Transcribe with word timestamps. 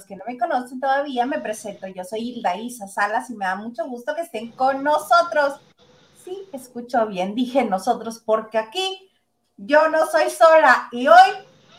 los 0.00 0.06
que 0.06 0.16
no 0.16 0.24
me 0.26 0.38
conocen 0.38 0.80
todavía, 0.80 1.26
me 1.26 1.40
presento. 1.40 1.86
Yo 1.86 2.04
soy 2.04 2.30
Hilda 2.30 2.56
Isa 2.56 2.88
Salas 2.88 3.28
y 3.28 3.34
me 3.34 3.44
da 3.44 3.54
mucho 3.54 3.86
gusto 3.86 4.14
que 4.14 4.22
estén 4.22 4.50
con 4.52 4.82
nosotros. 4.82 5.60
Sí, 6.24 6.48
escucho 6.52 7.06
bien, 7.06 7.34
dije 7.34 7.64
nosotros, 7.64 8.22
porque 8.24 8.56
aquí 8.56 9.10
yo 9.58 9.88
no 9.90 10.06
soy 10.06 10.30
sola 10.30 10.88
y 10.90 11.06
hoy 11.06 11.30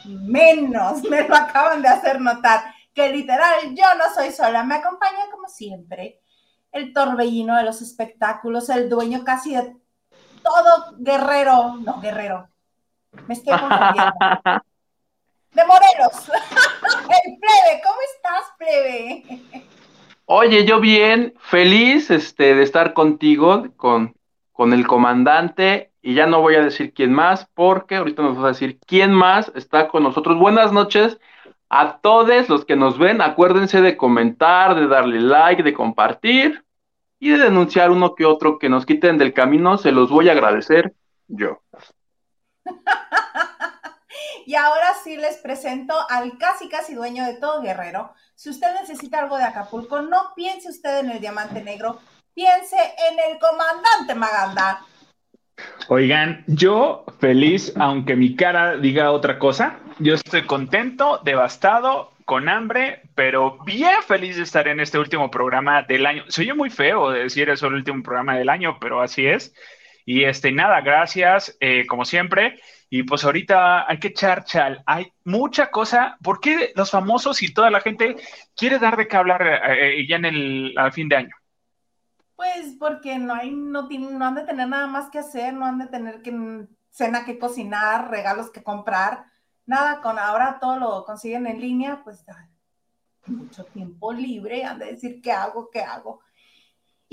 menos 0.06 1.02
me 1.10 1.28
lo 1.28 1.36
acaban 1.36 1.82
de 1.82 1.88
hacer 1.88 2.22
notar, 2.22 2.64
que 2.94 3.10
literal 3.10 3.74
yo 3.76 3.86
no 3.98 4.14
soy 4.14 4.32
sola. 4.32 4.64
Me 4.64 4.76
acompaña 4.76 5.32
como 5.32 5.48
siempre 5.48 6.22
el 6.72 6.94
torbellino 6.94 7.58
de 7.58 7.64
los 7.64 7.82
espectáculos, 7.82 8.70
el 8.70 8.88
dueño 8.88 9.24
casi 9.24 9.56
de 9.56 9.76
todo 10.44 10.96
guerrero, 11.00 11.76
no 11.78 12.00
guerrero, 12.00 12.50
me 13.28 13.34
estoy 13.34 13.58
confundiendo. 13.60 14.14
De 15.54 15.66
Morelos, 15.66 16.30
el 17.26 17.38
plebe, 17.40 17.82
¿cómo 17.84 17.98
estás, 18.16 18.54
plebe? 18.58 19.66
Oye, 20.26 20.66
yo 20.66 20.80
bien, 20.80 21.34
feliz 21.40 22.10
este, 22.10 22.56
de 22.56 22.64
estar 22.64 22.94
contigo, 22.94 23.66
con, 23.76 24.16
con 24.54 24.72
el 24.72 24.88
comandante, 24.88 25.92
y 26.02 26.14
ya 26.14 26.26
no 26.26 26.40
voy 26.40 26.56
a 26.56 26.64
decir 26.64 26.94
quién 26.94 27.12
más, 27.12 27.48
porque 27.54 27.98
ahorita 27.98 28.22
nos 28.24 28.38
vas 28.38 28.46
a 28.46 28.48
decir 28.50 28.80
quién 28.88 29.12
más 29.12 29.52
está 29.54 29.90
con 29.90 30.04
nosotros. 30.04 30.40
Buenas 30.40 30.72
noches 30.72 31.20
a 31.70 31.98
todos 32.00 32.50
los 32.50 32.66
que 32.66 32.76
nos 32.76 32.98
ven. 32.98 33.22
Acuérdense 33.22 33.82
de 33.82 33.98
comentar, 33.98 34.76
de 34.76 34.88
darle 34.88 35.20
like, 35.20 35.64
de 35.64 35.74
compartir 35.74 36.64
y 37.20 37.30
de 37.30 37.38
denunciar 37.38 37.92
uno 37.92 38.16
que 38.16 38.26
otro 38.26 38.58
que 38.58 38.70
nos 38.70 38.86
quiten 38.86 39.18
del 39.18 39.34
camino. 39.34 39.78
Se 39.78 39.92
los 39.92 40.10
voy 40.10 40.30
a 40.30 40.32
agradecer 40.32 40.94
yo. 41.28 41.62
y 44.46 44.56
ahora 44.56 44.94
sí 45.04 45.18
les 45.18 45.38
presento 45.38 45.94
al 46.10 46.38
casi 46.38 46.70
casi 46.70 46.94
dueño 46.94 47.26
de 47.26 47.36
todo 47.36 47.62
Guerrero. 47.62 48.14
Si 48.36 48.50
usted 48.50 48.74
necesita 48.80 49.20
algo 49.20 49.38
de 49.38 49.44
Acapulco, 49.44 50.02
no 50.02 50.34
piense 50.36 50.70
usted 50.70 51.00
en 51.00 51.12
el 51.12 51.20
diamante 51.20 51.64
negro, 51.64 52.00
piense 52.34 52.78
en 52.78 53.32
el 53.32 53.40
comandante 53.40 54.16
Maganda. 54.16 54.86
Oigan, 55.90 56.44
yo 56.48 57.06
feliz, 57.20 57.74
aunque 57.78 58.16
mi 58.16 58.36
cara 58.36 58.78
diga 58.78 59.12
otra 59.12 59.38
cosa, 59.38 59.80
yo 60.00 60.16
estoy 60.16 60.46
contento, 60.46 61.20
devastado, 61.24 62.12
con 62.26 62.48
hambre, 62.50 63.02
pero 63.14 63.58
bien 63.66 64.02
feliz 64.08 64.38
de 64.38 64.44
estar 64.44 64.68
en 64.68 64.80
este 64.80 64.98
último 64.98 65.30
programa 65.30 65.84
del 65.84 66.06
año. 66.06 66.24
Soy 66.30 66.52
muy 66.54 66.70
feo 66.70 67.12
de 67.12 67.24
decir 67.24 67.50
eso 67.50 67.68
el 67.68 67.74
último 67.74 68.02
programa 68.02 68.38
del 68.38 68.50
año, 68.50 68.78
pero 68.80 69.02
así 69.02 69.26
es. 69.26 69.54
Y 70.06 70.24
este, 70.24 70.52
nada, 70.52 70.82
gracias, 70.82 71.58
eh, 71.60 71.86
como 71.88 72.06
siempre. 72.06 72.60
Y 72.92 73.04
pues 73.04 73.24
ahorita 73.24 73.90
hay 73.90 74.00
que 74.00 74.10
echar 74.10 74.44
chal. 74.44 74.84
Hay 74.86 75.12
mucha 75.24 75.72
cosa. 75.72 76.18
¿Por 76.22 76.40
qué 76.40 76.74
los 76.76 76.92
famosos 76.92 77.42
y 77.42 77.54
toda 77.54 77.72
la 77.72 77.82
gente 77.82 78.18
quiere 78.56 78.78
dar 78.78 78.98
de 78.98 79.08
qué 79.08 79.18
hablar 79.18 79.42
eh, 79.42 80.02
eh, 80.02 80.08
ya 80.08 80.18
en 80.18 80.26
el 80.26 80.74
al 80.78 80.92
fin 80.92 81.10
de 81.10 81.16
año? 81.16 81.36
Pues 82.36 82.76
porque 82.78 83.18
no 83.18 83.34
hay, 83.34 83.52
no, 83.52 83.88
no 83.90 84.26
han 84.26 84.36
de 84.36 84.44
tener 84.44 84.68
nada 84.68 84.88
más 84.88 85.10
que 85.10 85.20
hacer, 85.20 85.54
no 85.54 85.66
han 85.66 85.80
de 85.80 85.88
tener 85.88 86.22
que 86.22 86.68
cena 86.90 87.26
que 87.26 87.40
cocinar, 87.40 88.12
regalos 88.12 88.52
que 88.52 88.62
comprar 88.62 89.32
nada, 89.66 90.02
con 90.02 90.20
ahora 90.20 90.60
todo 90.60 90.78
lo 90.78 91.06
consiguen 91.06 91.48
en 91.48 91.62
línea, 91.62 92.02
pues 92.04 92.26
mucho 93.28 93.64
tiempo 93.66 94.12
libre, 94.12 94.66
han 94.66 94.80
de 94.80 94.88
decir 94.88 95.22
qué 95.22 95.32
hago, 95.32 95.70
qué 95.72 95.82
hago. 95.82 96.20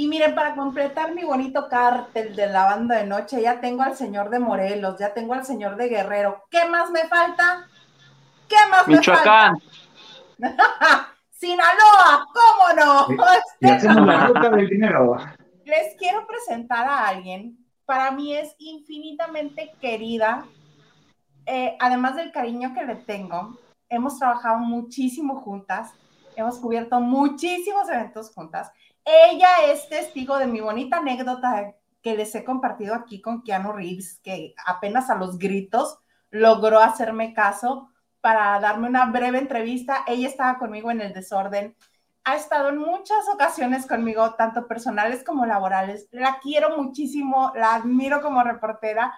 Y 0.00 0.06
miren, 0.06 0.36
para 0.36 0.54
completar 0.54 1.12
mi 1.12 1.25
bonito 1.25 1.69
cártel 1.69 2.36
de 2.36 2.47
la 2.47 2.66
banda 2.66 2.98
de 2.98 3.04
noche, 3.04 3.42
ya 3.42 3.60
tengo 3.60 3.82
al 3.82 3.97
señor 3.97 4.31
de 4.31 4.38
Morelos, 4.38 4.97
ya 4.97 5.12
tengo 5.12 5.34
al 5.34 5.44
señor 5.44 5.75
de 5.75 5.88
Guerrero. 5.88 6.44
¿Qué 6.53 6.64
más 6.66 6.92
me 6.92 7.09
falta? 7.09 7.66
¿Qué 8.48 8.54
más 8.70 8.87
me 8.87 9.03
falta? 9.03 9.56
Sinaloa, 11.32 12.28
¿cómo 12.32 12.75
no? 12.76 13.08
Les 15.64 15.97
quiero 15.97 16.28
presentar 16.28 16.87
a 16.87 17.08
alguien, 17.08 17.58
para 17.84 18.12
mí 18.12 18.37
es 18.37 18.54
infinitamente 18.60 19.72
querida, 19.81 20.47
eh, 21.44 21.76
además 21.81 22.14
del 22.14 22.31
cariño 22.31 22.72
que 22.72 22.84
le 22.84 22.94
tengo, 22.94 23.58
hemos 23.88 24.16
trabajado 24.16 24.60
muchísimo 24.60 25.41
juntas, 25.41 25.92
hemos 26.37 26.60
cubierto 26.60 27.00
muchísimos 27.00 27.88
eventos 27.88 28.32
juntas. 28.32 28.70
Ella 29.10 29.48
es 29.69 29.88
testigo 29.88 30.36
de 30.36 30.46
mi 30.46 30.60
bonita 30.60 30.98
anécdota 30.98 31.74
que 32.02 32.14
les 32.14 32.34
he 32.34 32.44
compartido 32.44 32.94
aquí 32.94 33.22
con 33.22 33.42
Keanu 33.42 33.72
Reeves, 33.72 34.20
que 34.22 34.54
apenas 34.66 35.08
a 35.08 35.14
los 35.14 35.38
gritos 35.38 35.98
logró 36.30 36.80
hacerme 36.80 37.32
caso 37.32 37.88
para 38.20 38.60
darme 38.60 38.86
una 38.86 39.06
breve 39.06 39.38
entrevista. 39.38 40.04
Ella 40.06 40.28
estaba 40.28 40.58
conmigo 40.58 40.91
en 40.91 41.00
el 41.00 41.14
desorden. 41.14 41.74
Ha 42.24 42.36
estado 42.36 42.69
en 42.69 42.76
muchas 42.76 43.26
ocasiones 43.32 43.86
conmigo, 43.86 44.34
tanto 44.34 44.69
personales 44.69 45.25
como 45.25 45.46
laborales. 45.46 46.08
La 46.10 46.38
quiero 46.40 46.76
muchísimo, 46.76 47.52
la 47.54 47.76
admiro 47.76 48.20
como 48.20 48.42
reportera 48.42 49.14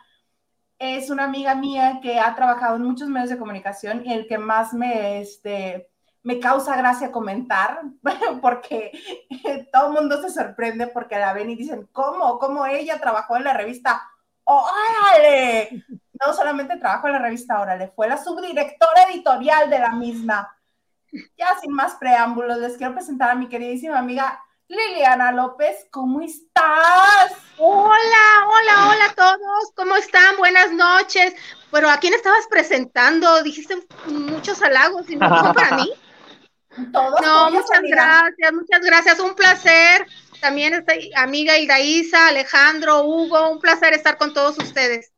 es 0.81 1.11
una 1.11 1.25
amiga 1.25 1.55
mía 1.55 2.01
que 2.03 2.19
ha 2.19 2.35
trabajado 2.35 2.77
en 2.77 2.83
muchos 2.83 3.09
medios 3.09 3.29
de 3.29 3.39
comunicación 3.39 4.03
y 4.07 4.15
el 4.15 4.27
que 4.27 4.39
más 4.39 4.73
me, 4.73 5.21
este, 5.21 5.90
me 6.23 6.39
causa 6.39 6.77
gracia 6.77 7.13
comentar, 7.13 7.81
porque 8.43 8.93
todo 9.73 9.89
el 9.89 9.93
mundo 9.93 10.21
se 10.23 10.31
sorprende 10.31 10.87
porque 10.87 11.19
la 11.19 11.33
ven 11.33 11.51
y 11.51 11.57
dicen, 11.57 11.89
¿cómo? 11.93 12.39
¿Cómo 12.39 12.67
ella 12.67 13.01
trabajó 13.01 13.37
en 13.37 13.45
la 13.45 13.55
revista? 13.55 14.03
¡Órale! 14.45 15.85
No 16.25 16.35
solamente 16.35 16.77
trabajó 16.77 17.07
en 17.07 17.15
la 17.15 17.19
revista 17.21 17.61
Órale, 17.61 17.89
fue 17.89 18.09
la 18.09 18.23
subdirectora 18.23 19.05
editorial 19.11 19.71
de 19.71 19.79
la 19.79 19.93
misma. 19.93 20.57
Ya 21.37 21.59
sin 21.61 21.73
más 21.73 21.95
preámbulos, 21.95 22.59
les 22.59 22.77
quiero 22.77 22.95
presentar 22.95 23.31
a 23.31 23.35
mi 23.35 23.49
queridísima 23.49 23.99
amiga 23.99 24.41
Liliana 24.69 25.33
López, 25.33 25.89
¿cómo 25.91 26.21
estás? 26.21 27.33
Hola, 27.59 28.47
hola, 28.47 28.89
hola 28.89 29.05
a 29.07 29.15
todos, 29.15 29.73
¿cómo 29.75 29.97
están? 29.97 30.37
Buenas 30.37 30.71
noches. 30.71 31.35
Pero 31.73 31.91
¿a 31.91 31.97
quién 31.97 32.15
estabas 32.15 32.47
presentando? 32.49 33.43
Dijiste 33.43 33.77
muchos 34.07 34.63
halagos 34.63 35.11
y 35.11 35.17
no 35.17 35.29
son 35.29 35.55
para 35.55 35.77
mí. 35.77 35.91
Todos. 36.93 37.21
No, 37.21 37.51
muchas 37.51 37.83
gracias, 37.83 38.53
muchas 38.53 38.81
gracias, 38.81 39.21
un 39.21 39.35
placer. 39.35 40.07
También 40.41 40.75
estoy 40.75 41.11
amiga 41.17 41.59
Hilda 41.59 41.81
Isa, 41.81 42.29
Alejandro, 42.29 43.05
Hugo, 43.05 43.51
un 43.51 43.61
placer 43.61 43.93
estar 43.93 44.17
con 44.17 44.33
todos 44.33 44.59
ustedes. 44.59 45.13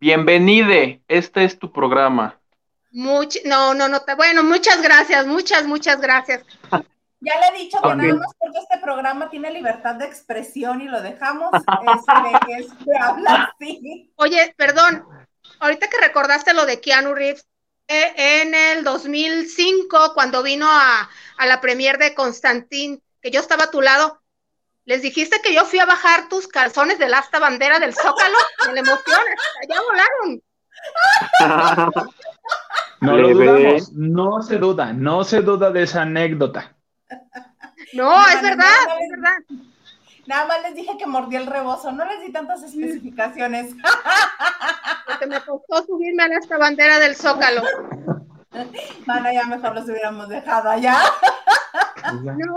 Bienvenide, 0.00 1.02
este 1.06 1.44
es 1.44 1.58
tu 1.58 1.72
programa. 1.72 2.40
Much 2.90 3.36
no, 3.44 3.72
no, 3.72 3.88
no, 3.88 4.00
bueno, 4.16 4.42
muchas 4.42 4.82
gracias, 4.82 5.26
muchas, 5.26 5.66
muchas 5.66 6.00
gracias. 6.00 6.44
Ya 7.24 7.38
le 7.38 7.46
he 7.56 7.62
dicho 7.62 7.80
que 7.80 7.94
nada 7.94 8.14
más 8.14 8.34
porque 8.36 8.58
este 8.58 8.78
programa 8.78 9.30
tiene 9.30 9.52
libertad 9.52 9.94
de 9.94 10.06
expresión 10.06 10.80
y 10.80 10.88
lo 10.88 11.00
dejamos 11.00 11.52
este, 11.54 12.98
hablar 13.00 13.50
así. 13.54 14.12
Oye, 14.16 14.52
perdón, 14.56 15.04
ahorita 15.60 15.88
que 15.88 16.00
recordaste 16.00 16.52
lo 16.52 16.66
de 16.66 16.80
Keanu 16.80 17.14
Reeves, 17.14 17.46
en 17.88 18.54
el 18.54 18.84
2005, 18.84 20.12
cuando 20.14 20.42
vino 20.42 20.66
a, 20.68 21.08
la 21.46 21.60
premier 21.60 21.98
de 21.98 22.14
Constantín, 22.14 23.02
que 23.20 23.30
yo 23.30 23.40
estaba 23.40 23.64
a 23.64 23.70
tu 23.70 23.80
lado, 23.80 24.20
les 24.84 25.02
dijiste 25.02 25.40
que 25.42 25.54
yo 25.54 25.64
fui 25.64 25.78
a 25.78 25.86
bajar 25.86 26.28
tus 26.28 26.48
calzones 26.48 26.98
del 26.98 27.14
asta 27.14 27.38
bandera 27.38 27.78
del 27.78 27.94
Zócalo, 27.94 28.38
de 28.66 28.72
la 28.72 28.80
emoción, 28.80 29.20
ya 29.68 29.80
volaron. 29.80 30.42
No 33.00 33.16
lo 33.16 33.30
dudamos, 33.30 33.92
no 33.92 34.42
se 34.42 34.58
duda, 34.58 34.92
no 34.92 35.24
se 35.24 35.40
duda 35.40 35.72
de 35.72 35.82
esa 35.82 36.02
anécdota. 36.02 36.76
No, 37.94 38.28
es 38.28 38.40
verdad, 38.40 38.76
es 39.00 39.10
verdad. 39.10 39.71
Nada 40.26 40.46
más 40.46 40.62
les 40.62 40.74
dije 40.74 40.96
que 40.98 41.06
mordí 41.06 41.36
el 41.36 41.46
rebozo, 41.46 41.92
no 41.92 42.04
les 42.04 42.20
di 42.20 42.32
tantas 42.32 42.62
especificaciones. 42.62 43.74
Porque 45.06 45.26
me 45.26 45.40
costó 45.40 45.84
subirme 45.84 46.22
a 46.22 46.38
esta 46.38 46.58
bandera 46.58 46.98
del 46.98 47.16
Zócalo. 47.16 47.62
Bueno, 49.06 49.32
ya 49.32 49.44
mejor 49.46 49.74
los 49.74 49.84
hubiéramos 49.84 50.28
dejado 50.28 50.70
allá. 50.70 50.98
No. 52.12 52.56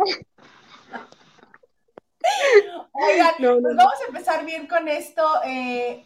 Oigan, 2.92 3.34
pues 3.38 3.76
vamos 3.76 4.02
a 4.02 4.08
empezar 4.08 4.46
bien 4.46 4.68
con 4.68 4.88
esto. 4.88 5.24
Eh, 5.46 6.06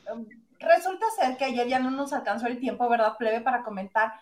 resulta 0.59 1.05
ser 1.19 1.37
que 1.37 1.45
ayer 1.45 1.67
ya 1.67 1.79
no 1.79 1.91
nos 1.91 2.13
alcanzó 2.13 2.47
el 2.47 2.59
tiempo, 2.59 2.87
¿verdad, 2.89 3.17
plebe, 3.17 3.41
para 3.41 3.63
comentar 3.63 4.13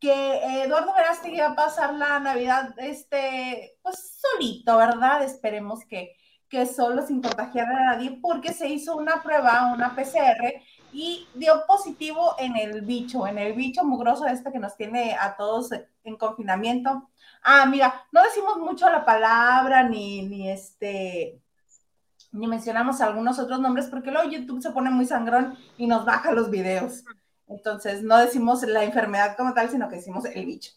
que 0.00 0.62
Eduardo 0.64 0.94
Verástegui 0.94 1.38
va 1.40 1.48
a 1.48 1.54
pasar 1.54 1.92
la 1.94 2.18
Navidad, 2.20 2.74
este, 2.78 3.76
pues 3.82 4.18
solito, 4.18 4.76
¿verdad? 4.78 5.22
Esperemos 5.22 5.84
que, 5.84 6.16
que 6.50 6.66
solo 6.66 7.06
sin 7.06 7.22
contagiar 7.22 7.68
a 7.68 7.94
nadie, 7.94 8.18
porque 8.20 8.52
se 8.52 8.68
hizo 8.68 8.96
una 8.96 9.22
prueba, 9.22 9.72
una 9.72 9.94
PCR, 9.94 10.60
y 10.92 11.28
dio 11.34 11.64
positivo 11.66 12.34
en 12.38 12.56
el 12.56 12.82
bicho, 12.82 13.26
en 13.26 13.38
el 13.38 13.52
bicho 13.52 13.84
mugroso 13.84 14.26
este 14.26 14.50
que 14.50 14.58
nos 14.58 14.76
tiene 14.76 15.16
a 15.18 15.36
todos 15.36 15.70
en 16.02 16.16
confinamiento. 16.16 17.08
Ah, 17.42 17.66
mira, 17.66 18.04
no 18.10 18.22
decimos 18.24 18.58
mucho 18.58 18.90
la 18.90 19.04
palabra, 19.04 19.84
ni, 19.84 20.22
ni 20.22 20.50
este, 20.50 21.40
ni 22.32 22.48
mencionamos 22.48 23.00
algunos 23.00 23.38
otros 23.38 23.60
nombres, 23.60 23.86
porque 23.86 24.10
luego 24.10 24.28
YouTube 24.28 24.60
se 24.60 24.72
pone 24.72 24.90
muy 24.90 25.06
sangrón 25.06 25.56
y 25.78 25.86
nos 25.86 26.04
baja 26.04 26.32
los 26.32 26.50
videos. 26.50 27.04
Entonces 27.46 28.02
no 28.02 28.18
decimos 28.18 28.62
la 28.64 28.82
enfermedad 28.82 29.36
como 29.36 29.54
tal, 29.54 29.70
sino 29.70 29.88
que 29.88 29.96
decimos 29.96 30.24
el 30.24 30.46
bicho. 30.46 30.72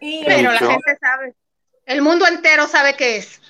Y 0.00 0.24
Pero 0.24 0.52
la 0.52 0.58
gente 0.58 0.98
sabe. 0.98 1.34
El 1.84 2.02
mundo 2.02 2.26
entero 2.26 2.66
sabe 2.66 2.94
qué 2.96 3.18
es. 3.18 3.40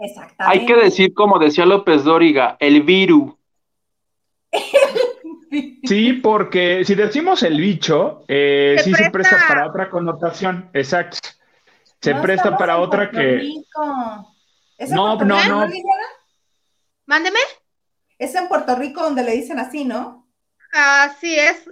Exactamente. 0.00 0.60
Hay 0.60 0.66
que 0.66 0.76
decir, 0.76 1.14
como 1.14 1.38
decía 1.38 1.66
López 1.66 2.04
Dóriga, 2.04 2.56
el 2.60 2.82
virus. 2.82 3.34
Sí, 5.82 6.12
porque 6.12 6.84
si 6.84 6.94
decimos 6.94 7.42
el 7.42 7.60
bicho, 7.60 8.24
eh, 8.28 8.76
sí 8.84 8.94
se 8.94 9.10
presta 9.10 9.36
para 9.48 9.66
otra 9.66 9.90
connotación. 9.90 10.70
Exacto. 10.72 11.18
Se 12.00 12.14
presta 12.14 12.56
para 12.56 12.78
otra 12.78 13.10
que. 13.10 13.50
no, 14.90 15.16
no, 15.16 15.44
no. 15.44 15.68
Mándeme. 17.06 17.40
Es 18.18 18.34
en 18.36 18.46
Puerto 18.46 18.76
Rico 18.76 19.02
donde 19.02 19.24
le 19.24 19.32
dicen 19.32 19.58
así, 19.58 19.84
¿no? 19.84 20.28
Así 20.72 21.36
es. 21.36 21.68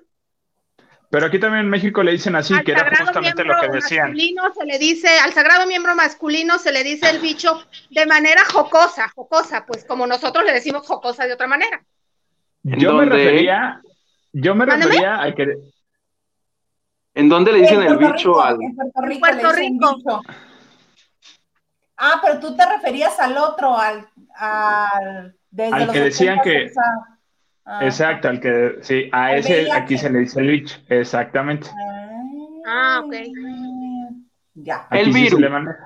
Pero 1.10 1.26
aquí 1.26 1.38
también 1.38 1.64
en 1.64 1.70
México 1.70 2.02
le 2.02 2.12
dicen 2.12 2.36
así, 2.36 2.54
que 2.64 2.72
era 2.72 2.94
justamente 2.96 3.42
lo 3.42 3.58
que 3.58 3.68
decían. 3.68 4.08
Masculino 4.10 4.42
se 4.52 4.66
le 4.66 4.78
dice, 4.78 5.08
al 5.20 5.32
sagrado 5.32 5.66
miembro 5.66 5.94
masculino 5.94 6.58
se 6.58 6.70
le 6.70 6.84
dice 6.84 7.08
el 7.08 7.18
bicho 7.18 7.64
de 7.90 8.04
manera 8.04 8.44
jocosa, 8.44 9.08
jocosa, 9.14 9.64
pues 9.66 9.84
como 9.86 10.06
nosotros 10.06 10.44
le 10.44 10.52
decimos 10.52 10.86
jocosa 10.86 11.26
de 11.26 11.32
otra 11.32 11.46
manera. 11.46 11.82
Yo 12.62 12.92
me 12.94 13.06
refería, 13.06 13.80
yo 14.32 14.54
me 14.54 14.66
refería 14.66 15.22
a 15.22 15.34
que. 15.34 15.56
¿En 17.14 17.28
dónde 17.28 17.52
le 17.52 17.60
dicen 17.60 17.82
el 17.82 17.96
bicho 17.96 18.40
al? 18.40 18.58
En 18.62 18.76
Puerto 19.18 19.52
Rico. 19.52 20.22
Ah, 21.96 22.20
pero 22.22 22.38
tú 22.38 22.54
te 22.54 22.64
referías 22.64 23.18
al 23.18 23.36
otro, 23.38 23.76
al, 23.76 24.08
al, 24.36 25.34
al 25.72 25.90
que 25.90 26.00
decían 26.00 26.40
que. 26.42 26.70
Exacto, 27.80 28.28
al 28.28 28.40
que, 28.40 28.78
sí, 28.80 29.10
a 29.12 29.36
ese 29.36 29.70
aquí 29.70 29.98
se 29.98 30.08
le 30.08 30.20
dice 30.20 30.40
el 30.40 30.48
bicho, 30.48 30.78
exactamente. 30.88 31.68
Ah, 32.66 33.02
ok. 33.04 33.14
Ya. 34.54 34.88
el, 34.90 35.12
virus. 35.12 35.40
el 35.40 35.48
virus. 35.50 35.76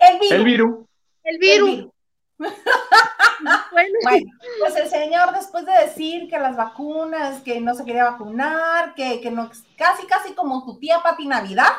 El 0.00 0.44
virus. 0.44 0.86
El 1.22 1.38
virus. 1.38 1.88
bueno. 2.38 4.28
pues 4.60 4.76
el 4.76 4.88
señor 4.88 5.32
después 5.32 5.64
de 5.64 5.72
decir 5.72 6.28
que 6.28 6.38
las 6.38 6.56
vacunas, 6.56 7.40
que 7.42 7.60
no 7.60 7.74
se 7.74 7.84
quería 7.84 8.10
vacunar, 8.10 8.94
que, 8.94 9.20
que 9.20 9.30
no, 9.30 9.50
casi, 9.76 10.06
casi 10.06 10.34
como 10.34 10.64
tu 10.64 10.78
tía 10.78 11.00
Pati 11.02 11.26
Navidad, 11.26 11.72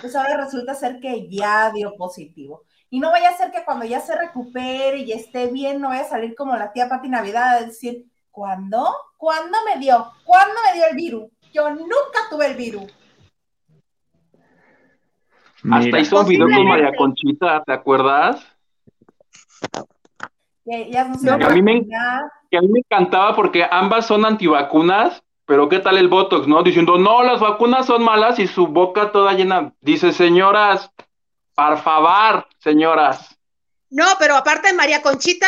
pues 0.00 0.14
ahora 0.14 0.36
resulta 0.36 0.74
ser 0.74 1.00
que 1.00 1.28
ya 1.28 1.70
dio 1.72 1.96
positivo. 1.96 2.64
Y 2.90 3.00
no 3.00 3.10
vaya 3.10 3.30
a 3.30 3.36
ser 3.36 3.50
que 3.50 3.64
cuando 3.64 3.84
ya 3.84 4.00
se 4.00 4.16
recupere 4.16 4.98
y 4.98 5.12
esté 5.12 5.46
bien, 5.46 5.80
no 5.80 5.88
vaya 5.88 6.02
a 6.02 6.08
salir 6.08 6.34
como 6.34 6.56
la 6.56 6.72
tía 6.72 6.88
Pati 6.88 7.08
Navidad 7.08 7.56
a 7.56 7.64
decir, 7.64 8.04
¿Cuándo? 8.30 8.94
¿Cuándo 9.16 9.58
me 9.66 9.80
dio? 9.80 10.12
¿Cuándo 10.24 10.54
me 10.66 10.78
dio 10.78 10.86
el 10.88 10.96
virus? 10.96 11.30
Yo 11.52 11.70
nunca 11.70 12.28
tuve 12.30 12.46
el 12.46 12.56
virus. 12.56 12.92
Hasta 15.70 15.98
hizo 15.98 16.20
un 16.20 16.28
video 16.28 16.46
con 16.46 16.66
María 16.66 16.92
Conchita, 16.96 17.62
¿te 17.64 17.72
acuerdas? 17.72 18.46
Que, 20.64 20.90
ya 20.90 21.04
no 21.04 21.32
a 21.32 21.50
mí 21.50 21.62
me, 21.62 21.86
que 22.50 22.56
a 22.56 22.60
mí 22.60 22.68
me 22.68 22.78
encantaba 22.80 23.34
porque 23.34 23.66
ambas 23.70 24.06
son 24.06 24.24
antivacunas, 24.24 25.22
pero 25.44 25.68
¿qué 25.68 25.80
tal 25.80 25.98
el 25.98 26.08
Botox, 26.08 26.46
no? 26.46 26.62
Diciendo, 26.62 26.96
no, 26.96 27.22
las 27.22 27.40
vacunas 27.40 27.86
son 27.86 28.04
malas 28.04 28.38
y 28.38 28.46
su 28.46 28.68
boca 28.68 29.12
toda 29.12 29.32
llena. 29.34 29.74
Dice, 29.80 30.12
señoras, 30.12 30.90
por 31.54 31.78
favor, 31.78 32.46
señoras. 32.58 33.36
No, 33.90 34.06
pero 34.18 34.36
aparte 34.36 34.72
María 34.72 35.02
Conchita, 35.02 35.46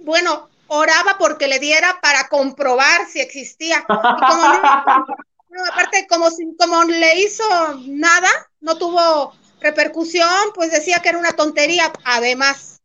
bueno, 0.00 0.47
oraba 0.68 1.16
porque 1.18 1.48
le 1.48 1.58
diera 1.58 1.98
para 2.00 2.28
comprobar 2.28 3.06
si 3.06 3.20
existía. 3.20 3.78
Y 3.80 3.84
como 3.84 4.42
no, 5.50 5.64
aparte, 5.72 6.06
como, 6.08 6.28
como 6.58 6.84
le 6.84 7.20
hizo 7.20 7.44
nada, 7.86 8.28
no 8.60 8.76
tuvo 8.76 9.32
repercusión, 9.60 10.28
pues 10.54 10.70
decía 10.70 11.00
que 11.00 11.08
era 11.08 11.18
una 11.18 11.32
tontería, 11.32 11.92
además. 12.04 12.80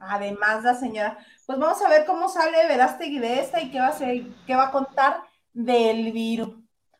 Además, 0.00 0.64
la 0.64 0.74
señora. 0.74 1.18
Pues 1.46 1.58
vamos 1.58 1.80
a 1.82 1.88
ver 1.88 2.04
cómo 2.04 2.28
sale 2.28 2.66
Verástegui 2.68 3.18
de 3.20 3.40
esta 3.40 3.60
y 3.60 3.70
qué 3.70 3.80
va 3.80 3.88
a, 3.88 3.92
ser, 3.92 4.22
qué 4.46 4.54
va 4.54 4.68
a 4.68 4.70
contar 4.70 5.20
del 5.52 6.12
virus. 6.12 6.50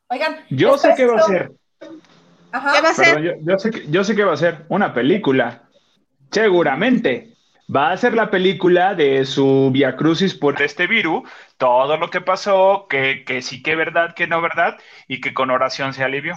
Oigan. 0.08 0.36
Yo 0.50 0.78
sé 0.78 0.94
qué 0.96 1.06
va 1.06 1.18
a 1.18 1.22
ser. 1.22 1.52
Ajá. 2.50 2.72
¿Qué 2.72 2.80
va 2.80 2.88
a 2.88 2.94
ser? 2.94 3.22
yo, 3.22 3.32
yo, 3.42 3.58
sé, 3.58 3.70
yo 3.90 4.04
sé 4.04 4.16
qué 4.16 4.24
va 4.24 4.32
a 4.32 4.38
ser. 4.38 4.64
Una 4.68 4.94
película. 4.94 5.68
Seguramente 6.30 7.37
va 7.74 7.92
a 7.92 7.96
ser 7.96 8.14
la 8.14 8.30
película 8.30 8.94
de 8.94 9.24
su 9.26 9.70
Via 9.72 9.96
Crucis 9.96 10.34
por 10.34 10.60
este 10.62 10.86
virus, 10.86 11.28
todo 11.56 11.96
lo 11.96 12.10
que 12.10 12.20
pasó, 12.20 12.86
que, 12.88 13.24
sí 13.42 13.62
que 13.62 13.76
verdad, 13.76 14.14
que 14.14 14.26
no 14.26 14.40
verdad, 14.40 14.78
y 15.06 15.20
que 15.20 15.34
con 15.34 15.50
oración 15.50 15.92
se 15.92 16.02
alivió. 16.02 16.34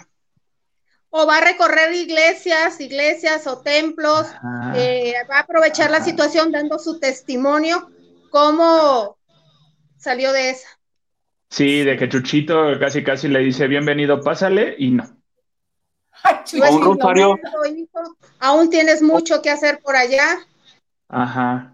O 1.10 1.28
va 1.28 1.38
a 1.38 1.42
recorrer 1.42 1.94
iglesias, 1.94 2.80
iglesias 2.80 3.45
o 3.48 3.62
templos, 3.62 4.28
eh, 4.75 5.13
va 5.30 5.38
a 5.38 5.42
aprovechar 5.42 5.92
la 5.92 6.01
situación 6.01 6.52
dando 6.52 6.80
su 6.80 7.00
testimonio, 7.00 7.90
cómo 8.30 9.18
salió 9.97 10.31
de 10.31 10.52
esa. 10.52 10.69
Sí, 11.50 11.83
de 11.83 11.97
que 11.97 12.07
Chuchito 12.07 12.80
casi 12.80 13.04
casi 13.04 13.28
le 13.28 13.40
dice 13.40 13.68
bienvenido, 13.68 14.21
pásale, 14.21 14.76
y 14.78 14.92
no. 14.92 15.04
un 16.54 16.97
rosario. 16.97 17.38
Aún 18.40 18.69
tienes 18.69 19.02
mucho 19.02 19.42
que 19.42 19.50
hacer 19.50 19.80
por 19.80 19.97
allá. 19.97 20.40
Ajá. 21.11 21.73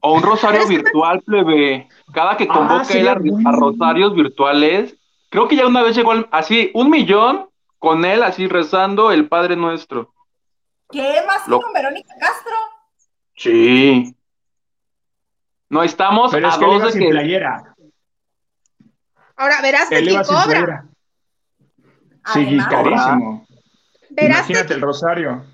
O 0.00 0.14
un 0.14 0.22
rosario 0.30 0.66
virtual, 0.66 1.20
plebe. 1.22 1.88
Cada 2.14 2.36
que 2.36 2.46
ah, 2.48 2.54
convoque 2.54 3.00
él 3.00 3.08
a, 3.08 3.14
rosarios 3.52 4.14
virtuales, 4.14 4.96
creo 5.28 5.48
que 5.48 5.56
ya 5.56 5.66
una 5.66 5.82
vez 5.82 5.96
llegó 5.96 6.12
así, 6.30 6.70
un 6.72 6.88
millón 6.88 7.50
con 7.78 8.04
él, 8.04 8.22
así 8.22 8.46
rezando 8.46 9.10
el 9.10 9.28
Padre 9.28 9.56
Nuestro. 9.56 10.14
¿Qué 10.90 11.20
más 11.26 11.42
con 11.42 11.72
Verónica 11.72 12.14
Castro? 12.18 12.54
Sí. 13.36 14.14
No 15.68 15.82
estamos 15.82 16.30
Pero 16.32 16.46
a 16.46 16.50
es 16.50 16.56
que 16.56 16.64
dos 16.64 16.94
de 16.94 17.00
que... 17.00 17.08
playera. 17.10 17.74
Ahora, 19.36 19.60
verás 19.60 19.88
que 19.88 20.00
quién 20.00 20.22
cobra. 20.22 20.86
Sí, 22.32 22.58
carísimo. 22.70 23.46
Imagínate 24.10 24.74
el 24.74 24.80
rosario. 24.80 25.44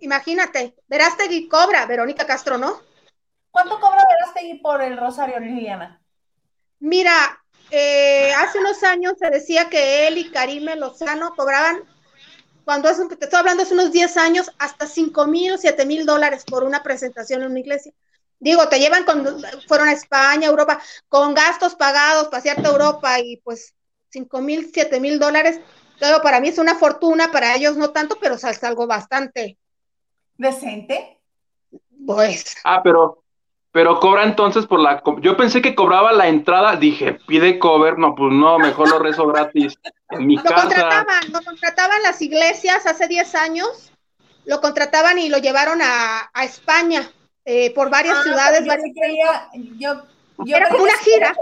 Imagínate, 0.00 0.74
Verástegui 0.88 1.48
cobra, 1.48 1.86
Verónica 1.86 2.26
Castro 2.26 2.58
no. 2.58 2.80
¿Cuánto 3.50 3.78
cobra 3.78 4.02
Verástegui 4.08 4.58
por 4.60 4.82
el 4.82 4.96
Rosario, 4.96 5.38
Liliana? 5.38 6.00
Mira, 6.78 7.42
eh, 7.70 8.32
hace 8.34 8.58
unos 8.58 8.82
años 8.82 9.14
se 9.18 9.28
decía 9.28 9.68
que 9.68 10.08
él 10.08 10.18
y 10.18 10.30
Karime 10.30 10.76
Lozano 10.76 11.34
cobraban, 11.36 11.82
cuando 12.64 12.88
es, 12.88 12.96
te 12.96 13.24
estoy 13.24 13.38
hablando 13.38 13.62
hace 13.62 13.74
unos 13.74 13.92
10 13.92 14.16
años, 14.16 14.50
hasta 14.58 14.86
5 14.86 15.26
mil 15.26 15.52
o 15.52 15.58
7 15.58 15.84
mil 15.84 16.06
dólares 16.06 16.44
por 16.44 16.64
una 16.64 16.82
presentación 16.82 17.42
en 17.42 17.50
una 17.50 17.60
iglesia. 17.60 17.92
Digo, 18.38 18.68
te 18.68 18.78
llevan 18.78 19.04
cuando 19.04 19.36
fueron 19.68 19.88
a 19.88 19.92
España, 19.92 20.48
Europa, 20.48 20.80
con 21.08 21.34
gastos 21.34 21.74
pagados, 21.74 22.28
pasearte 22.28 22.66
a 22.66 22.70
Europa 22.70 23.20
y 23.20 23.36
pues 23.38 23.74
5 24.08 24.40
mil, 24.40 24.70
7 24.72 24.98
mil 24.98 25.18
dólares. 25.18 25.60
Claro, 25.98 26.22
para 26.22 26.40
mí 26.40 26.48
es 26.48 26.56
una 26.56 26.76
fortuna, 26.76 27.30
para 27.30 27.54
ellos 27.54 27.76
no 27.76 27.90
tanto, 27.90 28.16
pero 28.18 28.36
es 28.36 28.64
algo 28.64 28.86
bastante 28.86 29.58
decente. 30.40 31.18
Pues. 32.06 32.56
Ah, 32.64 32.80
pero, 32.82 33.22
pero 33.70 34.00
cobra 34.00 34.24
entonces 34.24 34.66
por 34.66 34.80
la. 34.80 35.02
Yo 35.20 35.36
pensé 35.36 35.62
que 35.62 35.74
cobraba 35.74 36.12
la 36.12 36.28
entrada, 36.28 36.76
dije, 36.76 37.18
pide 37.26 37.58
cover, 37.58 37.98
no, 37.98 38.14
pues 38.14 38.32
no, 38.32 38.58
mejor 38.58 38.88
lo 38.88 38.98
rezo 38.98 39.26
gratis 39.26 39.78
en 40.08 40.26
mi 40.26 40.36
lo 40.36 40.42
casa. 40.42 40.62
Contrataban, 40.62 41.32
lo 41.32 41.42
contrataban 41.42 42.02
las 42.02 42.20
iglesias 42.22 42.86
hace 42.86 43.06
10 43.06 43.34
años, 43.36 43.92
lo 44.46 44.60
contrataban 44.60 45.18
y 45.18 45.28
lo 45.28 45.38
llevaron 45.38 45.80
a, 45.82 46.30
a 46.32 46.44
España 46.44 47.08
eh, 47.44 47.72
por 47.74 47.90
varias 47.90 48.16
ah, 48.18 48.22
ciudades. 48.22 48.64
Yo, 48.64 48.72
creía, 48.98 49.48
yo, 49.78 50.02
yo 50.44 50.56
Era 50.56 50.68
como 50.70 50.84
una 50.84 50.96
gira. 50.98 51.34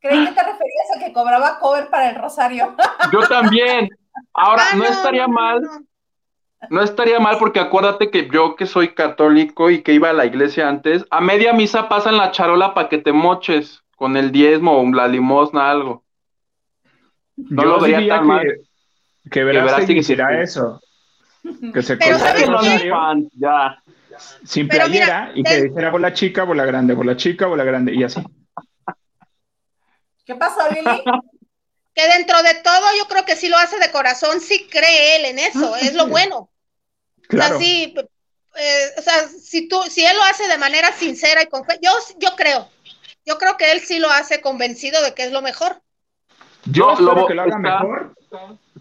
Creí 0.00 0.26
que 0.26 0.32
te 0.32 0.42
referías 0.42 0.96
a 0.96 1.04
que 1.04 1.12
cobraba 1.12 1.58
cover 1.58 1.88
para 1.90 2.10
el 2.10 2.16
rosario. 2.16 2.74
Yo 3.12 3.20
también. 3.28 3.88
Ahora, 4.32 4.62
ah, 4.72 4.76
no, 4.76 4.84
estaría 4.84 5.28
mal 5.28 5.60
no 5.60 5.87
estaría 6.82 7.20
mal 7.20 7.36
porque 7.38 7.60
acuérdate 7.60 8.10
que 8.10 8.28
yo 8.32 8.56
que 8.56 8.66
soy 8.66 8.94
católico 8.94 9.70
y 9.70 9.82
que 9.82 9.92
iba 9.92 10.10
a 10.10 10.14
la 10.14 10.26
iglesia 10.26 10.68
antes, 10.68 11.04
a 11.10 11.20
media 11.20 11.52
misa 11.52 11.88
pasan 11.88 12.16
la 12.16 12.30
charola 12.30 12.74
para 12.74 12.88
que 12.88 12.98
te 12.98 13.12
moches 13.12 13.82
con 13.96 14.16
el 14.16 14.32
diezmo 14.32 14.80
o 14.80 14.92
la 14.92 15.08
limosna, 15.08 15.70
algo. 15.70 16.04
No 17.36 17.64
lo 17.64 17.80
vería 17.80 18.16
tan 18.16 18.20
que, 18.20 18.26
mal. 18.26 18.46
Que 19.30 19.44
verás 19.44 19.84
que 19.86 19.92
hiciera 19.92 20.42
eso. 20.42 20.80
Que 21.72 21.82
se 21.82 21.96
fan, 21.96 23.28
ya. 23.34 23.82
Sin 24.44 24.66
playera 24.66 25.30
y 25.34 25.44
que 25.44 25.62
dijera 25.64 25.90
bola 25.90 26.12
chica, 26.12 26.42
bola 26.42 26.64
grande, 26.64 26.94
bola 26.94 27.16
chica, 27.16 27.46
bola 27.46 27.62
grande 27.62 27.94
y 27.94 28.02
así. 28.02 28.20
¿Qué 30.24 30.34
pasó, 30.34 30.60
Lili? 30.70 31.02
Que 31.98 32.16
dentro 32.16 32.40
de 32.44 32.54
todo 32.62 32.86
yo 32.96 33.08
creo 33.08 33.24
que 33.24 33.34
sí 33.34 33.48
lo 33.48 33.56
hace 33.56 33.78
de 33.80 33.90
corazón, 33.90 34.40
sí 34.40 34.68
cree 34.70 35.16
él 35.16 35.24
en 35.24 35.40
eso, 35.40 35.74
es 35.74 35.94
lo 35.94 36.06
bueno. 36.06 36.48
Claro. 37.26 37.56
O 37.56 37.58
sea, 37.58 37.66
sí, 37.66 37.92
eh, 38.56 38.86
o 38.96 39.02
sea, 39.02 39.26
si 39.26 39.68
tú, 39.68 39.82
si 39.90 40.06
él 40.06 40.16
lo 40.16 40.22
hace 40.22 40.46
de 40.46 40.58
manera 40.58 40.92
sincera 40.92 41.42
y 41.42 41.46
con 41.46 41.64
fe, 41.64 41.80
yo, 41.82 41.90
yo 42.20 42.36
creo, 42.36 42.68
yo 43.26 43.36
creo 43.38 43.56
que 43.56 43.72
él 43.72 43.80
sí 43.80 43.98
lo 43.98 44.10
hace 44.10 44.40
convencido 44.40 45.02
de 45.02 45.12
que 45.12 45.24
es 45.24 45.32
lo 45.32 45.42
mejor. 45.42 45.82
Yo 46.66 46.92
espero 46.92 47.26
que 47.26 47.34
lo 47.34 47.42
haga 47.42 47.58
mejor 47.58 48.14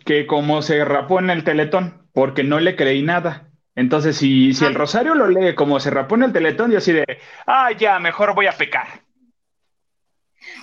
que 0.05 0.27
como 0.27 0.61
se 0.61 0.85
rapó 0.85 1.19
en 1.19 1.31
el 1.31 1.43
teletón, 1.43 2.07
porque 2.13 2.43
no 2.43 2.59
le 2.59 2.75
creí 2.75 3.01
nada. 3.01 3.47
Entonces, 3.73 4.15
si, 4.15 4.53
si 4.53 4.63
el 4.65 4.75
ah. 4.75 4.77
Rosario 4.77 5.15
lo 5.15 5.27
lee 5.27 5.55
como 5.55 5.79
se 5.79 5.89
rapó 5.89 6.15
en 6.15 6.23
el 6.23 6.33
teletón, 6.33 6.71
yo 6.71 6.77
así 6.77 6.91
de, 6.91 7.19
ah, 7.47 7.71
ya, 7.71 7.99
mejor 7.99 8.35
voy 8.35 8.45
a 8.45 8.51
pecar. 8.51 9.01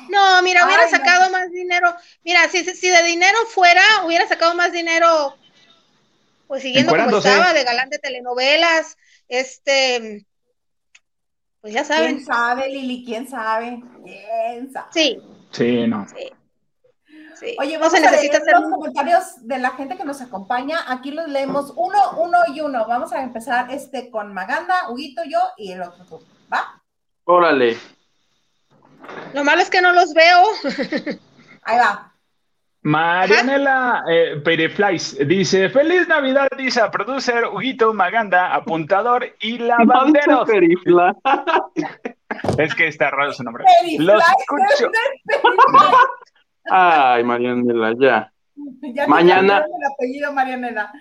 No, 0.09 0.43
mira, 0.43 0.67
hubiera 0.67 0.89
sacado 0.89 1.31
más 1.31 1.51
dinero. 1.51 1.95
Mira, 2.25 2.49
si, 2.49 2.65
si 2.65 2.89
de 2.89 3.03
dinero 3.03 3.39
fuera, 3.49 3.83
hubiera 4.05 4.27
sacado 4.27 4.55
más 4.55 4.73
dinero, 4.73 5.37
pues 6.47 6.63
siguiendo 6.63 6.93
como 6.93 7.19
estaba, 7.19 7.53
de 7.53 7.65
galán 7.65 7.91
de 7.91 7.99
telenovelas, 7.99 8.97
este, 9.29 10.27
pues 11.61 11.75
ya 11.75 11.85
saben. 11.85 12.17
¿Quién 12.17 12.27
sabe, 12.27 12.69
Lili? 12.69 13.05
¿Quién 13.05 13.29
sabe? 13.29 13.83
¿Quién 14.05 14.73
sabe? 14.73 14.89
Sí. 14.93 15.19
Sí, 15.51 15.87
no. 15.87 16.07
Sí. 16.09 16.31
Oye, 17.59 17.77
vamos 17.79 17.95
a 17.95 18.11
leer 18.11 18.43
los 18.53 18.71
comentarios 18.71 19.25
de 19.47 19.59
la 19.59 19.71
gente 19.73 19.97
que 19.97 20.05
nos 20.05 20.21
acompaña. 20.21 20.79
Aquí 20.89 21.11
los 21.11 21.29
leemos 21.29 21.73
uno, 21.77 21.99
uno 22.19 22.39
y 22.55 22.61
uno. 22.61 22.87
Vamos 22.87 23.13
a 23.13 23.23
empezar 23.23 23.71
este 23.71 24.11
con 24.11 24.33
Maganda, 24.33 24.91
Huguito, 24.91 25.23
yo 25.25 25.39
y 25.57 25.73
el 25.73 25.83
otro 25.83 26.05
tú. 26.05 26.23
¿Va? 26.53 26.83
Órale. 27.25 27.79
Lo 29.35 29.45
malo 29.45 29.63
es 29.63 29.71
que 29.71 29.83
no 29.83 29.93
los 29.93 30.13
veo. 30.15 30.43
Ahí 31.63 31.79
va. 31.79 32.11
Marianela 32.83 34.05
eh, 34.11 34.43
Pereflies 34.45 35.17
dice: 35.27 35.71
Feliz 35.71 36.07
Navidad, 36.07 36.49
dice 36.59 36.83
producer 36.93 37.47
Huguito 37.47 37.95
Maganda, 37.95 38.55
apuntador 38.55 39.25
y 39.41 39.57
lavandero. 39.57 40.45
es 42.59 42.75
que 42.75 42.89
está 42.89 43.11
raro 43.11 43.33
su 43.33 43.43
nombre. 43.43 43.65
Los 43.99 44.23
escucho. 44.39 44.91
Ay, 46.71 47.25
Marianela, 47.25 47.95
ya. 47.99 48.33
ya 48.83 49.07
Mañana. 49.07 49.59
El 49.59 49.93
apellido 49.93 50.33
Marianela. 50.33 50.93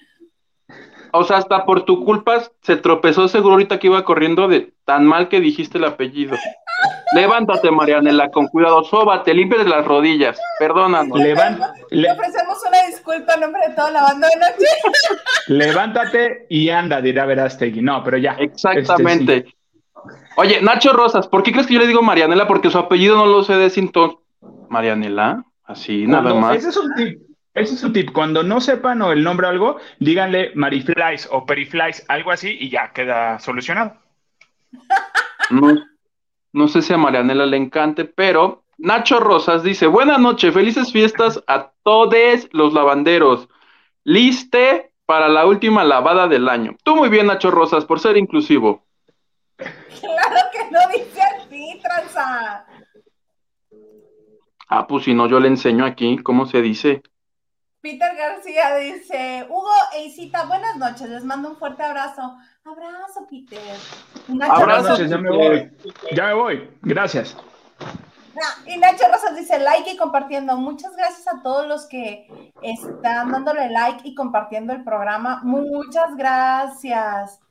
O 1.16 1.24
sea, 1.24 1.38
hasta 1.38 1.64
por 1.66 1.86
tu 1.86 2.04
culpa 2.04 2.42
se 2.62 2.76
tropezó 2.76 3.28
seguro 3.28 3.54
ahorita 3.54 3.78
que 3.78 3.88
iba 3.88 4.04
corriendo 4.04 4.48
de 4.48 4.74
tan 4.84 5.06
mal 5.06 5.30
que 5.30 5.40
dijiste 5.40 5.78
el 5.78 5.86
apellido. 5.86 6.36
Levántate, 7.14 7.70
Marianela, 7.70 8.30
con 8.30 8.48
cuidado, 8.48 8.84
sóbate, 8.84 9.32
límpiate 9.34 9.70
las 9.70 9.86
rodillas, 9.86 10.40
perdónanos. 10.58 11.20
Le 11.20 12.12
ofrecemos 12.12 12.58
una 12.68 12.88
disculpa 12.88 13.36
en 13.36 13.42
nombre 13.42 13.62
de 13.68 13.76
toda 13.76 13.92
la 13.92 14.02
banda 14.02 14.28
de 14.28 14.36
noche. 14.38 14.66
Levántate 15.48 16.48
y 16.50 16.70
anda, 16.70 17.00
dirá 17.00 17.28
Verástegui. 17.28 17.82
No, 17.82 18.04
pero 18.04 18.18
ya. 18.18 18.36
Exactamente. 18.40 19.38
Este, 19.38 19.56
Oye, 20.36 20.62
Nacho 20.62 20.94
Rosas, 20.94 21.28
¿por 21.28 21.44
qué 21.44 21.52
crees 21.52 21.68
que 21.68 21.76
yo 21.76 21.80
le 21.80 21.88
digo 21.88 22.02
Marianela? 22.02 22.48
Porque 22.48 22.72
su 22.72 22.80
apellido 22.80 23.16
no 23.16 23.28
lo 23.28 23.44
sé 23.44 23.54
de 23.54 23.70
Sinton. 23.70 24.18
Marianela, 24.70 25.46
así, 25.66 26.08
nada 26.08 26.34
más. 26.34 26.58
Ese 26.58 26.70
es 26.70 26.78
un 26.78 26.96
tip. 26.96 27.22
Ese 27.54 27.76
es 27.76 27.84
un 27.84 27.94
tip. 27.94 28.12
Cuando 28.12 28.42
no 28.44 28.60
sepan 28.60 29.02
o 29.02 29.12
el 29.12 29.24
nombre 29.24 29.48
o 29.48 29.50
algo, 29.50 29.78
díganle 30.00 30.52
Mariflies 30.56 31.30
o 31.32 31.46
Periflies, 31.46 32.04
algo 32.08 32.32
así, 32.32 32.58
y 32.60 32.70
ya 32.70 32.92
queda 32.94 33.40
solucionado. 33.40 33.98
No, 35.50 35.76
no 36.54 36.68
sé 36.70 36.82
si 36.82 36.94
a 36.94 36.98
Marianela 36.98 37.46
le 37.46 37.58
encante, 37.58 38.06
pero 38.06 38.64
Nacho 38.78 39.20
Rosas 39.20 39.62
dice: 39.62 39.88
Buenas 39.88 40.20
noches, 40.20 40.54
felices 40.54 40.92
fiestas 40.92 41.44
a 41.48 41.74
todos 41.84 42.48
los 42.54 42.74
lavanderos. 42.74 43.50
Liste 44.04 44.94
para 45.06 45.28
la 45.28 45.46
última 45.46 45.84
lavada 45.84 46.28
del 46.28 46.48
año. 46.50 46.76
Tú 46.84 46.96
muy 46.96 47.10
bien, 47.10 47.28
Nacho 47.28 47.52
Rosas, 47.52 47.86
por 47.86 48.00
ser 48.00 48.18
inclusivo. 48.18 48.84
Claro 49.58 50.42
que 50.52 50.72
no 50.72 50.80
dice 50.96 51.22
así, 51.22 51.82
tranza. 51.84 52.66
Ah, 54.70 54.88
pues 54.88 55.04
si 55.04 55.14
no, 55.14 55.28
yo 55.28 55.40
le 55.40 55.50
enseño 55.50 55.86
aquí 55.86 56.18
cómo 56.18 56.46
se 56.46 56.62
dice. 56.62 57.04
Peter 57.84 58.16
García 58.16 58.78
dice, 58.78 59.46
Hugo 59.50 59.74
e 59.94 60.06
Isita, 60.06 60.46
buenas 60.46 60.78
noches, 60.78 61.10
les 61.10 61.26
mando 61.26 61.50
un 61.50 61.58
fuerte 61.58 61.84
abrazo. 61.84 62.38
Abrazo, 62.64 63.28
Peter. 63.30 63.60
Abrazo, 64.42 65.04
ya 65.04 65.18
me 65.18 65.30
voy. 65.30 65.70
Ya 66.14 66.28
me 66.28 66.34
voy. 66.34 66.70
Gracias. 66.82 67.36
y 68.66 68.78
Nacho 68.78 69.04
Rosas 69.12 69.36
dice 69.36 69.60
like 69.60 69.92
y 69.92 69.98
compartiendo. 69.98 70.56
Muchas 70.56 70.96
gracias 70.96 71.28
a 71.28 71.44
todos 71.44 71.68
los 71.68 71.86
que 71.88 72.54
están 72.62 73.34
dándole 73.34 73.70
like 73.70 74.08
y 74.08 74.16
compartiendo 74.16 74.72
el 74.72 74.86
programa. 74.86 75.42
Muchas 75.44 76.16
gracias. 76.16 77.42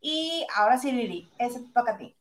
Y 0.00 0.46
ahora 0.56 0.78
sí, 0.78 0.90
Lili, 0.90 1.30
ese 1.36 1.60
toca 1.74 1.92
a 1.92 1.98
ti. 1.98 2.16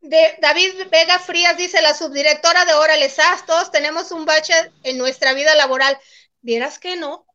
De 0.00 0.38
David 0.40 0.88
Vega 0.90 1.18
Frías 1.20 1.56
dice 1.56 1.80
la 1.82 1.94
subdirectora 1.94 2.64
de 2.64 2.72
Órale 2.72 3.08
SAS, 3.10 3.44
todos 3.46 3.70
tenemos 3.70 4.10
un 4.10 4.24
bache 4.24 4.54
en 4.82 4.98
nuestra 4.98 5.34
vida 5.34 5.54
laboral. 5.54 5.96
Vieras 6.42 6.78
que 6.78 6.96
no, 6.96 7.26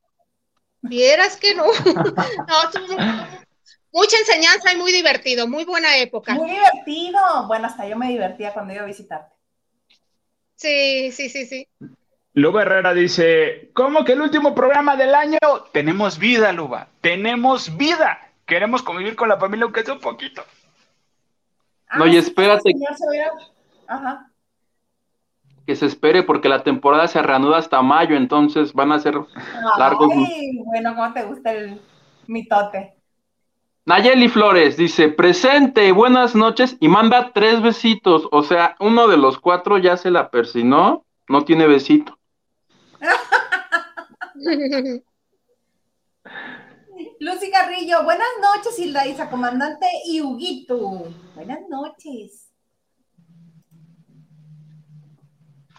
vieras 0.81 1.37
que 1.37 1.55
no. 1.55 1.65
no 1.85 3.45
Mucha 3.91 4.17
enseñanza 4.17 4.73
y 4.73 4.77
muy 4.77 4.91
divertido, 4.91 5.47
muy 5.47 5.63
buena 5.63 5.95
época. 5.97 6.33
Muy 6.33 6.51
divertido. 6.51 7.47
Bueno, 7.47 7.67
hasta 7.67 7.87
yo 7.87 7.95
me 7.95 8.09
divertía 8.09 8.53
cuando 8.53 8.73
iba 8.73 8.83
a 8.83 8.87
visitarte. 8.87 9.33
Sí, 10.55 11.13
sí, 11.13 11.29
sí, 11.29 11.45
sí. 11.45 11.67
Luba 12.33 12.63
Herrera 12.63 12.93
dice, 12.93 13.69
¿cómo 13.73 14.03
que 14.03 14.11
el 14.11 14.21
último 14.21 14.53
programa 14.53 14.97
del 14.97 15.15
año? 15.15 15.37
Tenemos 15.71 16.19
vida, 16.19 16.51
Luba, 16.51 16.89
tenemos 16.99 17.77
vida. 17.77 18.19
Queremos 18.45 18.83
convivir 18.83 19.15
con 19.15 19.29
la 19.29 19.39
familia 19.39 19.63
aunque 19.63 19.83
sea 19.85 19.93
un 19.93 20.01
poquito. 20.01 20.43
no, 21.95 22.05
y 22.05 22.17
espérate. 22.17 22.73
Ajá. 23.87 24.29
Que 25.65 25.75
se 25.75 25.87
espere 25.87 26.23
porque 26.23 26.49
la 26.49 26.63
temporada 26.63 27.07
se 27.07 27.21
reanuda 27.21 27.57
hasta 27.57 27.81
mayo, 27.81 28.15
entonces 28.15 28.73
van 28.73 28.91
a 28.91 28.99
ser 28.99 29.15
largos. 29.77 30.11
Ay, 30.13 30.59
bueno, 30.63 30.95
¿cómo 30.95 31.13
te 31.13 31.23
gusta 31.23 31.53
el 31.53 31.81
mitote? 32.27 32.95
Nayeli 33.87 34.29
Flores 34.29 34.77
dice, 34.77 35.09
presente, 35.09 35.91
buenas 35.91 36.33
noches, 36.33 36.75
y 36.79 36.87
manda 36.87 37.31
tres 37.33 37.61
besitos. 37.61 38.27
O 38.31 38.41
sea, 38.41 38.75
uno 38.79 39.07
de 39.07 39.17
los 39.17 39.39
cuatro 39.39 39.77
ya 39.77 39.95
se 39.95 40.09
la 40.09 40.31
persinó, 40.31 41.05
no 41.29 41.45
tiene 41.45 41.67
besito. 41.67 42.17
Lucy 47.19 47.51
Carrillo, 47.51 48.03
buenas 48.03 48.27
noches, 48.41 48.79
Hilda 48.79 49.05
Isa, 49.05 49.29
comandante 49.29 49.85
y 50.07 50.21
Huguito. 50.21 51.09
Buenas 51.35 51.59
noches. 51.69 52.49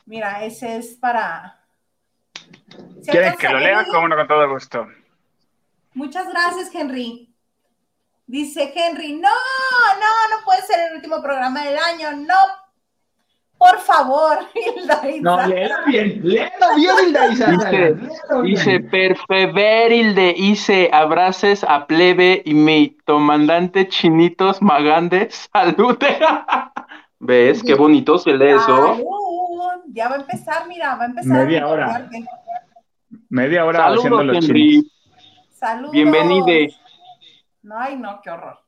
Mira, 0.06 0.44
ese 0.44 0.76
es 0.76 0.94
para. 0.94 1.60
¿Quieren 3.04 3.34
que 3.36 3.48
lo 3.48 3.58
lea? 3.58 3.84
Como 3.90 4.08
no, 4.08 4.16
con 4.16 4.28
todo 4.28 4.48
gusto. 4.48 4.86
Muchas 5.94 6.28
gracias, 6.28 6.72
Henry. 6.74 7.34
Dice 8.26 8.72
Henry, 8.74 9.14
no, 9.14 9.28
no, 9.28 10.36
no 10.36 10.44
puede 10.44 10.62
ser 10.62 10.88
el 10.88 10.96
último 10.96 11.22
programa 11.22 11.64
del 11.64 11.78
año, 11.78 12.12
no. 12.12 12.34
Por 13.58 13.78
favor, 13.78 14.38
Hilda 14.76 15.02
No, 15.22 15.46
léelo 15.46 15.76
bien, 15.86 16.20
léelo 16.22 16.50
bien, 16.76 16.94
Hilda 17.06 17.28
Dice, 17.28 17.96
dice 18.42 18.80
perfever, 18.80 19.90
Hilde, 19.90 20.34
hice 20.36 20.90
abraces 20.92 21.64
a 21.64 21.86
plebe 21.86 22.42
y 22.44 22.52
mi 22.52 22.96
comandante 23.06 23.88
chinitos 23.88 24.60
magandes, 24.60 25.48
salude. 25.52 26.18
¿Ves? 27.18 27.62
Qué 27.62 27.74
bonito 27.74 28.18
se 28.18 28.32
lee 28.32 28.50
eso. 28.50 28.98
Ya 29.88 30.08
va 30.08 30.16
a 30.16 30.20
empezar, 30.20 30.66
mira, 30.66 30.94
va 30.96 31.04
a 31.04 31.06
empezar. 31.06 31.46
Media 31.46 31.66
hora. 31.66 32.10
Media 33.28 33.64
hora 33.64 33.78
Saludos, 33.78 33.98
haciendo 33.98 34.24
los 34.24 34.44
Henry. 34.44 34.92
Saludos. 35.52 35.92
Bienvenide. 35.92 36.74
No, 37.62 37.78
ay, 37.78 37.96
no, 37.96 38.20
qué 38.22 38.30
horror. 38.30 38.58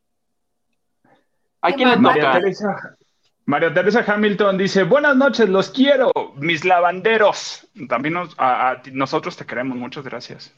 ¿A 1.61 1.73
quién 1.73 1.91
le 1.91 1.97
María 1.97 2.33
Teresa, 2.33 2.97
María 3.45 3.73
Teresa 3.73 4.05
Hamilton 4.07 4.59
dice, 4.59 4.83
buenas 4.83 5.17
noches, 5.17 5.49
los 5.49 5.71
quiero, 5.71 6.13
mis 6.37 6.65
lavanderos. 6.65 7.67
También 7.89 8.17
a, 8.37 8.83
nosotros 8.93 9.37
te 9.37 9.47
queremos, 9.47 9.77
muchas 9.77 10.05
gracias. 10.05 10.55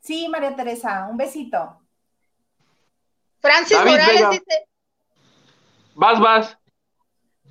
Sí, 0.00 0.28
María 0.28 0.54
Teresa, 0.54 1.06
un 1.10 1.16
besito. 1.16 1.80
Francis 3.40 3.78
Morales 3.78 4.30
dice... 4.30 4.68
Vas, 5.94 6.20
vas. 6.20 6.58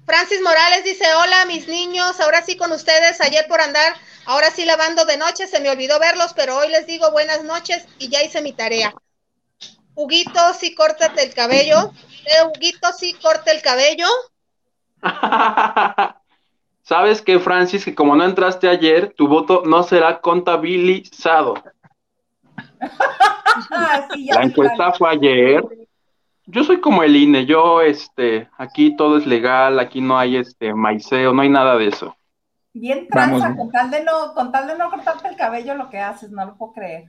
Francis 0.06 0.42
Morales 0.42 0.84
dice, 0.84 1.06
hola 1.16 1.46
mis 1.46 1.68
niños, 1.68 2.20
ahora 2.20 2.42
sí 2.44 2.58
con 2.58 2.72
ustedes, 2.72 3.22
ayer 3.22 3.46
por 3.48 3.62
andar 3.62 3.96
Ahora 4.26 4.50
sí 4.52 4.66
lavando 4.66 5.04
de 5.06 5.18
noche, 5.18 5.48
se 5.48 5.60
me 5.60 5.70
olvidó 5.70 6.00
verlos, 6.00 6.34
pero 6.34 6.58
hoy 6.58 6.70
les 6.70 6.88
digo 6.88 7.12
buenas 7.12 7.44
noches 7.44 7.86
y 8.00 8.08
ya 8.08 8.24
hice 8.24 8.42
mi 8.42 8.54
tarea. 8.54 8.94
Huguito, 9.96 10.40
sí, 10.58 10.74
córtate 10.74 11.24
el 11.24 11.34
cabello. 11.34 11.92
Eh, 12.26 12.48
Huguito, 12.48 12.94
sí, 12.98 13.14
corta 13.22 13.52
el 13.52 13.62
cabello. 13.62 14.08
¿Sabes 16.84 17.22
qué, 17.22 17.38
Francis? 17.40 17.84
Que 17.84 17.94
como 17.94 18.16
no 18.16 18.24
entraste 18.24 18.70
ayer, 18.70 19.14
tu 19.16 19.28
voto 19.28 19.64
no 19.66 19.84
será 19.84 20.22
contabilizado. 20.22 21.56
La 23.70 24.42
encuesta 24.42 24.94
fue 24.94 25.12
ayer. 25.12 25.64
Yo 26.46 26.64
soy 26.64 26.82
como 26.82 27.04
el 27.04 27.16
INE, 27.16 27.46
yo, 27.46 27.82
este, 27.82 28.50
aquí 28.58 28.96
todo 28.98 29.18
es 29.18 29.26
legal, 29.26 29.80
aquí 29.80 30.02
no 30.02 30.18
hay, 30.18 30.36
este, 30.36 30.74
maiceo, 30.74 31.34
no 31.34 31.42
hay 31.42 31.50
nada 31.50 31.78
de 31.78 31.88
eso. 31.88 32.18
Bien 32.74 33.08
tranza, 33.08 33.56
con 33.56 33.72
tal, 33.72 33.92
de 33.92 34.04
no, 34.04 34.34
con 34.34 34.52
tal 34.52 34.68
de 34.68 34.78
no 34.78 34.90
cortarte 34.90 35.28
el 35.28 35.38
cabello 35.38 35.76
lo 35.76 35.90
que 35.90 36.00
haces, 36.00 36.32
no 36.32 36.46
lo 36.46 36.58
puedo 36.58 36.74
creer. 36.74 37.06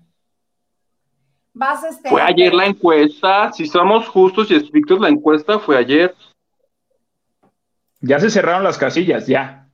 Vas, 1.53 1.83
este... 1.85 2.11
Fue 2.11 2.23
ayer 2.23 2.55
la 2.55 2.67
encuesta, 2.67 3.53
si 3.53 3.67
somos 3.67 4.09
justos 4.09 4.51
y 4.51 4.57
estrictos, 4.57 5.01
la 5.01 5.09
encuesta 5.09 5.59
fue 5.59 5.79
ayer. 5.79 6.15
Ya 8.01 8.21
se 8.21 8.31
cerraron 8.31 8.63
las 8.63 8.79
casillas, 8.79 9.27
ya. 9.27 9.69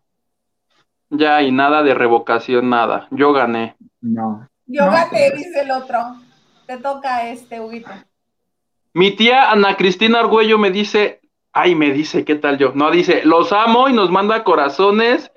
Ya, 1.10 1.42
y 1.42 1.50
nada 1.50 1.82
de 1.82 1.92
revocación, 1.92 2.70
nada. 2.70 3.08
Yo 3.10 3.32
gané. 3.32 3.76
No. 4.00 4.48
Yo 4.66 4.88
gané, 4.90 5.32
dice 5.32 5.62
el 5.62 5.70
otro. 5.72 5.98
Te 6.66 6.76
toca 6.78 7.26
este, 7.26 7.60
Huguito. 7.60 7.90
Mi 8.92 9.12
tía 9.12 9.50
Ana 9.50 9.76
Cristina 9.76 10.20
Argüello 10.20 10.58
me 10.58 10.70
dice, 10.70 11.20
ay, 11.52 11.74
me 11.74 11.92
dice, 11.92 12.24
¿qué 12.24 12.34
tal 12.34 12.58
yo? 12.58 12.72
No, 12.74 12.90
dice, 12.90 13.22
los 13.24 13.52
amo 13.52 13.88
y 13.88 13.92
nos 13.92 14.10
manda 14.10 14.44
corazones. 14.44 15.30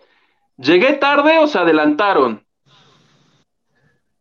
¿Llegué 0.58 0.94
tarde 0.94 1.40
o 1.40 1.48
se 1.48 1.60
adelantaron? 1.60 2.46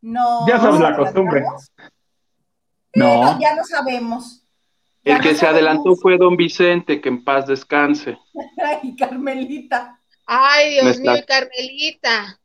No. 0.00 0.46
Ya 0.46 0.58
sabes 0.58 0.80
la 0.80 0.96
costumbre. 0.96 1.44
No. 2.94 3.38
Ya 3.40 3.54
no 3.54 3.64
sabemos. 3.64 4.44
el 5.04 5.20
que 5.20 5.34
se 5.34 5.46
adelantó 5.46 5.94
fue 5.96 6.18
don 6.18 6.36
Vicente, 6.36 7.00
que 7.00 7.08
en 7.08 7.24
paz 7.24 7.46
descanse. 7.46 8.18
Ay, 8.82 8.94
Carmelita. 8.96 9.98
Ay, 10.26 10.74
Dios 10.74 10.98
mío, 10.98 11.12
Carmelita. 11.26 12.38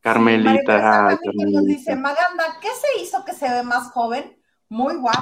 Carmelita. 0.00 1.18
Sí, 1.20 1.52
nos 1.52 1.64
dice, 1.66 1.96
Maganda, 1.96 2.58
¿qué 2.60 2.68
se 2.68 3.02
hizo 3.02 3.24
que 3.24 3.32
se 3.32 3.48
ve 3.48 3.62
más 3.62 3.90
joven? 3.90 4.37
Muy 4.68 4.96
guapo. 4.96 5.20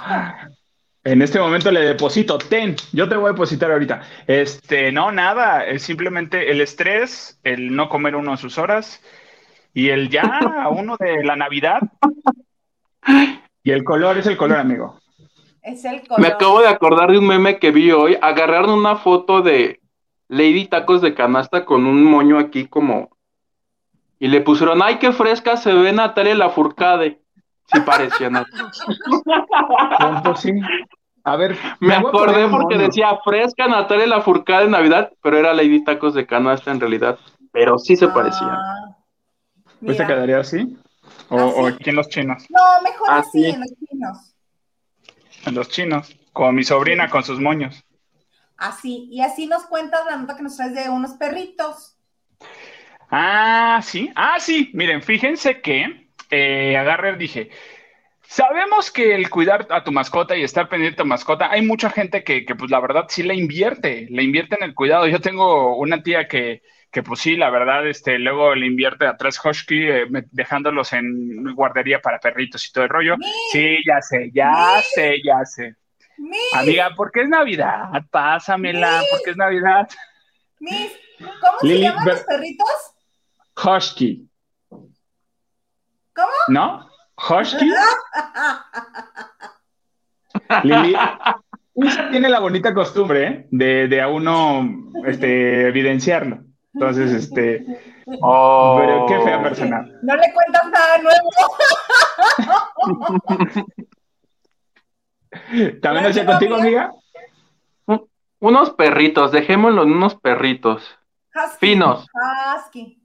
En 1.04 1.22
este 1.22 1.38
momento 1.38 1.70
le 1.70 1.82
deposito, 1.82 2.36
ten, 2.36 2.74
yo 2.92 3.08
te 3.08 3.14
voy 3.14 3.26
a 3.26 3.32
depositar 3.32 3.70
ahorita. 3.70 4.02
Este, 4.26 4.90
no, 4.90 5.12
nada, 5.12 5.64
es 5.64 5.82
simplemente 5.82 6.50
el 6.50 6.60
estrés, 6.60 7.38
el 7.44 7.76
no 7.76 7.88
comer 7.88 8.16
uno 8.16 8.32
a 8.32 8.36
sus 8.36 8.58
horas 8.58 9.00
y 9.72 9.90
el 9.90 10.08
ya 10.08 10.40
a 10.62 10.68
uno 10.68 10.96
de 10.98 11.22
la 11.22 11.36
Navidad. 11.36 11.78
Y 13.62 13.70
el 13.70 13.84
color 13.84 14.18
es 14.18 14.26
el 14.26 14.36
color, 14.36 14.58
amigo. 14.58 14.98
Es 15.62 15.84
el 15.84 16.00
color. 16.06 16.20
Me 16.20 16.26
acabo 16.26 16.60
de 16.60 16.68
acordar 16.68 17.12
de 17.12 17.18
un 17.18 17.26
meme 17.28 17.60
que 17.60 17.70
vi 17.70 17.92
hoy. 17.92 18.18
Agarraron 18.20 18.70
una 18.70 18.96
foto 18.96 19.42
de 19.42 19.80
Lady 20.26 20.66
Tacos 20.66 21.02
de 21.02 21.14
Canasta 21.14 21.64
con 21.64 21.86
un 21.86 22.02
moño 22.02 22.38
aquí 22.38 22.66
como. 22.66 23.10
Y 24.18 24.26
le 24.26 24.40
pusieron, 24.40 24.82
ay, 24.82 24.98
qué 24.98 25.12
fresca 25.12 25.56
se 25.56 25.72
ve 25.72 25.92
Natalia 25.92 26.34
Lafourcade. 26.34 27.20
Sí 27.72 27.80
parecía 27.80 28.30
Natalia. 28.30 28.72
Pues 30.24 30.40
sí. 30.40 30.52
A 31.24 31.34
ver, 31.34 31.58
me, 31.80 31.94
acordé 31.94 32.46
porque 32.48 32.78
decía 32.78 33.18
fresca 33.24 33.66
Natalia 33.66 34.06
Lafourcade 34.06 34.66
de 34.66 34.70
Navidad, 34.70 35.12
pero 35.22 35.36
era 35.36 35.52
Lady 35.52 35.82
Tacos 35.82 36.14
de 36.14 36.24
Canasta 36.24 36.70
en 36.70 36.78
realidad. 36.78 37.18
Pero 37.50 37.78
sí 37.78 37.96
se 37.96 38.06
parecía. 38.06 38.52
Ah, 38.52 38.96
¿Pues 39.84 39.96
te 39.96 40.06
quedaría 40.06 40.38
así? 40.38 40.76
¿O, 41.28 41.66
aquí 41.66 41.90
en 41.90 41.96
los 41.96 42.08
chinos? 42.08 42.46
No, 42.48 42.82
mejor 42.82 43.10
así, 43.10 43.44
en 43.44 43.60
los 43.60 43.72
chinos. 43.74 44.34
En 45.46 45.54
los 45.56 45.68
chinos, 45.68 46.16
como 46.32 46.52
mi 46.52 46.62
sobrina 46.62 47.10
con 47.10 47.24
sus 47.24 47.40
moños. 47.40 47.82
Así, 48.56 49.08
y 49.10 49.20
así 49.20 49.46
nos 49.46 49.64
cuentas 49.64 50.06
la 50.08 50.16
nota 50.16 50.36
que 50.36 50.44
nos 50.44 50.56
traes 50.56 50.74
de 50.74 50.88
unos 50.88 51.12
perritos. 51.12 51.96
Ah, 53.10 53.80
sí, 53.82 54.12
ah, 54.14 54.38
sí, 54.38 54.70
miren, 54.74 55.02
fíjense 55.02 55.60
que 55.60 56.05
eh, 56.30 56.76
agarré, 56.76 57.16
dije, 57.16 57.50
sabemos 58.22 58.90
que 58.90 59.14
el 59.14 59.30
cuidar 59.30 59.66
a 59.70 59.84
tu 59.84 59.92
mascota 59.92 60.36
y 60.36 60.42
estar 60.42 60.68
pendiente 60.68 60.96
de 60.96 61.02
tu 61.02 61.08
mascota, 61.08 61.50
hay 61.50 61.62
mucha 61.62 61.90
gente 61.90 62.24
que, 62.24 62.44
que, 62.44 62.54
pues 62.54 62.70
la 62.70 62.80
verdad 62.80 63.06
sí 63.08 63.22
le 63.22 63.34
invierte, 63.34 64.06
le 64.10 64.22
invierte 64.22 64.56
en 64.56 64.64
el 64.64 64.74
cuidado. 64.74 65.06
Yo 65.06 65.20
tengo 65.20 65.76
una 65.76 66.02
tía 66.02 66.28
que, 66.28 66.62
que 66.90 67.02
pues 67.02 67.20
sí, 67.20 67.36
la 67.36 67.50
verdad, 67.50 67.86
este, 67.86 68.18
luego 68.18 68.54
le 68.54 68.66
invierte 68.66 69.06
a 69.06 69.16
tres 69.16 69.38
husky, 69.44 69.88
eh, 69.88 70.06
dejándolos 70.30 70.92
en 70.92 71.54
guardería 71.54 72.00
para 72.00 72.18
perritos 72.18 72.66
y 72.66 72.72
todo 72.72 72.84
el 72.84 72.90
rollo. 72.90 73.16
Sí, 73.52 73.78
ya 73.86 74.00
sé, 74.00 74.30
ya 74.32 74.80
sé, 74.94 75.16
ya 75.22 75.44
sé. 75.44 75.76
Amiga, 76.52 76.94
¿por 76.96 77.12
qué 77.12 77.22
es 77.22 77.28
Navidad? 77.28 77.90
Pásamela, 78.10 79.02
¿por 79.10 79.22
qué 79.22 79.30
es 79.30 79.36
Navidad? 79.36 79.88
Miss, 80.58 80.92
¿cómo 81.18 81.58
se 81.60 81.78
llaman 81.78 82.06
los 82.06 82.20
perritos? 82.20 82.68
Husky. 83.62 84.26
¿Cómo? 86.16 86.28
¿No? 86.48 86.88
¿Husky? 87.16 87.70
Lili, 90.64 90.96
tiene 92.10 92.28
la 92.28 92.40
bonita 92.40 92.74
costumbre 92.74 93.26
¿eh? 93.26 93.46
de, 93.50 93.86
de, 93.88 94.00
a 94.00 94.08
uno 94.08 94.66
este, 95.04 95.68
evidenciarlo. 95.68 96.38
Entonces, 96.74 97.12
este. 97.12 97.64
Oh, 98.20 98.76
pero 98.80 99.06
qué 99.06 99.20
fea 99.24 99.42
persona. 99.42 99.86
No 100.02 100.16
le 100.16 100.32
cuentas 100.32 100.62
nada 100.70 100.98
nuevo. 100.98 101.30
¿También 105.82 106.04
lo 106.04 106.10
hacía 106.10 106.26
contigo, 106.26 106.56
amiga? 106.56 106.92
Unos 108.38 108.70
perritos, 108.70 109.32
dejémoslo 109.32 109.82
en 109.82 109.92
unos 109.92 110.14
perritos. 110.16 110.98
Finos. 111.58 112.06
Husky. 112.12 113.02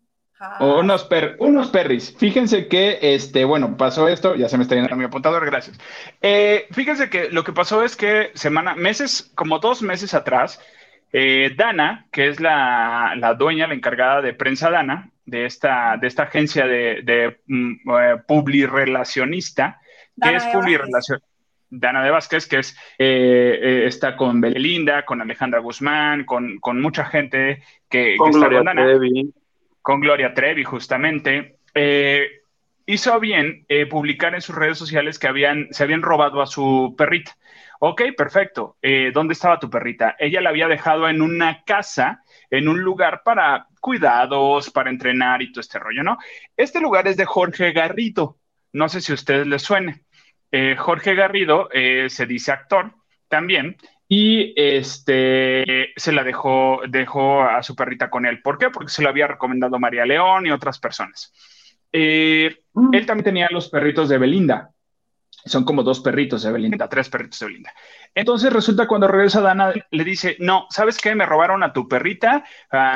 Unos, 0.59 1.03
per, 1.03 1.35
unos 1.39 1.69
perris. 1.69 2.15
Fíjense 2.17 2.67
que, 2.67 2.97
este, 3.01 3.45
bueno, 3.45 3.77
pasó 3.77 4.07
esto, 4.07 4.35
ya 4.35 4.49
se 4.49 4.57
me 4.57 4.63
está 4.63 4.75
yendo 4.75 4.95
mi 4.95 5.03
apuntador, 5.03 5.45
gracias. 5.45 5.79
Eh, 6.21 6.67
fíjense 6.71 7.09
que 7.09 7.29
lo 7.29 7.43
que 7.43 7.53
pasó 7.53 7.83
es 7.83 7.95
que 7.95 8.31
semana, 8.33 8.75
meses, 8.75 9.31
como 9.35 9.59
dos 9.59 9.81
meses 9.81 10.13
atrás, 10.13 10.59
eh, 11.13 11.51
Dana, 11.55 12.07
que 12.11 12.27
es 12.29 12.39
la, 12.39 13.35
dueña, 13.37 13.67
la 13.67 13.73
encargada 13.73 14.21
de 14.21 14.33
prensa 14.33 14.71
Dana, 14.71 15.11
de 15.25 15.45
esta, 15.45 15.97
de 15.97 16.07
esta 16.07 16.23
agencia 16.23 16.65
de, 16.65 17.01
de 17.03 17.39
mm, 17.45 17.73
eh, 17.89 18.17
publirelacionista, 18.27 19.79
que 20.21 20.35
es 20.35 20.43
publirelación. 20.45 21.21
Dana 21.69 22.03
de 22.03 22.11
Vázquez, 22.11 22.47
que 22.47 22.59
es, 22.59 22.75
eh, 22.97 23.83
está 23.85 24.17
con 24.17 24.41
Belinda, 24.41 25.05
con 25.05 25.21
Alejandra 25.21 25.59
Guzmán, 25.59 26.25
con, 26.25 26.59
mucha 26.81 27.05
gente 27.05 27.63
que, 27.89 28.17
con 28.17 28.31
está 28.31 28.49
con 28.49 28.65
Dana. 28.65 28.83
Trevi. 28.83 29.33
Con 29.81 29.99
Gloria 29.99 30.33
Trevi, 30.33 30.63
justamente. 30.63 31.57
hizo 32.85 33.19
bien 33.19 33.65
publicar 33.89 34.35
en 34.35 34.41
sus 34.41 34.55
redes 34.55 34.77
sociales 34.77 35.17
que 35.17 35.27
habían, 35.27 35.67
se 35.71 35.83
habían 35.83 36.01
robado 36.01 36.41
a 36.41 36.47
su 36.47 36.95
perrita. 36.97 37.35
Ok, 37.83 38.03
perfecto. 38.15 38.77
Eh, 38.79 39.09
¿Dónde 39.11 39.33
estaba 39.33 39.57
tu 39.57 39.67
perrita? 39.67 40.15
Ella 40.19 40.39
la 40.39 40.51
había 40.51 40.67
dejado 40.67 41.09
en 41.09 41.19
una 41.19 41.63
casa, 41.63 42.21
en 42.51 42.67
un 42.67 42.79
lugar 42.79 43.23
para 43.25 43.65
cuidados, 43.79 44.69
para 44.69 44.91
entrenar 44.91 45.41
y 45.41 45.51
todo 45.51 45.61
este 45.61 45.79
rollo, 45.79 46.03
¿no? 46.03 46.19
Este 46.55 46.79
lugar 46.79 47.07
es 47.07 47.17
de 47.17 47.25
Jorge 47.25 47.71
Garrido. 47.71 48.37
No 48.71 48.87
sé 48.87 49.01
si 49.01 49.11
a 49.11 49.15
ustedes 49.15 49.47
les 49.47 49.63
suene. 49.63 50.03
Eh, 50.51 50.75
Jorge 50.77 51.15
Garrido 51.15 51.69
eh, 51.73 52.05
se 52.09 52.27
dice 52.27 52.51
actor 52.51 52.93
también 53.27 53.77
y 54.13 54.53
este 54.57 55.93
se 55.95 56.11
la 56.11 56.25
dejó, 56.25 56.81
dejó 56.89 57.43
a 57.43 57.63
su 57.63 57.77
perrita 57.77 58.09
con 58.09 58.25
él. 58.25 58.41
¿Por 58.41 58.57
qué? 58.57 58.69
Porque 58.69 58.91
se 58.91 59.01
lo 59.01 59.07
había 59.07 59.25
recomendado 59.25 59.79
María 59.79 60.05
León 60.05 60.45
y 60.45 60.51
otras 60.51 60.79
personas. 60.79 61.31
Mm. 61.93 62.93
Él 62.93 63.05
también 63.05 63.23
tenía 63.23 63.47
los 63.51 63.69
perritos 63.69 64.09
de 64.09 64.17
Belinda. 64.17 64.71
Son 65.45 65.63
como 65.63 65.81
dos 65.81 66.01
perritos 66.01 66.43
de 66.43 66.51
Belinda, 66.51 66.89
tres 66.89 67.07
perritos 67.07 67.39
de 67.39 67.45
Belinda. 67.45 67.73
Entonces 68.13 68.51
resulta 68.51 68.85
cuando 68.85 69.07
regresa 69.07 69.39
Dana, 69.39 69.71
le 69.89 70.03
dice, 70.03 70.35
no, 70.39 70.67
¿sabes 70.71 70.97
qué? 70.97 71.15
Me 71.15 71.25
robaron 71.25 71.63
a 71.63 71.71
tu 71.71 71.87
perrita 71.87 72.43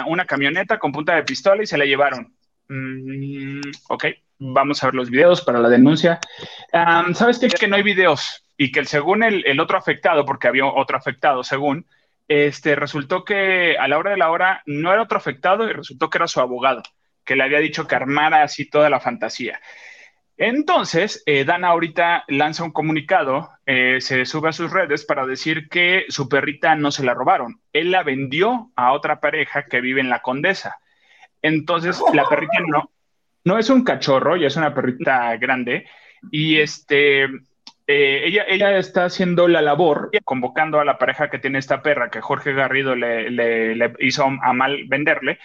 una 0.08 0.26
camioneta 0.26 0.80
con 0.80 0.92
punta 0.92 1.16
de 1.16 1.24
pistola 1.24 1.64
y 1.64 1.66
se 1.66 1.78
la 1.78 1.86
llevaron. 1.86 2.36
Mm, 2.68 3.62
ok, 3.88 4.06
vamos 4.40 4.84
a 4.84 4.88
ver 4.88 4.96
los 4.96 5.10
videos 5.10 5.42
para 5.42 5.60
la 5.60 5.70
denuncia. 5.70 6.20
¿Sabes 7.14 7.40
qué? 7.40 7.48
Que 7.48 7.70
no 7.70 7.78
hay 7.78 7.84
videos 7.84 8.45
y 8.58 8.72
que 8.72 8.86
según 8.86 9.24
el, 9.24 9.60
otro 9.60 9.78
afectado, 9.78 10.26
porque 10.26 10.48
había 10.48 10.66
otro 10.66 10.98
afectado 10.98 11.44
según, 11.44 11.86
este, 12.28 12.76
resultó 12.76 13.24
que 13.24 13.78
a 13.78 13.88
la 13.88 13.98
hora 13.98 14.12
de 14.12 14.18
la 14.18 14.32
hora 14.32 14.64
no 14.66 14.92
era 14.92 15.04
otro 15.04 15.18
afectado 15.18 15.70
y 15.70 15.74
resultó 15.74 16.10
que 16.10 16.18
era 16.18 16.28
su 16.28 16.40
abogado, 16.40 16.82
que 17.24 17.36
le 17.36 17.44
había 17.44 17.60
dicho 17.60 17.88
que 17.88 17.96
armara 17.96 18.44
así 18.44 18.70
toda 18.70 18.90
la 18.90 19.00
fantasía. 19.00 19.60
Entonces, 20.38 21.24
eh, 21.26 21.46
Dana 21.46 21.70
ahorita 21.70 22.26
lanza 22.28 22.64
un 22.66 22.72
comunicado, 22.72 23.52
eh, 23.66 24.02
se 24.02 24.26
sube 24.26 24.50
a 24.50 24.54
sus 24.54 24.70
redes 24.72 25.06
para 25.06 25.26
decir 25.26 25.70
que 25.70 26.06
su 26.10 26.28
perrita 26.28 26.76
no 26.76 26.92
se 26.92 27.06
la 27.06 27.14
robaron. 27.14 27.62
Él 27.72 27.92
la 27.92 28.04
vendió 28.04 28.72
a 28.76 28.92
otra 28.92 29.22
pareja 29.22 29.66
que 29.66 29.80
vive 29.80 30.02
en 30.02 30.10
la 30.10 30.22
Condesa. 30.22 30.78
Entonces, 31.42 32.02
la 32.14 32.28
perrita 32.28 32.60
no, 32.68 32.92
no 33.46 33.58
es 33.58 33.70
un 33.70 33.84
cachorro, 33.84 34.36
ya 34.36 34.48
es 34.48 34.58
una 34.58 34.74
perrita 34.74 35.38
grande. 35.38 35.88
Y 36.32 36.58
este, 36.58 37.30
eh, 37.88 38.24
ella, 38.26 38.46
ella 38.48 38.78
está 38.78 39.06
haciendo 39.06 39.48
la 39.48 39.62
labor, 39.62 40.10
convocando 40.24 40.80
a 40.80 40.86
la 40.86 40.98
pareja 40.98 41.30
que 41.30 41.40
tiene 41.40 41.60
esta 41.60 41.82
perra, 41.82 42.10
que 42.10 42.22
Jorge 42.22 42.54
Garrido 42.54 42.96
le, 42.96 43.94
hizo 44.00 44.24
a 44.26 44.54
mal 44.54 44.86
venderle 44.88 45.40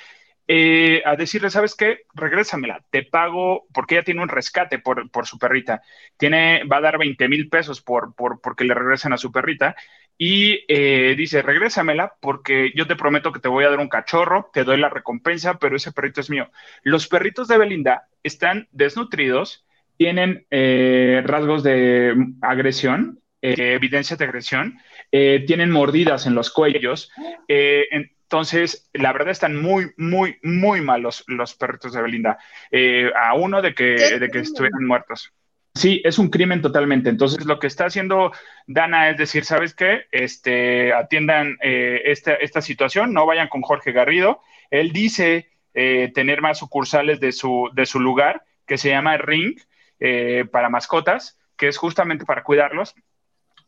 eh, 0.52 1.00
a 1.04 1.14
decirle, 1.14 1.48
¿sabes 1.48 1.76
qué? 1.76 2.00
Regrésamela, 2.12 2.82
te 2.90 3.04
pago, 3.04 3.68
porque 3.72 3.94
ella 3.94 4.02
tiene 4.02 4.20
un 4.20 4.28
rescate 4.28 4.80
por, 4.80 5.08
por 5.12 5.24
su 5.28 5.38
perrita. 5.38 5.80
Tiene, 6.16 6.64
va 6.64 6.78
a 6.78 6.80
dar 6.80 6.98
20 6.98 7.28
mil 7.28 7.48
pesos 7.48 7.80
por, 7.80 8.16
por, 8.16 8.40
porque 8.40 8.64
le 8.64 8.74
regresen 8.74 9.12
a 9.12 9.16
su 9.16 9.30
perrita. 9.30 9.76
Y 10.18 10.64
eh, 10.66 11.14
dice, 11.16 11.42
regrésamela 11.42 12.16
porque 12.20 12.72
yo 12.74 12.88
te 12.88 12.96
prometo 12.96 13.30
que 13.30 13.38
te 13.38 13.46
voy 13.46 13.64
a 13.64 13.70
dar 13.70 13.78
un 13.78 13.88
cachorro, 13.88 14.50
te 14.52 14.64
doy 14.64 14.78
la 14.78 14.88
recompensa, 14.88 15.60
pero 15.60 15.76
ese 15.76 15.92
perrito 15.92 16.20
es 16.20 16.30
mío. 16.30 16.50
Los 16.82 17.06
perritos 17.06 17.46
de 17.46 17.56
Belinda 17.56 18.08
están 18.24 18.66
desnutridos, 18.72 19.64
tienen 20.00 20.46
eh, 20.50 21.20
rasgos 21.26 21.62
de 21.62 22.14
agresión, 22.40 23.20
eh, 23.42 23.74
evidencia 23.74 24.16
de 24.16 24.24
agresión, 24.24 24.78
tienen 25.10 25.70
mordidas 25.70 26.26
en 26.26 26.34
los 26.34 26.50
cuellos. 26.50 27.10
entonces, 27.46 28.88
la 28.94 29.12
verdad 29.12 29.32
están 29.32 29.60
muy, 29.60 29.90
muy, 29.98 30.38
muy 30.42 30.80
malos 30.80 31.22
los 31.26 31.54
perritos 31.54 31.92
de 31.92 32.00
Belinda. 32.00 32.38
a 33.14 33.34
uno 33.34 33.60
de 33.60 33.74
que, 33.74 34.18
de 34.18 34.30
que 34.30 34.38
estuvieran 34.38 34.86
muertos. 34.86 35.34
Sí, 35.74 36.00
es 36.04 36.18
un 36.18 36.30
crimen 36.30 36.62
totalmente. 36.62 37.10
Entonces, 37.10 37.44
lo 37.44 37.58
que 37.58 37.66
está 37.66 37.86
haciendo 37.86 38.32
Dana 38.66 39.10
es 39.10 39.18
decir, 39.18 39.44
¿sabes 39.44 39.74
qué? 39.74 40.02
Este, 40.10 40.92
atiendan 40.92 41.58
eh, 41.62 42.02
esta, 42.06 42.60
situación, 42.60 43.12
no 43.12 43.26
vayan 43.26 43.48
con 43.48 43.62
Jorge 43.62 43.92
Garrido. 43.92 44.40
Él 44.70 44.92
dice 44.92 45.50
eh, 45.74 46.10
tener 46.14 46.40
más 46.40 46.58
sucursales 46.58 47.20
de 47.20 47.32
su, 47.32 47.70
de 47.74 47.86
su 47.86 48.00
lugar, 48.00 48.42
que 48.66 48.78
se 48.78 48.88
llama 48.88 49.16
Ring, 49.18 49.60
eh, 50.00 50.44
para 50.50 50.68
mascotas, 50.68 51.38
que 51.56 51.68
es 51.68 51.78
justamente 51.78 52.24
para 52.24 52.42
cuidarlos. 52.42 52.94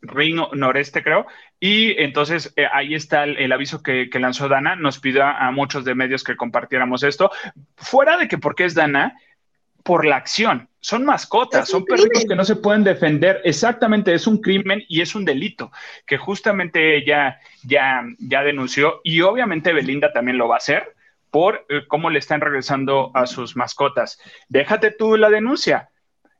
Ring 0.01 0.41
Noreste, 0.55 1.05
creo. 1.05 1.27
Y 1.61 1.93
entonces 2.03 2.53
ahí 2.73 2.95
está 2.95 3.23
el, 3.23 3.53
aviso 3.53 3.85
que, 3.85 4.09
lanzó 4.15 4.49
Dana. 4.49 4.75
Nos 4.75 4.99
pidió 4.99 5.23
a, 5.25 5.47
a 5.47 5.53
muchos 5.53 5.85
de 5.85 5.95
medios 5.95 6.25
que 6.25 6.37
compartiéramos 6.37 7.05
esto. 7.05 7.31
Fuera 7.77 8.17
de 8.17 8.27
que 8.27 8.37
porque 8.37 8.65
es 8.65 8.75
Dana, 8.75 9.15
por 9.83 10.05
la 10.05 10.17
acción. 10.17 10.69
Son 10.81 11.05
mascotas, 11.05 11.69
son 11.69 11.85
perritos 11.85 12.25
que 12.29 12.35
no 12.35 12.45
se 12.45 12.57
pueden 12.57 12.85
defender. 12.85 13.41
Exactamente, 13.45 14.15
es 14.15 14.27
un 14.27 14.41
crimen 14.41 14.83
y 14.89 15.01
es 15.01 15.15
un 15.15 15.25
delito 15.25 15.71
que 16.07 16.19
justamente 16.19 16.97
ella 16.97 17.39
ya, 17.65 18.03
ya 18.19 18.43
denunció 18.43 19.01
y 19.05 19.21
obviamente 19.21 19.73
Belinda 19.73 20.13
también 20.13 20.39
lo 20.39 20.49
va 20.49 20.57
a 20.57 20.59
hacer 20.59 20.95
por 21.31 21.65
eh, 21.69 21.83
cómo 21.89 22.11
le 22.11 22.19
están 22.19 22.41
regresando 22.41 23.11
a 23.15 23.27
sus 23.27 23.57
mascotas. 23.57 24.21
Déjate 24.49 24.91
tú 24.91 25.17
la 25.17 25.31
denuncia. 25.31 25.91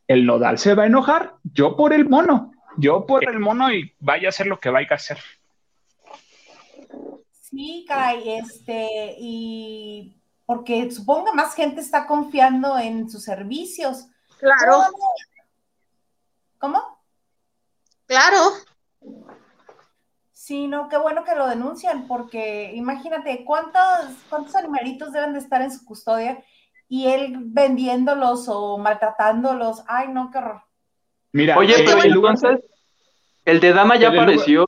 El 0.09 0.27
nodal 0.27 0.59
se 0.59 0.75
va 0.75 0.85
a 0.85 0.87
enojar, 0.87 1.37
yo 1.45 1.77
por 1.77 1.93
el 1.93 2.09
mono, 2.09 2.53
yo 2.77 3.07
por 3.07 3.29
el 3.29 3.39
mono 3.39 3.73
y 3.73 3.95
vaya 4.01 4.29
a 4.29 4.31
hacer 4.31 4.47
lo 4.47 4.61
que 4.61 4.71
vaya 4.71 4.89
a 4.91 4.95
hacer. 4.95 5.19
Sí, 7.31 7.85
caray, 7.87 8.39
este, 8.39 9.17
y 9.19 10.17
porque 10.47 10.91
supongo 10.91 11.27
que 11.27 11.33
más 11.33 11.55
gente 11.55 11.81
está 11.81 12.07
confiando 12.07 12.79
en 12.79 13.09
sus 13.11 13.23
servicios. 13.23 14.07
Claro. 14.39 14.83
¿Cómo? 16.59 16.83
Claro. 18.07 18.39
Sí, 20.33 20.67
no, 20.67 20.89
qué 20.89 20.97
bueno 20.97 21.25
que 21.25 21.35
lo 21.35 21.47
denuncian, 21.47 22.07
porque 22.09 22.73
imagínate 22.75 23.45
cuántos, 23.45 23.83
cuántos 24.29 24.55
animalitos 24.57 25.13
deben 25.13 25.33
de 25.33 25.39
estar 25.39 25.63
en 25.63 25.71
su 25.71 25.85
custodia 25.85 26.43
y 26.93 27.07
él 27.07 27.37
vendiéndolos 27.39 28.45
o 28.49 28.77
maltratándolos. 28.77 29.83
Ay, 29.89 30.09
no, 30.09 30.31
qué 30.31 30.37
horror. 30.37 30.61
Mira, 31.33 31.57
oye, 31.57 31.73
pero 31.87 32.05
entonces, 32.05 32.61
el 33.47 33.61
de 33.61 33.73
Dama 33.73 33.97
ya 33.97 34.11
apareció. 34.11 34.67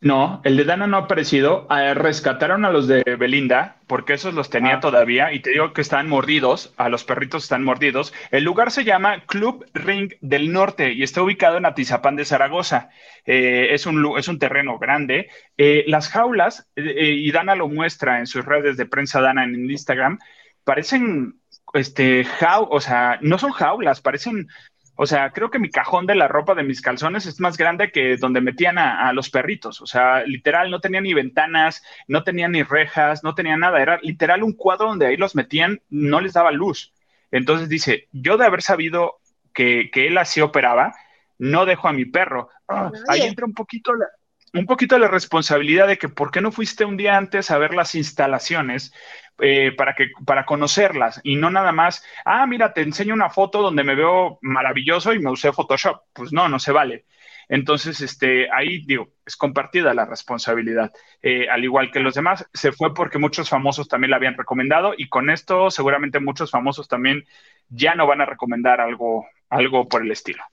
No, 0.00 0.40
el 0.44 0.56
de 0.56 0.64
Dana 0.64 0.86
no 0.86 0.96
ha 0.96 1.00
aparecido. 1.00 1.66
Ah, 1.70 1.92
rescataron 1.94 2.64
a 2.64 2.70
los 2.70 2.86
de 2.86 3.02
Belinda, 3.18 3.78
porque 3.88 4.12
esos 4.12 4.32
los 4.32 4.48
tenía 4.48 4.76
ah. 4.76 4.80
todavía, 4.80 5.32
y 5.32 5.40
te 5.40 5.50
digo 5.50 5.72
que 5.72 5.80
están 5.80 6.08
mordidos, 6.08 6.72
a 6.76 6.88
los 6.88 7.02
perritos 7.02 7.42
están 7.42 7.64
mordidos. 7.64 8.14
El 8.30 8.44
lugar 8.44 8.70
se 8.70 8.84
llama 8.84 9.24
Club 9.26 9.66
Ring 9.74 10.12
del 10.20 10.52
Norte 10.52 10.92
y 10.92 11.02
está 11.02 11.20
ubicado 11.20 11.56
en 11.56 11.66
Atizapán 11.66 12.14
de 12.14 12.26
Zaragoza. 12.26 12.90
Eh, 13.26 13.70
es, 13.72 13.86
un, 13.86 14.16
es 14.16 14.28
un 14.28 14.38
terreno 14.38 14.78
grande. 14.78 15.30
Eh, 15.56 15.82
las 15.88 16.10
jaulas, 16.10 16.70
eh, 16.76 17.10
y 17.10 17.32
Dana 17.32 17.56
lo 17.56 17.68
muestra 17.68 18.20
en 18.20 18.28
sus 18.28 18.44
redes 18.44 18.76
de 18.76 18.86
prensa 18.86 19.20
Dana 19.20 19.42
en 19.42 19.68
Instagram, 19.68 20.20
parecen 20.64 21.40
este, 21.72 22.26
o 22.68 22.80
sea, 22.80 23.18
no 23.20 23.38
son 23.38 23.52
jaulas, 23.52 24.00
parecen 24.00 24.48
o 24.96 25.06
sea, 25.06 25.30
creo 25.30 25.50
que 25.50 25.58
mi 25.58 25.70
cajón 25.70 26.06
de 26.06 26.14
la 26.14 26.28
ropa 26.28 26.54
de 26.54 26.62
mis 26.62 26.80
calzones 26.80 27.26
es 27.26 27.40
más 27.40 27.56
grande 27.56 27.90
que 27.90 28.16
donde 28.16 28.40
metían 28.40 28.78
a, 28.78 29.12
los 29.12 29.28
perritos. 29.28 29.80
O 29.80 29.86
sea, 29.86 30.22
literal, 30.24 30.70
no 30.70 30.80
tenía 30.80 31.00
ni 31.00 31.12
ventanas, 31.14 31.82
no 32.06 32.22
tenía 32.22 32.46
ni 32.46 32.62
rejas, 32.62 33.24
no 33.24 33.34
tenía 33.34 33.56
nada. 33.56 33.82
Era 33.82 33.98
literal 34.02 34.44
un 34.44 34.52
cuadro 34.52 34.88
donde 34.88 35.06
ahí 35.06 35.16
los 35.16 35.34
metían, 35.34 35.80
no 35.90 36.20
les 36.20 36.34
daba 36.34 36.52
luz. 36.52 36.92
Entonces 37.32 37.68
dice, 37.68 38.08
yo 38.12 38.36
de 38.36 38.46
haber 38.46 38.62
sabido 38.62 39.18
que, 39.52 39.90
él 39.92 40.16
así 40.16 40.40
operaba, 40.40 40.94
no 41.38 41.66
dejo 41.66 41.88
a 41.88 41.92
mi 41.92 42.04
perro. 42.04 42.50
Ah, 42.68 42.92
ahí 43.08 43.22
entra 43.22 43.46
un 43.46 43.54
poquito 43.54 43.94
la, 43.94 44.06
un 44.54 44.66
poquito 44.66 44.98
la 44.98 45.08
responsabilidad 45.08 45.88
de 45.88 45.98
que 45.98 46.08
por 46.08 46.30
qué 46.30 46.40
no 46.40 46.52
fuiste 46.52 46.84
un 46.84 46.96
día 46.96 47.16
antes 47.16 47.50
a 47.50 47.58
ver 47.58 47.74
las 47.74 47.94
instalaciones 47.94 48.92
eh, 49.40 49.72
para, 49.76 49.94
que, 49.94 50.10
para 50.24 50.46
conocerlas 50.46 51.20
y 51.24 51.36
no 51.36 51.50
nada 51.50 51.72
más, 51.72 52.04
ah, 52.24 52.46
mira, 52.46 52.72
te 52.72 52.82
enseño 52.82 53.14
una 53.14 53.30
foto 53.30 53.62
donde 53.62 53.82
me 53.82 53.96
veo 53.96 54.38
maravilloso 54.42 55.12
y 55.12 55.18
me 55.18 55.30
usé 55.30 55.52
Photoshop. 55.52 56.02
Pues 56.12 56.32
no, 56.32 56.48
no 56.48 56.60
se 56.60 56.70
vale. 56.72 57.04
Entonces, 57.48 58.00
este, 58.00 58.48
ahí 58.52 58.84
digo, 58.86 59.12
es 59.26 59.36
compartida 59.36 59.92
la 59.92 60.06
responsabilidad. 60.06 60.92
Eh, 61.20 61.48
al 61.50 61.64
igual 61.64 61.90
que 61.90 62.00
los 62.00 62.14
demás, 62.14 62.48
se 62.54 62.72
fue 62.72 62.94
porque 62.94 63.18
muchos 63.18 63.50
famosos 63.50 63.88
también 63.88 64.12
la 64.12 64.16
habían 64.16 64.36
recomendado 64.36 64.94
y 64.96 65.08
con 65.08 65.30
esto 65.30 65.70
seguramente 65.70 66.20
muchos 66.20 66.50
famosos 66.50 66.88
también 66.88 67.24
ya 67.68 67.94
no 67.96 68.06
van 68.06 68.20
a 68.20 68.26
recomendar 68.26 68.80
algo, 68.80 69.26
algo 69.50 69.88
por 69.88 70.02
el 70.02 70.12
estilo. 70.12 70.44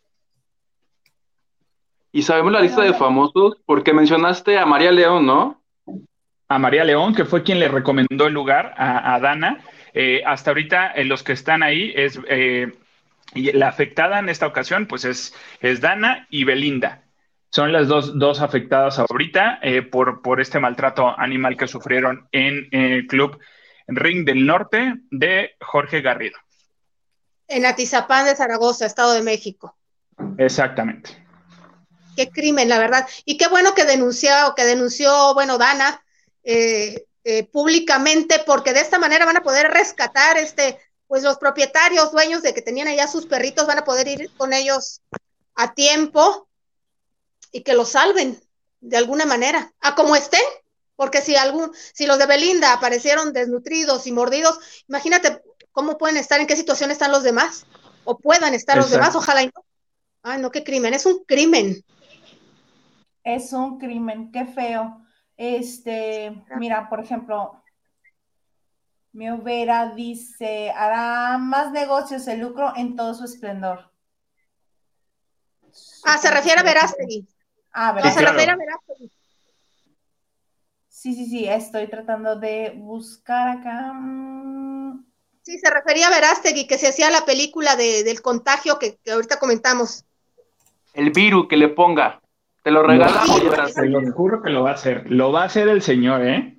Y 2.11 2.23
sabemos 2.23 2.51
la 2.51 2.61
lista 2.61 2.81
de 2.81 2.93
famosos 2.93 3.57
porque 3.65 3.93
mencionaste 3.93 4.57
a 4.57 4.65
María 4.65 4.91
León, 4.91 5.25
¿no? 5.25 5.61
a 6.51 6.59
María 6.59 6.83
León, 6.83 7.15
que 7.15 7.23
fue 7.23 7.43
quien 7.43 7.59
le 7.59 7.69
recomendó 7.69 8.27
el 8.27 8.33
lugar 8.33 8.73
a, 8.77 9.17
Dana. 9.21 9.63
Eh, 9.93 10.21
hasta 10.25 10.51
ahorita 10.51 10.91
eh, 10.91 11.05
los 11.05 11.23
que 11.23 11.31
están 11.31 11.63
ahí 11.63 11.93
es 11.95 12.19
eh, 12.27 12.73
y 13.33 13.53
la 13.53 13.69
afectada 13.69 14.19
en 14.19 14.27
esta 14.27 14.47
ocasión, 14.47 14.85
pues 14.85 15.05
es, 15.05 15.33
es 15.61 15.79
Dana 15.79 16.27
y 16.29 16.43
Belinda. 16.43 17.03
Son 17.51 17.71
las 17.71 17.87
dos, 17.87 18.19
dos 18.19 18.41
afectadas 18.41 18.99
ahorita 18.99 19.61
por, 19.91 20.21
por 20.21 20.41
este 20.41 20.59
maltrato 20.59 21.17
animal 21.17 21.55
que 21.55 21.67
sufrieron 21.67 22.27
en 22.33 22.67
el 22.71 23.07
club 23.07 23.39
Ring 23.87 24.25
del 24.25 24.45
Norte 24.45 24.95
de 25.09 25.51
Jorge 25.61 26.01
Garrido. 26.01 26.37
En 27.47 27.65
Atizapán 27.65 28.25
de 28.25 28.35
Zaragoza, 28.35 28.85
Estado 28.85 29.13
de 29.13 29.21
México. 29.21 29.75
Exactamente. 30.37 31.20
Qué 32.15 32.29
crimen, 32.29 32.69
la 32.69 32.79
verdad. 32.79 33.07
Y 33.25 33.37
qué 33.37 33.47
bueno 33.47 33.73
que 33.73 33.85
denunció, 33.85 34.31
que 34.55 34.65
denunció, 34.65 35.33
bueno, 35.33 35.57
Dana, 35.57 36.03
eh, 36.43 37.05
eh, 37.23 37.43
públicamente, 37.45 38.41
porque 38.45 38.73
de 38.73 38.81
esta 38.81 38.99
manera 38.99 39.25
van 39.25 39.37
a 39.37 39.43
poder 39.43 39.69
rescatar 39.71 40.37
este, 40.37 40.79
pues 41.07 41.23
los 41.23 41.37
propietarios, 41.37 42.11
dueños 42.11 42.41
de 42.41 42.53
que 42.53 42.61
tenían 42.61 42.87
allá 42.87 43.07
sus 43.07 43.25
perritos, 43.25 43.67
van 43.67 43.79
a 43.79 43.83
poder 43.83 44.07
ir 44.07 44.31
con 44.37 44.53
ellos 44.53 45.01
a 45.55 45.73
tiempo 45.73 46.47
y 47.51 47.61
que 47.61 47.73
los 47.73 47.89
salven 47.89 48.41
de 48.79 48.97
alguna 48.97 49.25
manera, 49.25 49.73
a 49.79 49.93
como 49.95 50.15
estén, 50.15 50.41
porque 50.95 51.21
si 51.21 51.35
algún, 51.35 51.71
si 51.93 52.05
los 52.05 52.17
de 52.17 52.25
Belinda 52.25 52.73
aparecieron 52.73 53.33
desnutridos 53.33 54.07
y 54.07 54.11
mordidos, 54.11 54.57
imagínate 54.87 55.41
cómo 55.71 55.97
pueden 55.97 56.17
estar, 56.17 56.39
en 56.39 56.47
qué 56.47 56.55
situación 56.55 56.91
están 56.91 57.11
los 57.11 57.23
demás, 57.23 57.65
o 58.03 58.17
puedan 58.17 58.53
estar 58.53 58.77
los 58.77 58.89
demás, 58.89 59.15
ojalá 59.15 59.43
y 59.43 59.47
no. 59.47 59.65
Ay, 60.23 60.39
no, 60.41 60.51
qué 60.51 60.63
crimen, 60.63 60.93
es 60.93 61.05
un 61.05 61.23
crimen. 61.23 61.83
Es 63.23 63.53
un 63.53 63.77
crimen, 63.77 64.31
qué 64.31 64.45
feo. 64.45 65.01
Este, 65.37 66.43
mira, 66.57 66.89
por 66.89 66.99
ejemplo, 66.99 67.61
mi 69.13 69.29
Vera 69.37 69.93
dice, 69.95 70.71
hará 70.71 71.37
más 71.37 71.71
negocios 71.71 72.27
el 72.27 72.39
lucro 72.39 72.73
en 72.75 72.95
todo 72.95 73.13
su 73.13 73.25
esplendor. 73.25 73.91
Ah, 76.05 76.17
se 76.17 76.31
refiere 76.31 76.59
a 76.59 76.63
Verástegui. 76.63 77.27
Ah, 77.71 77.91
Verástegui. 77.91 78.25
se 78.25 78.31
refiere 78.31 78.51
a 78.51 78.55
Verástegui. 78.55 79.11
Sí, 80.87 81.15
sí, 81.15 81.25
sí, 81.25 81.47
estoy 81.47 81.87
tratando 81.89 82.35
de 82.35 82.73
buscar 82.75 83.57
acá. 83.57 83.93
Mm. 83.93 85.05
Sí, 85.41 85.57
se 85.57 85.71
refería 85.71 86.07
a 86.07 86.11
Verástegui, 86.11 86.67
que 86.67 86.77
se 86.77 86.87
hacía 86.87 87.09
la 87.09 87.25
película 87.25 87.75
del 87.75 88.21
contagio 88.21 88.77
que, 88.77 88.97
que 88.97 89.11
ahorita 89.11 89.39
comentamos. 89.39 90.05
El 90.93 91.09
virus 91.09 91.47
que 91.47 91.57
le 91.57 91.69
ponga. 91.69 92.20
Te 92.63 92.71
lo 92.71 92.83
regalamos. 92.83 93.73
Te 93.73 93.89
lo 93.89 94.11
juro 94.13 94.41
que 94.41 94.49
lo 94.49 94.63
va 94.63 94.71
a 94.71 94.73
hacer. 94.73 95.09
Lo 95.09 95.31
va 95.31 95.43
a 95.43 95.45
hacer 95.45 95.67
el 95.67 95.81
señor, 95.81 96.25
¿eh? 96.25 96.57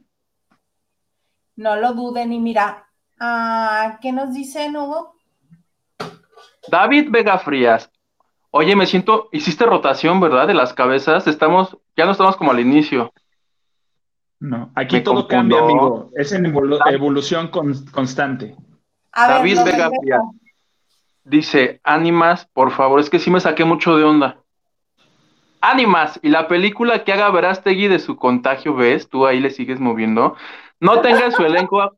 No 1.57 1.77
lo 1.77 1.93
duden 1.93 2.33
y 2.33 2.41
mira, 2.41 2.89
ah, 3.21 3.99
¿qué 4.01 4.13
nos 4.13 4.35
dice 4.35 4.69
Hugo? 4.71 5.15
David 6.69 7.09
Vega 7.11 7.39
Frías. 7.39 7.91
Oye, 8.51 8.77
me 8.77 8.87
siento, 8.87 9.29
hiciste 9.33 9.65
rotación, 9.65 10.21
¿verdad? 10.21 10.47
De 10.47 10.55
las 10.55 10.75
cabezas. 10.75 11.27
Estamos, 11.27 11.79
ya 11.97 12.05
no 12.05 12.13
estamos 12.13 12.37
como 12.37 12.51
al 12.51 12.61
inicio. 12.61 13.13
No, 14.41 14.73
aquí 14.75 15.03
todo 15.03 15.29
cambia, 15.29 15.61
amigo. 15.61 16.11
Es 16.17 16.33
en 16.33 16.47
evolución 16.47 17.49
constante. 17.49 18.57
David 19.15 19.61
Vega 19.65 19.91
dice, 21.25 21.81
ánimas, 21.85 22.47
por 22.47 22.73
favor, 22.73 22.99
es 22.99 23.09
que 23.09 23.21
sí 23.21 23.31
me 23.31 23.41
saqué 23.41 23.65
mucho 23.65 23.97
de 23.97 24.05
onda. 24.05 24.42
Ánimas, 25.65 26.19
y 26.25 26.29
la 26.29 26.49
película 26.49 27.05
que 27.05 27.13
haga 27.13 27.31
Verástegui 27.31 27.87
de 27.87 28.01
su 28.01 28.17
contagio, 28.17 28.75
¿ves? 28.75 29.09
Tú 29.09 29.27
ahí 29.27 29.39
le 29.39 29.53
sigues 29.53 29.79
moviendo. 29.79 30.35
No 30.81 31.01
tenga 31.03 31.25
en 31.27 31.31
su 31.31 31.45
elenco 31.45 31.81
a, 31.81 31.93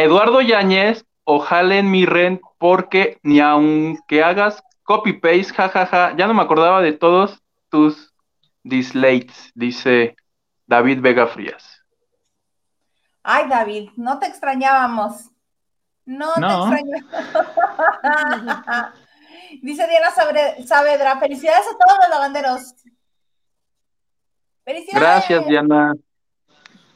Eduardo 0.00 0.40
Yáñez 0.40 1.04
o 1.24 1.40
Jalen 1.40 1.90
Mirren, 1.90 2.40
porque 2.56 3.18
ni 3.22 3.38
aunque 3.38 4.22
hagas 4.22 4.62
copy-paste, 4.82 5.52
jajaja, 5.52 6.16
ya 6.16 6.26
no 6.26 6.32
me 6.32 6.40
acordaba 6.40 6.80
de 6.80 6.92
todos 6.92 7.42
tus 7.68 8.14
dislikes, 8.62 9.34
dice 9.54 10.16
David 10.66 11.02
Vega 11.02 11.26
Frías. 11.26 11.84
Ay, 13.22 13.46
David, 13.50 13.90
no 13.96 14.18
te 14.18 14.26
extrañábamos. 14.26 15.30
No, 16.06 16.32
te 16.32 16.46
extrañábamos. 16.46 17.10
dice 19.62 19.86
Diana 19.86 20.10
Saavedra, 20.66 21.18
felicidades 21.18 21.66
a 21.66 21.78
todos 21.78 21.98
los 22.00 22.08
lavanderos. 22.10 22.74
Felicidades. 24.64 25.00
Gracias, 25.00 25.46
Diana. 25.46 25.94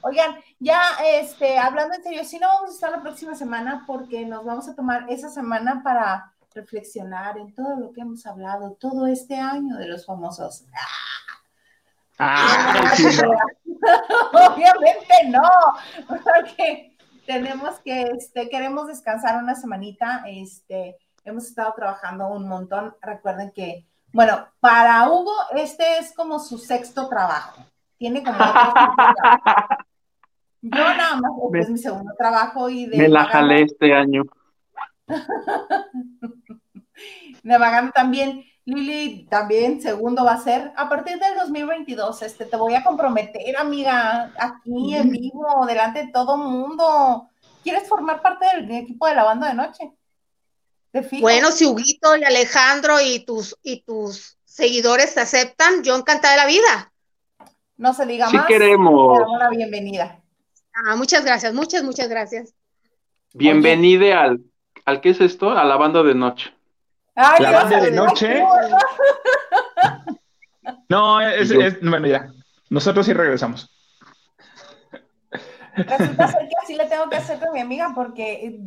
Oigan, 0.03 0.37
ya 0.59 0.83
este, 1.05 1.59
hablando 1.59 1.95
en 1.95 2.03
serio, 2.03 2.25
sí 2.25 2.39
no 2.39 2.49
vamos 2.49 2.71
a 2.71 2.75
estar 2.75 2.91
la 2.91 3.03
próxima 3.03 3.35
semana 3.35 3.85
porque 3.87 4.27
nos 4.27 4.45
vamos 4.45 4.69
a 4.69 4.75
tomar 4.75 5.07
esa 5.09 5.31
semana 5.31 5.83
para 5.83 6.35
reflexionar 6.55 7.39
en 7.39 7.55
todo 7.55 7.77
lo 7.77 7.93
que 7.93 8.03
hemos 8.03 8.27
hablado 8.27 8.77
todo 8.79 9.07
este 9.07 9.37
año 9.37 9.77
de 9.77 9.89
los 9.89 10.05
famosos. 10.05 10.65
Ah, 12.19 12.93
Obviamente 14.33 15.15
no, 15.29 15.43
porque 16.07 16.97
tenemos 17.27 17.79
que, 17.81 18.03
este, 18.03 18.49
queremos 18.49 18.87
descansar 18.87 19.43
una 19.43 19.55
semanita, 19.55 20.25
este, 20.27 20.97
hemos 21.25 21.47
estado 21.47 21.73
trabajando 21.75 22.29
un 22.29 22.49
montón, 22.49 22.95
recuerden 23.01 23.51
que, 23.53 23.87
bueno, 24.13 24.47
para 24.61 25.09
Hugo 25.09 25.35
este 25.55 25.99
es 25.99 26.15
como 26.15 26.39
su 26.39 26.59
sexto 26.59 27.09
trabajo, 27.09 27.65
tiene 27.99 28.23
como 28.23 28.39
Yo 30.67 30.79
nada 30.79 31.17
más, 31.17 31.31
este 31.45 31.61
es 31.61 31.69
mi 31.69 31.79
segundo 31.79 32.15
trabajo 32.17 32.71
y 32.71 32.87
de... 32.87 32.97
Me 32.97 33.09
la 33.09 33.27
jalé 33.27 33.63
este 33.63 33.93
año. 33.93 34.23
de 37.43 37.59
vagando 37.59 37.93
también 37.93 38.43
Lili, 38.65 39.27
también 39.27 39.83
segundo 39.83 40.25
va 40.25 40.33
a 40.33 40.39
ser 40.39 40.73
a 40.75 40.89
partir 40.89 41.19
del 41.19 41.37
2022. 41.37 42.23
Este, 42.23 42.47
te 42.47 42.57
voy 42.57 42.75
a 42.75 42.83
comprometer, 42.83 43.55
amiga, 43.59 44.33
aquí 44.39 44.97
en 44.97 45.11
vivo, 45.11 45.67
delante 45.67 46.07
de 46.07 46.13
todo 46.13 46.39
mundo. 46.39 47.29
¿Quieres 47.63 47.87
formar 47.87 48.23
parte 48.23 48.47
del 48.47 48.71
equipo 48.71 49.07
de 49.07 49.17
la 49.17 49.25
banda 49.25 49.49
de 49.49 49.55
noche? 49.55 49.93
Bueno, 51.21 51.51
si 51.53 51.65
Huguito 51.65 52.17
y 52.17 52.25
Alejandro 52.25 53.01
y 53.01 53.25
tus, 53.25 53.57
y 53.63 53.83
tus 53.83 54.37
seguidores 54.45 55.15
te 55.15 55.21
aceptan, 55.21 55.83
yo 55.83 55.97
encantada 55.97 56.35
de 56.35 56.41
la 56.41 56.47
vida. 56.47 56.93
No 57.77 57.93
se 57.93 58.07
diga 58.07 58.29
sí 58.29 58.37
más. 58.37 58.47
queremos. 58.47 59.19
Una 59.29 59.51
bienvenida. 59.51 60.21
Ah, 60.75 60.97
muchas 60.97 61.25
gracias, 61.25 61.53
muchas, 61.55 61.83
muchas 61.83 62.09
gracias. 62.09 62.55
Bienvenida 63.33 64.23
al, 64.23 64.41
al, 64.85 65.01
¿qué 65.01 65.11
es 65.11 65.21
esto? 65.21 65.51
A 65.51 65.65
la 65.65 65.77
banda 65.77 66.03
de 66.03 66.15
noche 66.15 66.55
la 67.15 67.51
banda 67.51 67.81
de 67.81 67.91
noche. 67.91 68.43
No, 70.89 71.21
es, 71.21 71.81
bueno, 71.83 72.07
ya. 72.07 72.33
Nosotros 72.71 73.05
sí 73.05 73.13
regresamos. 73.13 73.71
Resulta 75.75 76.29
ser 76.29 76.49
que 76.49 76.55
así 76.63 76.75
le 76.75 76.87
tengo 76.87 77.09
que 77.11 77.17
hacer 77.17 77.39
con 77.39 77.53
mi 77.53 77.61
amiga 77.61 77.93
porque, 77.95 78.59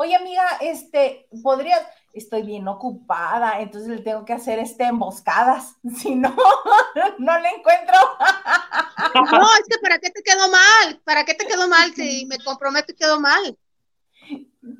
oye 0.00 0.16
amiga, 0.16 0.42
este, 0.62 1.26
podrías, 1.42 1.82
estoy 2.14 2.40
bien 2.42 2.66
ocupada, 2.68 3.60
entonces 3.60 3.90
le 3.90 3.98
tengo 3.98 4.24
que 4.24 4.32
hacer 4.32 4.58
este 4.58 4.84
emboscadas, 4.84 5.76
si 5.98 6.14
no, 6.14 6.34
no 7.18 7.38
le 7.38 7.48
encuentro. 7.48 7.96
No, 9.12 9.42
es 9.58 9.66
que 9.68 9.78
para 9.82 9.98
qué 9.98 10.10
te 10.10 10.22
quedó 10.22 10.48
mal, 10.50 11.00
para 11.04 11.24
qué 11.24 11.34
te 11.34 11.46
quedó 11.46 11.66
mal 11.66 11.92
si 11.94 12.26
me 12.26 12.38
comprometo 12.38 12.92
y 12.92 12.94
quedó 12.96 13.18
mal. 13.18 13.56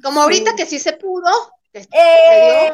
Como 0.04 0.22
ahorita 0.22 0.54
que 0.54 0.66
sí 0.66 0.78
se 0.78 0.92
pudo, 0.92 1.28
¡Eh! 1.72 2.72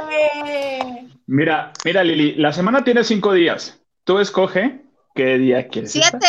Mira, 1.27 1.73
mira, 1.85 2.05
Lili, 2.05 2.35
la 2.35 2.53
semana 2.53 2.85
tiene 2.85 3.05
cinco 3.05 3.33
días. 3.33 3.79
Tú 4.05 4.19
escoge 4.19 4.83
qué 5.15 5.39
día 5.39 5.69
quieres. 5.69 5.93
Siete. 5.93 6.27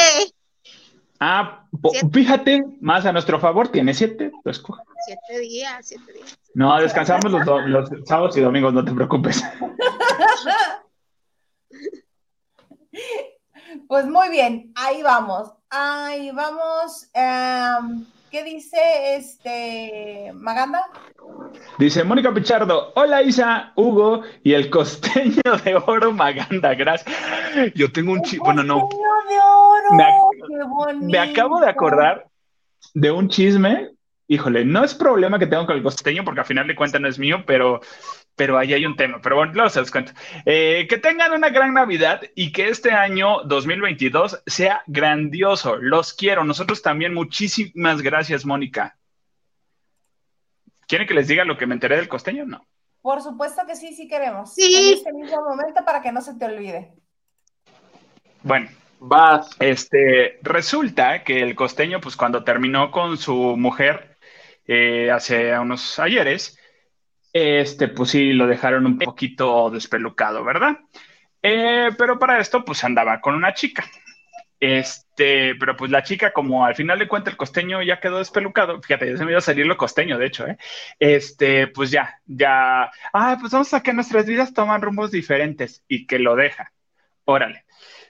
Ah, 1.19 1.65
fíjate, 2.11 2.63
más 2.79 3.05
a 3.05 3.11
nuestro 3.11 3.39
favor, 3.39 3.69
tiene 3.69 3.93
siete. 3.93 4.31
Tú 4.43 4.49
escoge. 4.49 4.83
Siete 5.05 5.39
días, 5.39 5.87
siete 5.87 6.13
días. 6.13 6.39
No, 6.53 6.79
descansamos 6.79 7.31
los, 7.31 7.45
los 7.67 7.89
sábados 8.05 8.37
y 8.37 8.41
domingos, 8.41 8.73
no 8.73 8.83
te 8.83 8.93
preocupes. 8.93 9.43
Pues 13.87 14.05
muy 14.05 14.29
bien, 14.29 14.71
ahí 14.75 15.01
vamos. 15.03 15.51
Ahí 15.69 16.31
vamos. 16.31 17.09
Em, 17.13 18.05
¿Qué 18.31 18.43
dice 18.43 18.77
este 19.15 20.31
Maganda? 20.33 20.85
Dice 21.77 22.03
Mónica 22.03 22.33
Pichardo, 22.33 22.91
hola 22.95 23.21
Isa, 23.21 23.71
Hugo 23.75 24.23
y 24.43 24.53
el 24.53 24.69
costeño 24.69 25.41
de 25.63 25.75
oro 25.75 26.11
Maganda, 26.11 26.73
gracias. 26.73 27.15
Yo 27.75 27.91
tengo 27.91 28.11
un 28.11 28.21
chisme, 28.21 28.43
bueno, 28.43 28.63
no. 28.63 28.75
De 28.75 29.39
oro, 29.39 29.66
me, 29.91 31.07
me 31.07 31.19
acabo 31.19 31.59
de 31.59 31.69
acordar 31.69 32.27
de 32.93 33.11
un 33.11 33.29
chisme, 33.29 33.91
híjole, 34.27 34.65
no 34.65 34.83
es 34.83 34.93
problema 34.95 35.39
que 35.39 35.47
tengo 35.47 35.65
con 35.65 35.77
el 35.77 35.83
costeño 35.83 36.23
porque 36.23 36.41
al 36.41 36.45
final 36.45 36.67
de 36.67 36.75
cuentas 36.75 37.01
no 37.01 37.07
es 37.07 37.19
mío, 37.19 37.43
pero 37.45 37.81
pero 38.37 38.59
ahí 38.59 38.71
hay 38.71 38.85
un 38.85 38.95
tema. 38.95 39.19
Pero 39.21 39.35
bueno, 39.35 39.51
luego 39.53 39.69
se 39.69 39.79
los 39.79 39.89
cuento. 39.89 40.13
Eh, 40.45 40.85
que 40.87 40.99
tengan 40.99 41.31
una 41.31 41.49
gran 41.49 41.73
Navidad 41.73 42.21
y 42.35 42.51
que 42.51 42.69
este 42.69 42.91
año 42.91 43.41
2022 43.45 44.43
sea 44.45 44.83
grandioso. 44.85 45.77
Los 45.77 46.13
quiero. 46.13 46.43
Nosotros 46.43 46.83
también. 46.83 47.15
Muchísimas 47.15 48.03
gracias, 48.03 48.45
Mónica. 48.45 48.95
¿Quieren 50.87 51.07
que 51.07 51.15
les 51.15 51.27
diga 51.27 51.45
lo 51.45 51.57
que 51.57 51.65
me 51.65 51.73
enteré 51.73 51.97
del 51.97 52.07
costeño? 52.07 52.45
No. 52.45 52.65
Por 53.01 53.23
supuesto 53.23 53.63
que 53.65 53.75
sí, 53.75 53.95
sí 53.95 54.07
queremos. 54.07 54.53
Sí. 54.53 54.91
En 54.91 54.97
este 54.97 55.13
mismo 55.13 55.41
momento 55.41 55.83
para 55.83 55.99
que 56.03 56.11
no 56.11 56.21
se 56.21 56.35
te 56.35 56.45
olvide. 56.45 56.93
Bueno, 58.43 58.69
vas. 58.99 59.49
Este, 59.59 60.39
resulta 60.41 61.23
que 61.23 61.41
el 61.41 61.55
costeño, 61.55 62.01
pues 62.01 62.15
cuando 62.15 62.43
terminó 62.43 62.91
con 62.91 63.17
su 63.17 63.55
mujer 63.57 64.17
eh, 64.65 65.11
hace 65.11 65.57
unos 65.57 65.99
ayeres, 65.99 66.59
este, 67.33 67.87
pues 67.87 68.11
sí, 68.11 68.33
lo 68.33 68.47
dejaron 68.47 68.85
un 68.85 68.97
poquito 68.97 69.69
despelucado, 69.69 70.43
¿verdad? 70.43 70.79
Eh, 71.41 71.89
pero 71.97 72.19
para 72.19 72.39
esto, 72.39 72.65
pues 72.65 72.83
andaba 72.83 73.21
con 73.21 73.35
una 73.35 73.53
chica. 73.53 73.85
Este, 74.59 75.53
pero 75.55 75.75
pues 75.77 75.91
la 75.91 76.01
chica, 76.01 76.33
como 76.33 76.65
al 76.65 76.75
final 76.75 76.97
de 76.97 77.07
cuentas 77.07 77.33
el 77.33 77.37
costeño 77.37 77.83
ya 77.83 77.99
quedó 77.99 78.17
despelucado, 78.17 78.81
fíjate, 78.81 79.11
ya 79.11 79.17
se 79.17 79.23
me 79.23 79.31
iba 79.31 79.37
a 79.37 79.41
salir 79.41 79.67
lo 79.67 79.77
costeño, 79.77 80.17
de 80.17 80.25
hecho, 80.25 80.47
¿eh? 80.47 80.57
Este, 80.99 81.67
pues 81.67 81.91
ya, 81.91 82.19
ya, 82.25 82.89
ah, 83.13 83.37
pues 83.39 83.51
vamos 83.51 83.71
a 83.73 83.83
que 83.83 83.93
nuestras 83.93 84.25
vidas 84.25 84.53
toman 84.53 84.81
rumbos 84.81 85.11
diferentes 85.11 85.83
y 85.87 86.07
que 86.07 86.17
lo 86.17 86.35
deja. 86.35 86.73
Órale. 87.25 87.65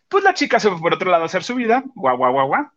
Pues 0.10 0.24
la 0.24 0.34
chica 0.34 0.60
se 0.60 0.70
fue 0.70 0.80
por 0.80 0.94
otro 0.94 1.12
lado 1.12 1.24
a 1.24 1.26
hacer 1.28 1.44
su 1.44 1.56
vida, 1.56 1.84
guau, 1.96 2.18
guau, 2.18 2.32
guau, 2.32 2.48
guau. 2.48 2.72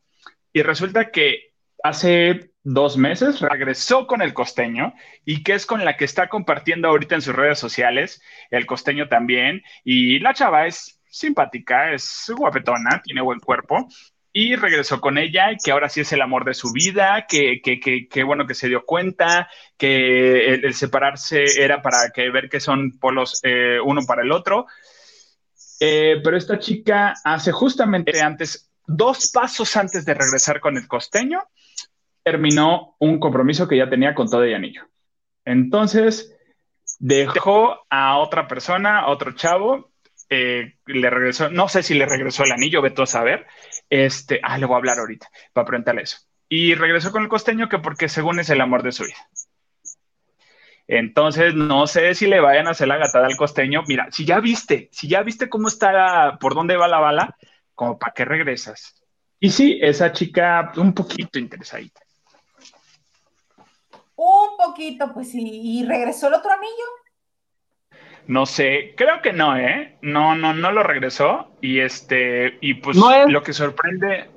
Y 0.53 0.63
resulta 0.63 1.11
que 1.11 1.53
hace 1.83 2.51
dos 2.63 2.97
meses, 2.97 3.41
regresó 3.41 4.07
con 4.07 4.21
el 4.23 4.35
costeño 4.35 4.93
y 5.25 5.43
que 5.43 5.55
es 5.55 5.65
con 5.65 5.85
la 5.85 5.97
que 5.97 6.05
está 6.05 6.29
compartiendo 6.29 6.89
ahorita 6.89 7.15
en 7.15 7.23
sus 7.23 7.35
redes 7.35 7.59
sociales, 7.59 8.23
el 8.51 8.67
costeño 8.67 9.09
también, 9.09 9.63
y 9.85 10.19
la 10.19 10.35
chava 10.35 10.67
es 10.67 11.01
simpática, 11.09 11.93
es 11.93 12.31
guapetona, 12.37 13.01
tiene 13.03 13.23
buen 13.23 13.41
cuerpo, 13.41 13.89
y 14.33 14.55
regresó 14.55 15.01
con 15.01 15.19
ella 15.19 15.53
y 15.53 15.57
que 15.57 15.73
ahora 15.73 15.89
sí 15.89 16.01
es 16.01 16.13
el 16.13 16.23
amor 16.23 16.45
de 16.45 16.55
su 16.55 16.73
vida, 16.73 17.27
que, 17.29 17.61
que, 17.63 18.25
bueno 18.25 18.47
que 18.47 18.55
se 18.55 18.69
dio 18.69 18.85
cuenta, 18.85 19.49
que 19.77 20.55
el, 20.55 20.75
separarse 20.75 21.45
era 21.61 21.83
para 21.83 22.11
que 22.15 22.31
ver 22.31 22.49
que 22.49 22.61
son 22.61 22.99
polos 22.99 23.41
eh, 23.43 23.79
uno 23.85 24.03
para 24.07 24.23
el 24.23 24.31
otro. 24.31 24.67
Eh, 25.81 26.21
pero 26.23 26.37
esta 26.37 26.59
chica 26.59 27.15
hace 27.25 27.53
justamente 27.53 28.21
antes, 28.21 28.71
dos 28.87 29.31
pasos 29.33 29.75
antes 29.77 30.05
de 30.05 30.13
regresar 30.13 30.61
con 30.61 30.77
el 30.77 30.87
costeño, 30.87 31.43
terminó 32.23 32.97
un 32.99 33.19
compromiso 33.19 33.67
que 33.67 33.79
ya 33.79 33.89
tenía 33.89 34.15
con 34.15 34.29
todo 34.29 34.45
el 34.45 34.55
anillo. 34.55 34.83
Entonces, 35.45 36.37
dejó 36.99 37.87
a 37.89 38.19
otra 38.19 38.47
persona, 38.47 39.01
a 39.01 39.09
otro 39.09 39.33
chavo, 39.33 39.91
eh, 40.29 40.75
le 40.87 41.11
regresó, 41.11 41.51
no 41.51 41.69
sé 41.69 41.83
si 41.83 41.95
le 41.95 42.07
regresó 42.07 42.45
el 42.45 42.53
anillo, 42.53 42.83
veto 42.83 43.03
a 43.03 43.07
saber. 43.07 43.47
Este, 43.89 44.39
ah, 44.43 44.59
le 44.59 44.67
voy 44.67 44.75
a 44.75 44.79
hablar 44.79 44.99
ahorita 44.99 45.29
para 45.53 45.67
preguntarle 45.67 46.03
eso. 46.03 46.19
Y 46.49 46.75
regresó 46.75 47.11
con 47.11 47.23
el 47.23 47.29
costeño 47.29 47.69
que 47.69 47.79
porque 47.79 48.09
según 48.09 48.39
es 48.39 48.51
el 48.51 48.61
amor 48.61 48.83
de 48.83 48.93
su 48.93 49.05
vida. 49.05 49.29
Entonces, 50.93 51.55
no 51.55 51.87
sé 51.87 52.15
si 52.17 52.27
le 52.27 52.41
vayan 52.41 52.67
a 52.67 52.71
hacer 52.71 52.89
la 52.89 52.97
gatada 52.97 53.27
al 53.29 53.37
costeño. 53.37 53.83
Mira, 53.87 54.09
si 54.11 54.25
ya 54.25 54.41
viste, 54.41 54.89
si 54.91 55.07
ya 55.07 55.23
viste 55.23 55.49
cómo 55.49 55.69
está, 55.69 56.37
por 56.41 56.55
dónde 56.57 56.77
va 56.77 56.89
la 56.89 56.99
bala, 56.99 57.37
como 57.77 57.97
para 57.97 58.13
qué 58.13 58.25
regresas. 58.25 59.01
Y 59.39 59.51
sí, 59.51 59.79
esa 59.81 60.11
chica 60.11 60.73
un 60.77 60.93
poquito 60.93 61.39
interesadita. 61.39 62.01
Un 64.17 64.57
poquito, 64.59 65.13
pues 65.15 65.31
sí. 65.31 65.41
¿Y 65.63 65.87
regresó 65.87 66.27
el 66.27 66.35
otro 66.35 66.51
anillo? 66.51 66.85
No 68.27 68.45
sé, 68.45 68.95
creo 68.97 69.23
que 69.23 69.33
no, 69.33 69.57
¿eh? 69.57 69.97
No, 70.03 70.35
no, 70.35 70.55
no 70.55 70.73
lo 70.73 70.83
regresó. 70.83 71.51
Y 71.61 71.79
este, 71.79 72.59
y 72.61 72.75
pues 72.75 72.97
No 72.97 73.13
es- 73.13 73.29
lo 73.29 73.45
que 73.45 73.53
sorprende, 73.53 74.29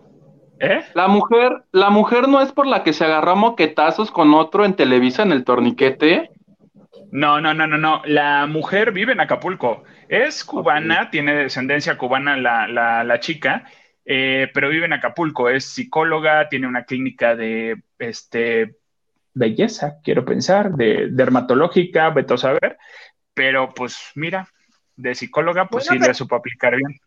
¿eh? 0.60 0.86
La 0.94 1.08
mujer, 1.08 1.64
la 1.72 1.90
mujer 1.90 2.28
no 2.28 2.42
es 2.42 2.52
por 2.52 2.68
la 2.68 2.84
que 2.84 2.94
se 2.94 3.06
agarró 3.06 3.32
a 3.32 3.36
moquetazos 3.36 4.12
con 4.12 4.36
otro 4.36 4.66
en 4.66 4.76
Televisa 4.76 5.24
en 5.24 5.32
el 5.32 5.44
torniquete. 5.44 6.30
No, 7.14 7.40
no, 7.40 7.54
no, 7.54 7.68
no, 7.68 7.78
no. 7.78 8.02
La 8.06 8.48
mujer 8.48 8.92
vive 8.92 9.14
en 9.14 9.20
Acapulco. 9.20 9.84
Es 10.10 10.44
cubana, 10.44 11.12
tiene 11.12 11.36
descendencia 11.36 11.96
cubana 11.96 12.36
la, 12.38 12.68
la, 12.68 13.04
la 13.04 13.20
chica, 13.20 13.66
eh, 14.04 14.50
pero 14.52 14.70
vive 14.70 14.88
en 14.88 14.94
Acapulco. 14.94 15.48
Es 15.48 15.64
psicóloga, 15.66 16.50
tiene 16.50 16.66
una 16.66 16.86
clínica 16.86 17.36
de 17.36 17.84
este, 18.00 18.78
belleza, 19.32 20.00
quiero 20.04 20.26
pensar, 20.26 20.72
de 20.72 21.10
dermatológica, 21.12 22.10
veto 22.10 22.34
a 22.34 22.40
saber. 22.40 22.80
Pero 23.36 23.76
pues 23.76 23.96
mira, 24.16 24.48
de 24.96 25.14
psicóloga, 25.14 25.68
pues 25.68 25.86
Bueno, 25.88 26.02
sí 26.02 26.08
le 26.08 26.16
supo 26.16 26.36
aplicar 26.36 26.76
bien. 26.76 27.00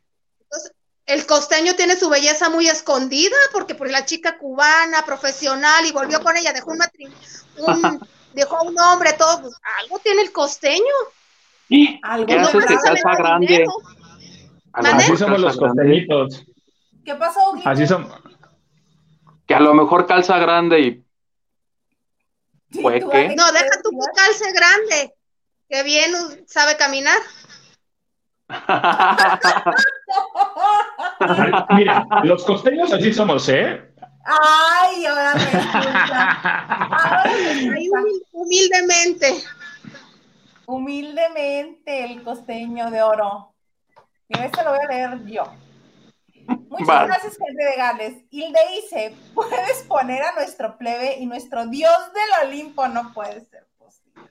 El 1.04 1.26
costeño 1.26 1.74
tiene 1.74 1.96
su 1.96 2.08
belleza 2.08 2.48
muy 2.48 2.68
escondida 2.68 3.36
porque 3.52 3.74
por 3.74 3.90
la 3.90 4.04
chica 4.04 4.38
cubana, 4.38 5.02
profesional, 5.04 5.84
y 5.84 5.90
volvió 5.90 6.20
con 6.20 6.36
ella, 6.36 6.52
dejó 6.52 6.70
un 6.70 6.78
matrimonio, 6.78 7.16
dejó 8.36 8.62
un 8.62 8.78
hombre, 8.78 9.14
todo, 9.14 9.40
pues, 9.40 9.54
algo 9.82 9.98
tiene 9.98 10.22
el 10.22 10.30
costeño. 10.30 10.94
Algo 12.02 12.26
¿Qué 12.26 12.38
haces 12.38 12.66
que 12.66 12.76
calza 12.76 13.16
grande? 13.16 13.64
Así 14.72 15.16
somos 15.16 15.40
los 15.40 15.56
calza 15.56 15.74
costeñitos. 15.74 16.44
¿Qué 17.04 17.14
pasó? 17.14 17.54
Así 17.64 17.86
son. 17.86 18.08
Que 19.46 19.54
a 19.54 19.60
lo 19.60 19.74
mejor 19.74 20.06
calza 20.06 20.38
grande 20.38 20.80
y 20.80 21.02
Sí, 22.70 22.82
¿Fue 22.82 23.00
tú, 23.00 23.08
qué? 23.10 23.34
No, 23.36 23.52
deja 23.52 23.64
¿qué 23.64 23.82
tu 23.82 23.90
calce 24.14 24.52
grande, 24.52 25.14
que 25.68 25.82
bien 25.84 26.12
sabe 26.46 26.76
caminar. 26.76 27.18
Mira, 31.70 32.06
los 32.24 32.44
costeños 32.44 32.92
así 32.92 33.12
somos, 33.12 33.48
¿eh? 33.48 33.85
Ay, 34.28 35.06
ahora 35.06 35.32
resulta. 35.34 36.40
Ahora 36.42 37.22
humil- 37.30 38.22
humildemente. 38.32 39.44
Humildemente 40.66 42.04
el 42.04 42.22
costeño 42.24 42.90
de 42.90 43.02
oro. 43.02 43.54
Mira, 44.28 44.46
este 44.46 44.64
lo 44.64 44.70
voy 44.70 44.80
a 44.84 44.88
leer 44.88 45.24
yo. 45.26 45.44
Muchas 46.68 46.86
Vale. 46.88 47.06
gracias, 47.06 47.36
gente 47.38 47.64
de 47.64 47.76
Gales. 47.76 48.14
Hilde 48.30 48.58
dice, 48.74 49.14
puedes 49.34 49.82
poner 49.84 50.22
a 50.24 50.32
nuestro 50.32 50.76
plebe 50.76 51.16
y 51.18 51.26
nuestro 51.26 51.66
dios 51.66 51.96
del 52.12 52.48
Olimpo 52.48 52.88
no 52.88 53.12
puede 53.12 53.44
ser 53.44 53.66
posible. 53.78 54.22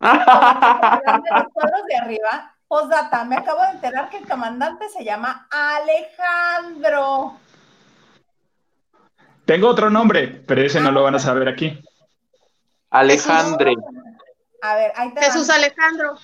De 0.00 0.08
los 0.08 1.52
cuadros 1.52 1.86
de 1.88 1.96
arriba, 1.96 2.54
postdata, 2.68 3.24
me 3.24 3.36
acabo 3.36 3.62
de 3.62 3.70
enterar 3.70 4.10
que 4.10 4.18
el 4.18 4.28
comandante 4.28 4.88
se 4.90 5.02
llama 5.04 5.48
Alejandro. 5.50 7.40
Tengo 9.46 9.68
otro 9.68 9.88
nombre, 9.90 10.42
pero 10.46 10.60
ese 10.60 10.80
no 10.80 10.90
lo 10.92 11.02
van 11.04 11.14
a 11.14 11.18
saber 11.18 11.48
aquí. 11.48 11.78
Alejandre. 12.90 13.74
A 14.62 14.74
ver, 14.76 14.92
ahí 14.96 15.14
te 15.14 15.22
Jesús 15.22 15.46
van. 15.48 15.58
Alejandro. 15.58 16.14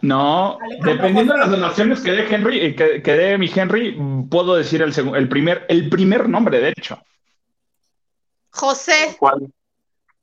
No, 0.00 0.58
Alejandro 0.62 0.92
dependiendo 0.92 1.32
de 1.34 1.38
las 1.40 1.50
donaciones 1.50 2.00
que 2.00 2.12
dé 2.12 2.34
Henry, 2.34 2.60
eh, 2.60 2.74
que, 2.74 3.02
que 3.02 3.12
dé 3.12 3.38
mi 3.38 3.50
Henry, 3.54 3.98
puedo 4.30 4.54
decir 4.54 4.80
el, 4.82 4.92
el 5.14 5.28
primer, 5.28 5.66
el 5.68 5.88
primer 5.90 6.28
nombre, 6.28 6.58
de 6.60 6.70
hecho. 6.70 6.98
José. 8.50 9.16
Juan, 9.18 9.52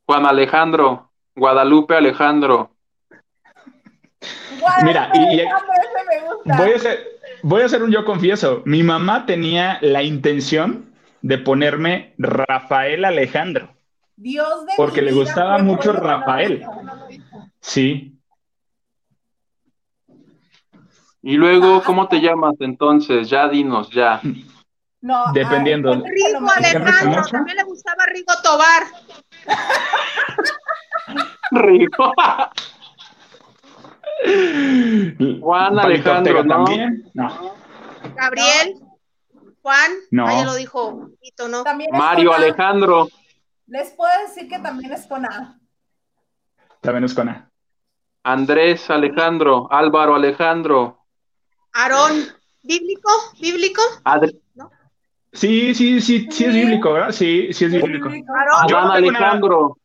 Juan 0.06 0.26
Alejandro. 0.26 1.12
Guadalupe 1.36 1.96
Alejandro. 1.96 2.72
Guadalupe 4.60 4.86
Mira, 4.86 5.10
y- 5.14 5.20
y- 5.36 5.40
Alejandro, 5.42 5.74
ese 5.80 6.06
me 6.22 6.28
gusta. 6.34 6.58
Voy 6.58 6.72
a 6.72 6.76
hacer, 6.76 7.08
voy 7.44 7.62
a 7.62 7.66
hacer 7.66 7.84
un 7.84 7.92
yo 7.92 8.06
confieso. 8.06 8.62
Mi 8.66 8.84
mamá 8.84 9.26
tenía 9.26 9.78
la 9.82 10.04
intención 10.04 10.91
de 11.22 11.38
ponerme 11.38 12.14
Rafael 12.18 13.06
Alejandro. 13.06 13.76
Dios 14.16 14.66
de 14.66 14.74
porque 14.78 15.02
mi 15.02 15.08
le 15.08 15.14
gustaba 15.14 15.58
mucho 15.58 15.94
Rafael. 15.94 16.66
Sí. 17.60 18.18
Y 21.24 21.38
luego, 21.38 21.84
¿cómo 21.84 22.08
te 22.08 22.20
llamas 22.20 22.56
entonces? 22.60 23.30
Ya 23.30 23.48
dinos, 23.48 23.90
ya. 23.92 24.22
No, 25.02 25.32
Dependiendo. 25.34 25.94
Rigo. 25.94 26.48
Alejandro. 26.56 27.24
También 27.32 27.58
le 27.58 27.64
gustaba 27.64 28.06
Rigo 28.06 28.34
Tobar. 28.44 28.84
Rico. 31.52 32.14
Juan 35.42 35.80
Alejandro, 35.80 36.44
¿no? 36.44 36.56
también. 36.56 37.10
No. 37.14 37.56
Gabriel. 38.16 38.81
Juan. 39.62 39.92
No. 40.12 40.28
Ah, 40.28 40.34
ya 40.34 40.46
lo 40.46 40.56
dijo 40.56 41.10
Tito, 41.22 41.48
¿no? 41.48 41.64
Mario 41.92 42.32
con 42.32 42.42
A. 42.42 42.44
Alejandro. 42.46 43.08
Les 43.68 43.90
puedo 43.92 44.12
decir 44.28 44.48
que 44.50 44.60
también 44.60 44.92
es 44.92 45.06
con 45.08 45.26
A. 45.26 45.60
También 46.82 47.04
es 47.04 47.14
con 47.14 47.30
A. 47.30 47.50
Andrés 48.24 48.90
Alejandro. 48.90 49.68
Álvaro 49.72 50.16
Alejandro. 50.16 51.00
Aarón. 51.74 52.26
¿Bíblico? 52.64 53.10
¿Bíblico? 53.40 53.82
Adri- 54.04 54.38
Sí, 55.34 55.74
sí, 55.74 56.02
sí, 56.02 56.28
sí 56.30 56.44
es 56.44 56.54
bíblico, 56.54 56.92
¿verdad? 56.92 57.12
Sí, 57.14 57.54
sí 57.54 57.64
es 57.66 57.72
bíblico. 57.72 58.10
Aarón. 58.10 58.68
Yo 58.68 58.82
no 58.82 58.94
tengo 58.94 59.12
nada- 59.12 59.26
Alejandro. 59.26 59.78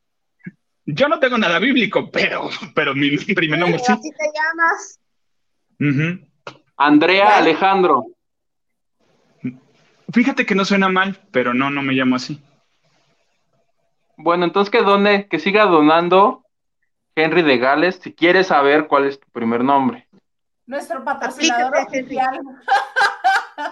Yo 0.87 1.09
no 1.09 1.19
tengo 1.21 1.39
nada 1.39 1.59
bíblico, 1.61 2.11
pero, 2.11 2.49
pero 2.75 2.95
mi 2.95 3.17
primer 3.17 3.59
nombre 3.61 3.79
sí. 3.79 3.93
Así 3.93 4.11
te 4.11 4.25
llamas. 4.35 4.99
Ujú. 5.79 6.27
Andrea 6.77 7.37
Alejandro. 7.39 8.07
Fíjate 10.13 10.47
que 10.47 10.55
no 10.55 10.65
suena 10.65 10.89
mal, 10.89 11.19
pero 11.31 11.53
no, 11.55 11.71
no 11.71 11.83
me 11.83 11.93
llamo 11.95 12.17
así. 12.17 12.41
Bueno, 14.17 14.45
entonces 14.45 14.71
que 14.71 14.83
done, 14.83 15.29
que 15.29 15.39
siga 15.39 15.67
donando 15.67 16.45
Henry 17.15 17.43
de 17.43 17.59
Gales 17.59 17.97
si 18.03 18.15
quieres 18.15 18.47
saber 18.49 18.87
cuál 18.87 19.07
es 19.07 19.21
tu 19.21 19.29
primer 19.31 19.63
nombre. 19.63 20.07
Nuestro 20.67 21.05
patrocinador 21.05 21.77
oficial. 21.87 22.41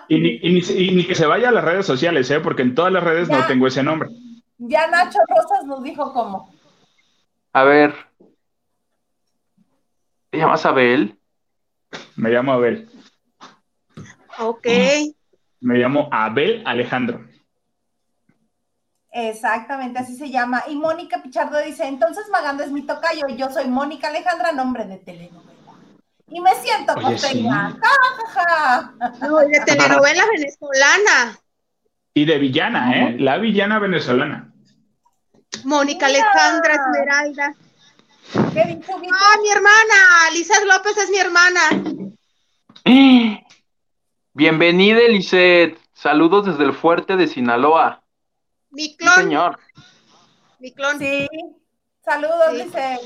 Y 0.09 0.18
ni, 0.18 0.38
y 0.42 0.53
ni- 0.53 0.61
y 0.88 0.94
ni 0.94 1.07
que 1.07 1.14
se 1.14 1.27
vaya 1.27 1.51
a 1.51 1.53
las 1.53 1.62
redes 1.64 1.85
sociales, 1.85 2.31
¿eh? 2.31 2.40
Porque 2.40 2.62
en 2.62 2.75
todas 2.75 2.90
las 2.92 3.05
redes 3.05 3.29
no 3.29 3.47
tengo 3.47 3.66
ese 3.66 3.83
nombre. 3.83 4.09
Ya 4.57 4.87
Nacho 4.87 5.19
Rosas 5.29 5.65
nos 5.67 5.83
dijo 5.83 6.11
cómo. 6.15 6.54
A 7.52 7.65
ver. 7.65 7.94
¿Te 10.31 10.38
llamas 10.38 10.65
Abel? 10.65 11.19
Me 12.17 12.31
llamo 12.31 12.52
Abel. 12.52 12.88
Ok. 14.38 14.67
Me 15.65 15.79
llamo 15.79 16.10
Abel 16.12 16.62
Alejandro. 16.67 17.25
Exactamente, 19.10 19.98
así 19.98 20.15
se 20.15 20.29
llama. 20.29 20.62
Y 20.69 20.77
Mónica 20.77 21.23
Pichardo 21.23 21.58
dice, 21.60 21.87
entonces 21.87 22.29
Maganda 22.31 22.65
es 22.65 22.71
mi 22.71 22.83
tocayo 22.83 23.23
y 23.29 23.37
yo 23.37 23.48
soy 23.48 23.69
Mónica 23.69 24.08
Alejandra, 24.08 24.52
nombre 24.52 24.85
de 24.85 24.98
telenovela. 24.98 25.73
Y 26.29 26.38
me 26.42 26.54
siento 26.56 26.92
Oye, 26.96 27.04
costeña. 27.04 27.71
sí. 27.71 27.79
Ja, 27.83 27.90
ja, 28.35 28.92
ja. 29.21 29.27
No, 29.27 29.42
y 29.42 29.52
de 29.52 29.60
telenovela 29.60 30.25
venezolana. 30.37 31.38
Y 32.12 32.27
de 32.27 32.38
villana, 32.38 32.98
¿eh? 32.98 33.17
La 33.19 33.38
villana 33.38 33.79
venezolana. 33.79 34.52
Mónica 35.65 36.08
Mira. 36.08 36.19
Alejandra 36.21 36.75
Esmeralda. 36.75 37.54
¿Qué 38.52 38.75
dijo? 38.75 39.00
Ah, 39.15 39.37
mi 39.42 39.50
hermana. 39.50 40.31
Lizeth 40.35 40.67
López 40.67 40.98
es 40.98 41.10
mi 41.10 41.17
hermana. 41.17 41.60
Bienvenida, 44.37 44.98
Eliseth. 44.98 45.78
Saludos 45.92 46.46
desde 46.46 46.64
el 46.64 46.72
fuerte 46.72 47.16
de 47.16 47.28
Sinaloa. 47.28 48.02
Mi 48.70 48.82
Sí, 48.88 48.96
clon. 48.96 49.14
señor. 49.14 49.58
Mi 50.58 50.72
clon. 50.72 50.98
Sí, 50.98 51.28
saludos, 52.04 52.42
Sí. 52.50 52.62
dice. 52.64 52.98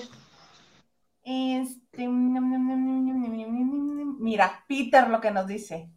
Este, 1.24 2.08
mira, 4.18 4.64
Peter 4.66 5.08
lo 5.10 5.20
que 5.20 5.30
nos 5.30 5.46
dice. 5.46 5.90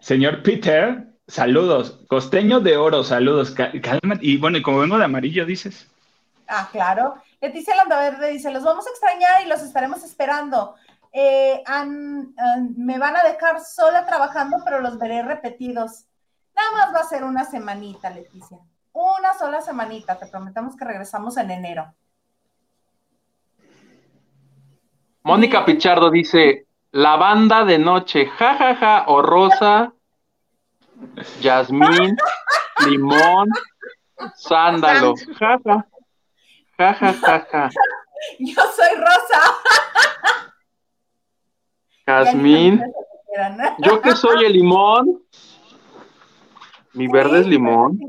Señor 0.00 0.42
Peter, 0.42 1.14
saludos. 1.26 2.04
Costeño 2.08 2.60
de 2.60 2.76
oro, 2.76 3.02
saludos. 3.02 3.52
Cálmate. 3.52 4.20
Y 4.26 4.36
bueno, 4.36 4.58
y 4.58 4.62
como 4.62 4.80
vengo 4.80 4.98
de 4.98 5.06
amarillo, 5.06 5.46
dices. 5.46 5.88
Ah, 6.46 6.68
claro. 6.70 7.14
Leticia 7.40 7.74
Landaverde 7.76 8.30
dice, 8.30 8.50
los 8.50 8.64
vamos 8.64 8.86
a 8.86 8.90
extrañar 8.90 9.42
y 9.44 9.48
los 9.48 9.62
estaremos 9.62 10.02
esperando. 10.04 10.74
Eh, 11.12 11.62
han- 11.66 12.34
han- 12.36 12.74
me 12.76 12.98
van 12.98 13.16
a 13.16 13.22
dejar 13.22 13.60
sola 13.64 14.04
trabajando, 14.06 14.58
pero 14.64 14.80
los 14.80 14.98
veré 14.98 15.22
repetidos. 15.22 16.04
Nada 16.54 16.70
más 16.72 16.94
va 16.94 17.00
a 17.00 17.08
ser 17.08 17.24
una 17.24 17.44
semanita, 17.44 18.10
Leticia. 18.10 18.58
Una 18.92 19.34
sola 19.38 19.60
semanita. 19.60 20.18
Te 20.18 20.26
prometemos 20.26 20.76
que 20.76 20.84
regresamos 20.84 21.36
en 21.36 21.50
enero. 21.50 21.94
Mónica 25.22 25.64
Pichardo 25.64 26.10
dice, 26.10 26.66
la 26.92 27.16
banda 27.16 27.64
de 27.64 27.78
noche, 27.78 28.26
jajaja, 28.26 29.04
o 29.08 29.20
Rosa, 29.22 29.92
Jazmín, 31.40 32.16
limón, 32.86 33.48
sándalo. 34.36 35.14
Jaja. 35.38 35.86
Jaja, 36.78 37.12
jaja. 37.12 37.70
Yo 38.38 38.62
soy 38.72 38.96
Rosa. 38.96 39.40
Jazmín. 42.08 42.82
Yo 43.80 44.00
que 44.00 44.16
soy 44.16 44.46
el 44.46 44.54
limón. 44.54 45.22
Mi 46.94 47.06
verde 47.06 47.40
es 47.40 47.46
limón. 47.46 48.00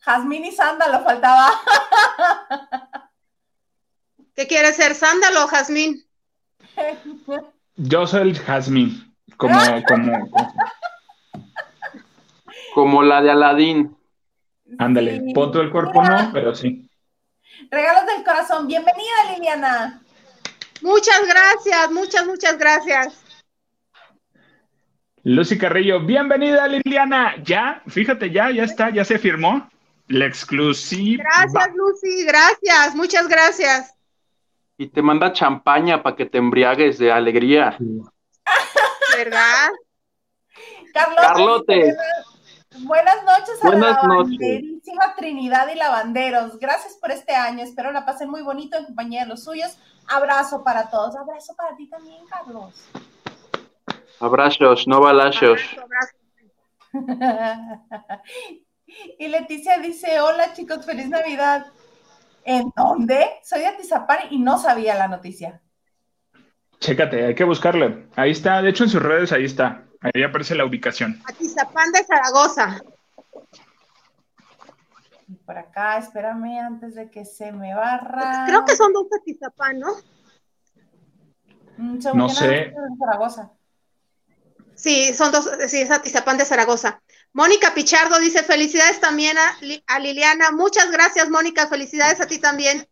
Jazmín 0.00 0.44
y 0.44 0.50
sándalo 0.50 1.04
faltaba. 1.04 1.50
¿Qué 4.34 4.48
quiere 4.48 4.72
ser, 4.72 4.96
sándalo 4.96 5.44
o 5.44 5.46
jazmín? 5.46 6.04
Yo 7.76 8.06
soy 8.08 8.22
el 8.22 8.38
jazmín, 8.38 9.14
como, 9.36 9.58
como, 9.86 10.28
como 12.74 13.02
la 13.02 13.22
de 13.22 13.30
Aladín. 13.30 13.96
Ándale, 14.78 15.20
sí. 15.20 15.32
todo 15.32 15.60
el 15.60 15.70
cuerpo 15.70 16.02
no, 16.02 16.30
pero 16.32 16.54
sí. 16.54 16.90
Regalos 17.70 18.06
del 18.06 18.24
corazón, 18.24 18.66
bienvenida 18.66 19.32
Liliana. 19.32 20.02
Muchas 20.82 21.26
gracias, 21.26 21.90
muchas, 21.90 22.26
muchas 22.26 22.58
gracias. 22.58 23.24
Lucy 25.24 25.58
Carrillo, 25.58 26.00
bienvenida 26.00 26.66
Liliana. 26.68 27.34
Ya, 27.42 27.82
fíjate, 27.88 28.30
ya, 28.30 28.50
ya 28.50 28.64
está, 28.64 28.90
ya 28.90 29.04
se 29.04 29.18
firmó 29.18 29.68
la 30.06 30.26
exclusiva. 30.26 31.24
Gracias, 31.24 31.74
Lucy, 31.74 32.24
gracias, 32.24 32.94
muchas 32.94 33.28
gracias. 33.28 33.94
Y 34.76 34.88
te 34.88 35.02
manda 35.02 35.32
champaña 35.32 36.02
para 36.02 36.16
que 36.16 36.26
te 36.26 36.38
embriagues 36.38 36.98
de 36.98 37.10
alegría. 37.10 37.76
¿Verdad? 39.16 39.70
Carlos, 40.94 41.18
Carlote. 41.20 41.96
Buenas 42.78 43.24
noches 43.24 43.62
a 43.62 43.66
Buenas 43.66 44.02
la 44.02 44.08
noches. 44.08 44.78
Trinidad 45.16 45.68
y 45.68 45.76
Lavanderos. 45.76 46.58
Gracias 46.58 46.94
por 46.94 47.10
este 47.10 47.34
año. 47.34 47.64
Espero 47.64 47.90
la 47.92 48.06
pasen 48.06 48.30
muy 48.30 48.42
bonito 48.42 48.78
en 48.78 48.84
compañía 48.84 49.22
de 49.22 49.28
los 49.28 49.44
suyos. 49.44 49.76
Abrazo 50.08 50.64
para 50.64 50.88
todos. 50.90 51.16
Abrazo 51.16 51.54
para 51.56 51.76
ti 51.76 51.88
también, 51.88 52.24
Carlos. 52.26 52.74
Abrazos, 54.20 54.86
no 54.86 55.00
balazos. 55.00 55.60
Y 59.18 59.28
Leticia 59.28 59.78
dice, 59.78 60.20
hola 60.20 60.54
chicos, 60.54 60.84
feliz 60.84 61.08
Navidad. 61.08 61.66
¿En 62.44 62.72
dónde? 62.74 63.26
Soy 63.42 63.60
de 63.60 63.66
Atizapán 63.66 64.20
y 64.30 64.38
no 64.38 64.58
sabía 64.58 64.94
la 64.94 65.08
noticia. 65.08 65.60
Chécate, 66.80 67.26
hay 67.26 67.34
que 67.34 67.44
buscarle. 67.44 68.08
Ahí 68.16 68.30
está, 68.30 68.62
de 68.62 68.70
hecho 68.70 68.84
en 68.84 68.90
sus 68.90 69.02
redes 69.02 69.32
ahí 69.32 69.44
está. 69.44 69.84
Ahí 70.00 70.22
aparece 70.22 70.54
la 70.54 70.64
ubicación. 70.64 71.20
Atizapán 71.26 71.92
de 71.92 72.04
Zaragoza. 72.04 72.80
Y 75.28 75.34
por 75.36 75.58
acá, 75.58 75.98
espérame 75.98 76.58
antes 76.58 76.94
de 76.94 77.10
que 77.10 77.24
se 77.24 77.52
me 77.52 77.74
barra. 77.74 78.44
Creo 78.46 78.64
que 78.64 78.74
son 78.76 78.92
dos 78.92 79.06
Atizapán, 79.20 79.78
¿no? 79.78 79.94
Mm, 81.76 81.98
No 82.14 82.28
sé. 82.28 82.68
es 82.68 82.74
de 82.74 82.96
Zaragoza. 82.98 83.52
Sí, 84.74 85.12
son 85.12 85.32
dos, 85.32 85.50
sí, 85.66 85.82
es 85.82 85.90
Atizapán 85.90 86.38
de 86.38 86.44
Zaragoza. 86.44 87.02
Mónica 87.32 87.74
Pichardo 87.74 88.18
dice 88.20 88.42
felicidades 88.42 89.00
también 89.00 89.36
a, 89.36 89.56
a 89.86 89.98
Liliana. 89.98 90.50
Muchas 90.52 90.90
gracias, 90.90 91.28
Mónica. 91.28 91.66
Felicidades 91.66 92.20
a 92.20 92.26
ti 92.26 92.38
también. 92.38 92.88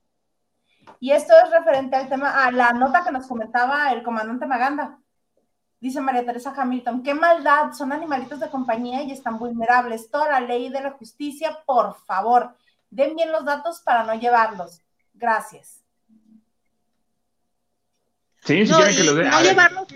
Y 1.01 1.13
esto 1.13 1.33
es 1.45 1.51
referente 1.51 1.97
al 1.97 2.09
tema, 2.09 2.45
a 2.45 2.51
la 2.51 2.73
nota 2.73 3.05
que 3.05 3.13
nos 3.13 3.27
comentaba 3.27 3.93
el 3.93 4.03
comandante 4.03 4.47
Maganda. 4.47 4.99
Dice 5.79 6.01
María 6.01 6.25
Teresa 6.25 6.55
Hamilton, 6.57 7.03
qué 7.03 7.13
maldad, 7.15 7.73
son 7.73 7.93
animalitos 7.93 8.41
de 8.41 8.49
compañía 8.51 9.03
y 9.03 9.13
están 9.13 9.39
vulnerables. 9.39 10.11
Toda 10.11 10.29
la 10.31 10.41
ley 10.41 10.71
de 10.71 10.81
la 10.81 10.93
justicia, 10.93 11.59
por 11.67 11.95
favor, 12.07 12.55
den 12.91 13.15
bien 13.15 13.31
los 13.31 13.45
datos 13.45 13.81
para 13.81 14.05
no 14.05 14.15
llevarlos. 14.15 14.81
Gracias. 15.13 15.83
Sí, 18.45 18.65
si 18.65 18.71
No, 18.73 18.79
quieren 18.79 18.97
que 18.97 19.05
los 19.05 19.17
dé. 19.17 19.25
no 19.25 19.41
llevarlos. 19.43 19.87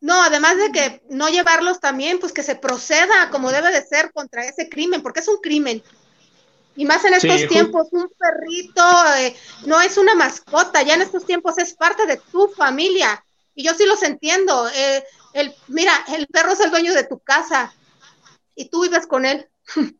No, 0.00 0.22
además 0.22 0.56
de 0.56 0.70
que 0.72 1.02
no 1.10 1.28
llevarlos 1.28 1.80
también, 1.80 2.20
pues 2.20 2.32
que 2.32 2.44
se 2.44 2.54
proceda 2.54 3.30
como 3.30 3.50
debe 3.50 3.72
de 3.72 3.82
ser 3.84 4.12
contra 4.12 4.44
ese 4.44 4.68
crimen, 4.68 5.02
porque 5.02 5.20
es 5.20 5.28
un 5.28 5.38
crimen. 5.38 5.82
Y 6.78 6.84
más 6.84 7.04
en 7.04 7.14
estos 7.14 7.48
tiempos, 7.48 7.88
un 7.90 8.08
perrito 8.16 8.84
eh, 9.18 9.34
no 9.66 9.80
es 9.80 9.98
una 9.98 10.14
mascota, 10.14 10.80
ya 10.82 10.94
en 10.94 11.02
estos 11.02 11.26
tiempos 11.26 11.58
es 11.58 11.74
parte 11.74 12.06
de 12.06 12.18
tu 12.30 12.46
familia. 12.56 13.24
Y 13.56 13.64
yo 13.64 13.74
sí 13.74 13.84
los 13.84 14.00
entiendo. 14.04 14.68
eh, 14.68 15.02
el, 15.32 15.52
mira, 15.66 15.92
el 16.16 16.28
perro 16.28 16.52
es 16.52 16.60
el 16.60 16.70
dueño 16.70 16.94
de 16.94 17.02
tu 17.02 17.18
casa 17.18 17.74
y 18.54 18.68
tú 18.68 18.82
vives 18.82 19.08
con 19.08 19.26
él. 19.26 19.46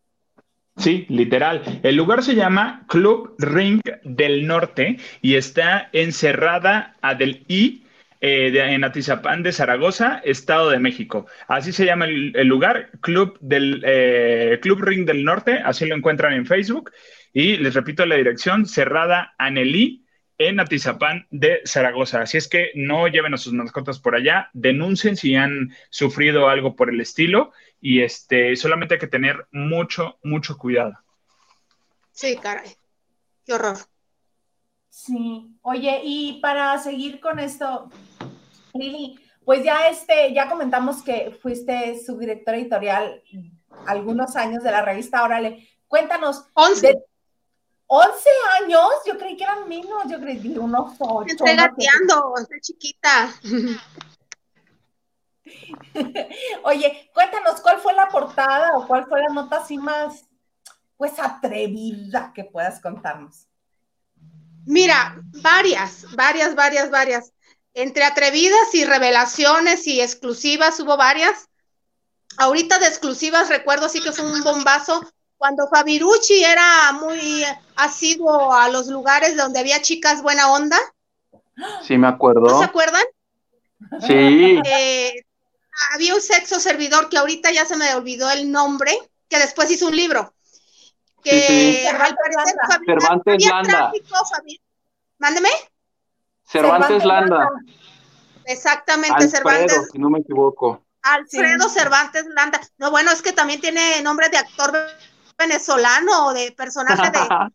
Sí, 0.77 1.07
literal. 1.09 1.81
El 1.83 1.97
lugar 1.97 2.23
se 2.23 2.37
llama 2.37 2.85
Club 2.87 3.35
Ring 3.39 3.81
del 4.05 4.47
Norte 4.47 4.99
y 5.21 5.35
está 5.35 5.89
encerrada 5.93 6.95
a 7.03 7.17
del 7.17 7.45
I 7.49 7.85
eh, 8.21 8.53
en 8.55 8.85
Atizapán 8.85 9.43
de 9.43 9.53
Zaragoza, 9.53 10.21
Estado 10.25 10.71
de 10.71 10.79
México. 10.79 11.27
Así 11.47 11.73
se 11.73 11.85
llama 11.85 12.07
el, 12.07 12.33
el 12.37 12.47
lugar, 12.49 12.91
Club 13.01 13.39
del 13.41 13.83
eh, 13.87 14.59
Club 14.63 14.83
Ring 14.83 15.07
del 15.07 15.25
Norte, 15.25 15.61
así 15.65 15.87
lo 15.87 15.95
encuentran 15.95 16.33
en 16.33 16.47
Facebook. 16.47 16.93
Y 17.33 17.57
les 17.59 17.75
repito 17.75 18.07
la 18.07 18.17
dirección, 18.17 18.67
Cerrada 18.67 19.35
Anelí, 19.39 20.05
en 20.39 20.61
Atizapán 20.61 21.27
de 21.31 21.61
Zaragoza. 21.65 22.23
Así 22.23 22.39
es 22.39 22.49
que 22.49 22.71
no 22.75 23.09
lleven 23.09 23.35
a 23.35 23.39
sus 23.39 23.53
mascotas 23.53 23.99
por 23.99 24.15
allá, 24.15 24.51
denuncien 24.53 25.17
si 25.17 25.35
han 25.35 25.75
sufrido 25.91 26.49
algo 26.49 26.77
por 26.77 26.91
el 26.91 27.01
estilo 27.01 27.53
y 27.81 28.03
este, 28.03 28.55
solamente 28.57 28.95
hay 28.95 29.01
que 29.01 29.09
tener 29.09 29.47
mucho, 29.51 30.19
mucho 30.23 30.57
cuidado. 30.57 30.95
Sí, 32.13 32.37
caray. 32.37 32.71
Qué 33.45 33.53
horror. 33.53 33.79
Sí. 34.99 35.57
Oye, 35.63 36.01
y 36.03 36.41
para 36.41 36.77
seguir 36.79 37.21
con 37.21 37.39
esto, 37.39 37.89
Lili, 38.75 39.17
pues 39.45 39.63
ya 39.63 39.89
este, 39.89 40.35
ya 40.35 40.49
comentamos 40.49 41.05
que 41.05 41.39
fuiste 41.41 42.05
subdirectora 42.05 42.59
editorial 42.59 43.23
algunos 43.87 44.35
años 44.35 44.65
de 44.65 44.73
la 44.73 44.83
revista 44.83 45.23
Órale. 45.23 45.69
Cuéntanos, 45.87 46.47
11. 46.55 46.87
de 46.89 47.05
11 47.87 48.11
años, 48.61 48.89
yo 49.07 49.17
creí 49.17 49.37
que 49.37 49.45
eran 49.45 49.69
menos, 49.69 50.11
yo 50.11 50.19
creí 50.19 50.43
que 50.43 50.59
unos 50.59 50.97
8. 50.99 51.27
Estoy 51.29 51.55
gateando, 51.55 52.35
estoy 52.37 52.61
chiquita. 52.61 53.33
Oye, 56.65 57.09
cuéntanos, 57.15 57.61
¿cuál 57.61 57.79
fue 57.79 57.95
la 57.95 58.09
portada 58.09 58.77
o 58.77 58.89
cuál 58.89 59.07
fue 59.07 59.23
la 59.23 59.33
nota 59.33 59.59
así 59.59 59.79
más, 59.79 60.27
pues, 60.97 61.21
atrevida 61.21 62.33
que 62.35 62.43
puedas 62.43 62.81
contarnos? 62.81 63.48
Mira, 64.69 65.17
varias, 65.43 66.05
varias, 66.15 66.55
varias, 66.55 66.91
varias. 66.91 67.33
Entre 67.75 68.05
atrevidas 68.05 68.75
y 68.75 68.85
revelaciones 68.85 69.87
y 69.87 70.01
exclusivas 70.01 70.79
hubo 70.81 70.97
varias. 70.97 71.49
Ahorita 72.37 72.79
de 72.79 72.87
exclusivas 72.87 73.49
recuerdo 73.49 73.89
sí 73.89 74.03
que 74.03 74.13
fue 74.13 74.31
un 74.31 74.43
bombazo 74.45 75.01
cuando 75.39 75.69
Fabirucci 75.69 76.45
era 76.45 76.93
muy 76.93 77.45
asiduo 77.77 78.53
a 78.53 78.69
los 78.69 78.89
lugares 78.89 79.37
donde 79.37 79.61
había 79.61 79.81
chicas 79.81 80.23
buena 80.23 80.51
onda. 80.53 80.79
Sí, 81.83 81.97
me 81.97 82.07
¿No 82.07 82.11
se 82.11 82.15
acuerdo. 82.15 82.63
acuerdan? 82.63 83.05
Sí, 84.07 84.61
Eh, 84.65 85.25
había 85.95 86.15
un 86.15 86.21
sexo 86.21 86.61
servidor 86.61 87.09
que 87.09 87.17
ahorita 87.19 87.51
ya 87.53 87.65
se 87.65 87.77
me 87.77 87.95
olvidó 87.95 88.31
el 88.31 88.51
nombre, 88.51 88.97
que 89.29 89.39
después 89.39 89.71
hizo 89.71 89.87
un 89.87 89.97
libro. 89.97 90.35
Que 91.23 91.41
Sí, 91.47 91.75
sí. 91.81 91.87
al 91.87 91.97
parecer 92.17 92.55
Cervantes 92.87 93.35
había 93.35 93.51
Landa. 93.51 93.73
tráfico, 93.91 94.15
Fabi- 94.31 94.61
Mándeme. 95.19 95.49
Cervantes 96.45 97.05
Landa. 97.05 97.49
Exactamente, 98.45 99.15
Alfredo, 99.25 99.31
Cervantes, 99.37 99.89
si 99.93 99.99
no 99.99 100.09
me 100.11 100.21
equivoco. 100.21 100.83
Alfredo 101.03 101.69
Sí. 101.69 101.75
Cervantes 101.79 102.25
Landa. 102.27 102.61
No, 102.79 102.91
bueno, 102.91 103.11
es 103.13 103.21
que 103.23 103.33
también 103.33 103.61
tiene 103.61 104.01
nombre 104.03 104.29
de 104.31 104.39
actor 104.39 104.73
venezolano 105.37 106.27
o 106.29 106.33
de 106.35 106.53
personaje 106.53 107.11
de, 107.11 107.19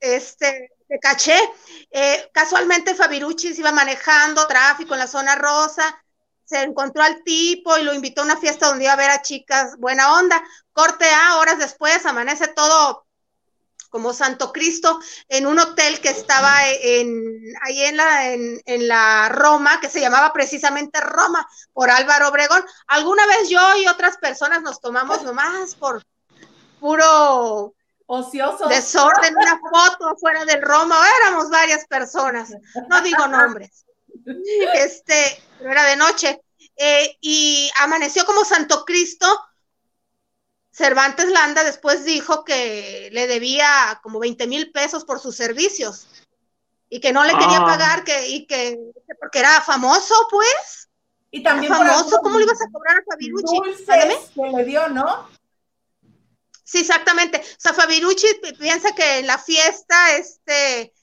este, 0.00 0.72
de 0.88 0.98
caché. 0.98 1.38
Eh, 1.90 2.30
casualmente 2.32 2.94
se 3.54 3.60
iba 3.60 3.72
manejando 3.72 4.46
tráfico 4.46 4.94
en 4.94 5.00
la 5.00 5.06
zona 5.06 5.34
rosa, 5.36 6.02
se 6.48 6.62
encontró 6.62 7.02
al 7.02 7.22
tipo 7.24 7.76
y 7.76 7.82
lo 7.82 7.92
invitó 7.92 8.22
a 8.22 8.24
una 8.24 8.36
fiesta 8.36 8.68
donde 8.68 8.84
iba 8.84 8.94
a 8.94 8.96
ver 8.96 9.10
a 9.10 9.22
chicas 9.22 9.76
buena 9.78 10.14
onda. 10.18 10.42
Corte 10.72 11.04
A, 11.10 11.36
horas 11.36 11.58
después, 11.58 12.06
amanece 12.06 12.48
todo 12.48 13.04
como 13.90 14.12
Santo 14.12 14.52
Cristo 14.52 14.98
en 15.28 15.46
un 15.46 15.58
hotel 15.58 16.00
que 16.00 16.10
estaba 16.10 16.68
en, 16.68 17.12
ahí 17.62 17.84
en 17.84 17.96
la, 17.96 18.32
en, 18.32 18.60
en 18.66 18.88
la 18.88 19.28
Roma, 19.30 19.80
que 19.80 19.88
se 19.88 20.00
llamaba 20.00 20.32
precisamente 20.32 21.00
Roma, 21.00 21.46
por 21.72 21.90
Álvaro 21.90 22.28
Obregón. 22.28 22.64
Alguna 22.86 23.26
vez 23.26 23.48
yo 23.48 23.76
y 23.76 23.86
otras 23.86 24.16
personas 24.18 24.62
nos 24.62 24.80
tomamos 24.80 25.22
nomás 25.22 25.74
por 25.74 26.02
puro 26.80 27.74
Ocioso. 28.06 28.68
desorden, 28.68 29.36
una 29.36 29.60
foto 29.70 30.16
fuera 30.16 30.44
del 30.44 30.62
Roma, 30.62 30.96
éramos 31.22 31.50
varias 31.50 31.86
personas, 31.86 32.50
no 32.88 33.00
digo 33.02 33.26
nombres. 33.26 33.84
Este, 34.74 35.42
pero 35.58 35.70
era 35.70 35.84
de 35.84 35.96
noche. 35.96 36.40
Eh, 36.76 37.16
y 37.20 37.70
amaneció 37.80 38.24
como 38.24 38.44
Santo 38.44 38.84
Cristo. 38.84 39.26
Cervantes 40.70 41.28
Landa 41.30 41.64
después 41.64 42.04
dijo 42.04 42.44
que 42.44 43.08
le 43.12 43.26
debía 43.26 43.98
como 44.02 44.20
20 44.20 44.46
mil 44.46 44.70
pesos 44.70 45.04
por 45.04 45.18
sus 45.18 45.34
servicios 45.34 46.06
y 46.88 47.00
que 47.00 47.12
no 47.12 47.24
le 47.24 47.32
quería 47.32 47.58
ah. 47.58 47.66
pagar, 47.66 48.04
que, 48.04 48.28
y 48.28 48.46
que 48.46 48.78
porque 49.20 49.40
era 49.40 49.60
famoso, 49.60 50.14
pues. 50.30 50.88
Y 51.30 51.42
también 51.42 51.72
famoso, 51.72 52.20
¿cómo 52.22 52.38
le 52.38 52.44
ibas 52.44 52.60
a 52.62 52.70
cobrar 52.72 52.96
a 52.96 53.02
Fabirucci? 53.10 53.60
que 54.34 54.56
le 54.56 54.64
dio, 54.64 54.88
¿no? 54.88 55.28
Sí, 56.64 56.80
exactamente. 56.80 57.38
O 57.38 57.60
sea, 57.60 57.74
Fabirucci 57.74 58.26
piensa 58.58 58.94
que 58.94 59.18
en 59.18 59.26
la 59.26 59.38
fiesta, 59.38 60.16
este, 60.16 60.94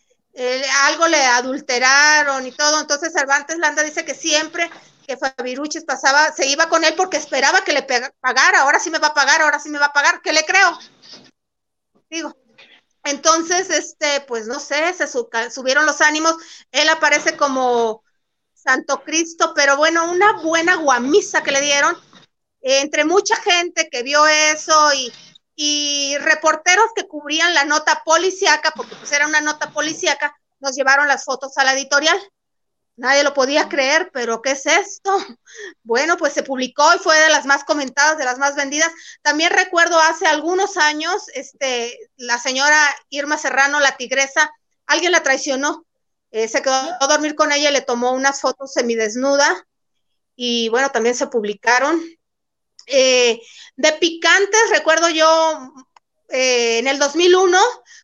algo 0.86 1.08
le 1.08 1.24
adulteraron 1.24 2.46
y 2.46 2.52
todo. 2.52 2.82
Entonces 2.82 3.14
Cervantes 3.14 3.58
Landa 3.58 3.84
dice 3.84 4.06
que 4.06 4.14
siempre 4.14 4.70
que 5.06 5.18
Fabirucci 5.18 5.82
pasaba, 5.82 6.32
se 6.32 6.48
iba 6.48 6.68
con 6.68 6.84
él 6.84 6.96
porque 6.96 7.18
esperaba 7.18 7.64
que 7.64 7.74
le 7.74 7.84
pagara. 7.84 8.62
Ahora 8.62 8.80
sí 8.80 8.90
me 8.90 9.00
va 9.00 9.08
a 9.08 9.14
pagar, 9.14 9.42
ahora 9.42 9.60
sí 9.60 9.70
me 9.70 9.80
va 9.80 9.88
a 9.88 9.94
pagar. 9.94 10.22
¿Qué 10.22 10.34
le 10.34 10.44
creo? 10.46 10.78
Digo. 12.10 12.36
Entonces, 13.04 13.70
este, 13.70 14.22
pues 14.22 14.48
no 14.48 14.60
sé, 14.60 14.92
se 14.94 15.08
subieron 15.08 15.86
los 15.86 16.02
ánimos. 16.02 16.36
Él 16.72 16.90
aparece 16.90 17.38
como 17.38 18.04
Santo 18.54 19.04
Cristo, 19.04 19.54
pero 19.56 19.78
bueno, 19.78 20.10
una 20.10 20.42
buena 20.42 20.76
guamisa 20.76 21.44
que 21.44 21.52
le 21.52 21.62
dieron. 21.62 21.96
entre 22.62 23.06
mucha 23.06 23.36
gente 23.36 23.90
que 23.92 24.02
vio 24.02 24.26
eso 24.26 24.92
y, 24.96 25.14
y 25.56 26.18
reporteros 26.18 26.88
que 26.96 27.08
cubrían 27.08 27.54
la 27.54 27.66
nota 27.66 28.04
policíaca, 28.04 28.72
porque 28.76 28.96
pues 28.96 29.12
era 29.12 29.28
una 29.28 29.42
nota 29.42 29.72
policíaca, 29.72 30.36
nos 30.60 30.76
llevaron 30.76 31.08
las 31.08 31.24
fotos 31.24 31.58
a 31.58 31.64
la 31.64 31.74
editorial. 31.74 32.18
Nadie 32.98 33.24
lo 33.24 33.34
podía 33.34 33.68
creer, 33.68 34.10
pero 34.14 34.42
¿qué 34.42 34.52
es 34.52 34.66
esto? 34.66 35.18
Bueno, 35.84 36.18
pues 36.18 36.34
se 36.34 36.44
publicó 36.44 36.94
y 36.94 37.00
fue 37.00 37.18
de 37.20 37.30
las 37.30 37.46
más 37.46 37.64
comentadas, 37.64 38.18
de 38.18 38.26
las 38.26 38.38
más 38.38 38.56
vendidas. 38.56 38.92
También 39.22 39.52
recuerdo 39.52 40.00
hace 40.00 40.26
algunos 40.28 40.78
años, 40.78 41.30
este, 41.34 41.98
la 42.18 42.40
señora 42.40 42.78
Irma 43.10 43.38
Serrano, 43.38 43.80
la 43.80 43.96
tigresa, 43.96 44.52
alguien 44.88 45.12
la 45.12 45.24
traicionó, 45.24 45.86
eh, 46.32 46.48
se 46.48 46.62
quedó 46.62 46.74
a 46.74 47.08
dormir 47.08 47.36
con 47.36 47.52
ella 47.52 47.70
y 47.70 47.74
le 47.74 47.82
tomó 47.82 48.12
unas 48.12 48.42
fotos 48.42 48.74
semidesnuda 48.74 49.66
y 50.36 50.70
bueno, 50.70 50.92
también 50.92 51.16
se 51.16 51.28
publicaron. 51.28 52.02
Eh, 52.86 53.42
de 53.76 53.92
picantes, 53.94 54.70
recuerdo 54.70 55.10
yo 55.10 55.74
eh, 56.30 56.80
en 56.80 56.88
el 56.88 57.00
2001, 57.00 57.58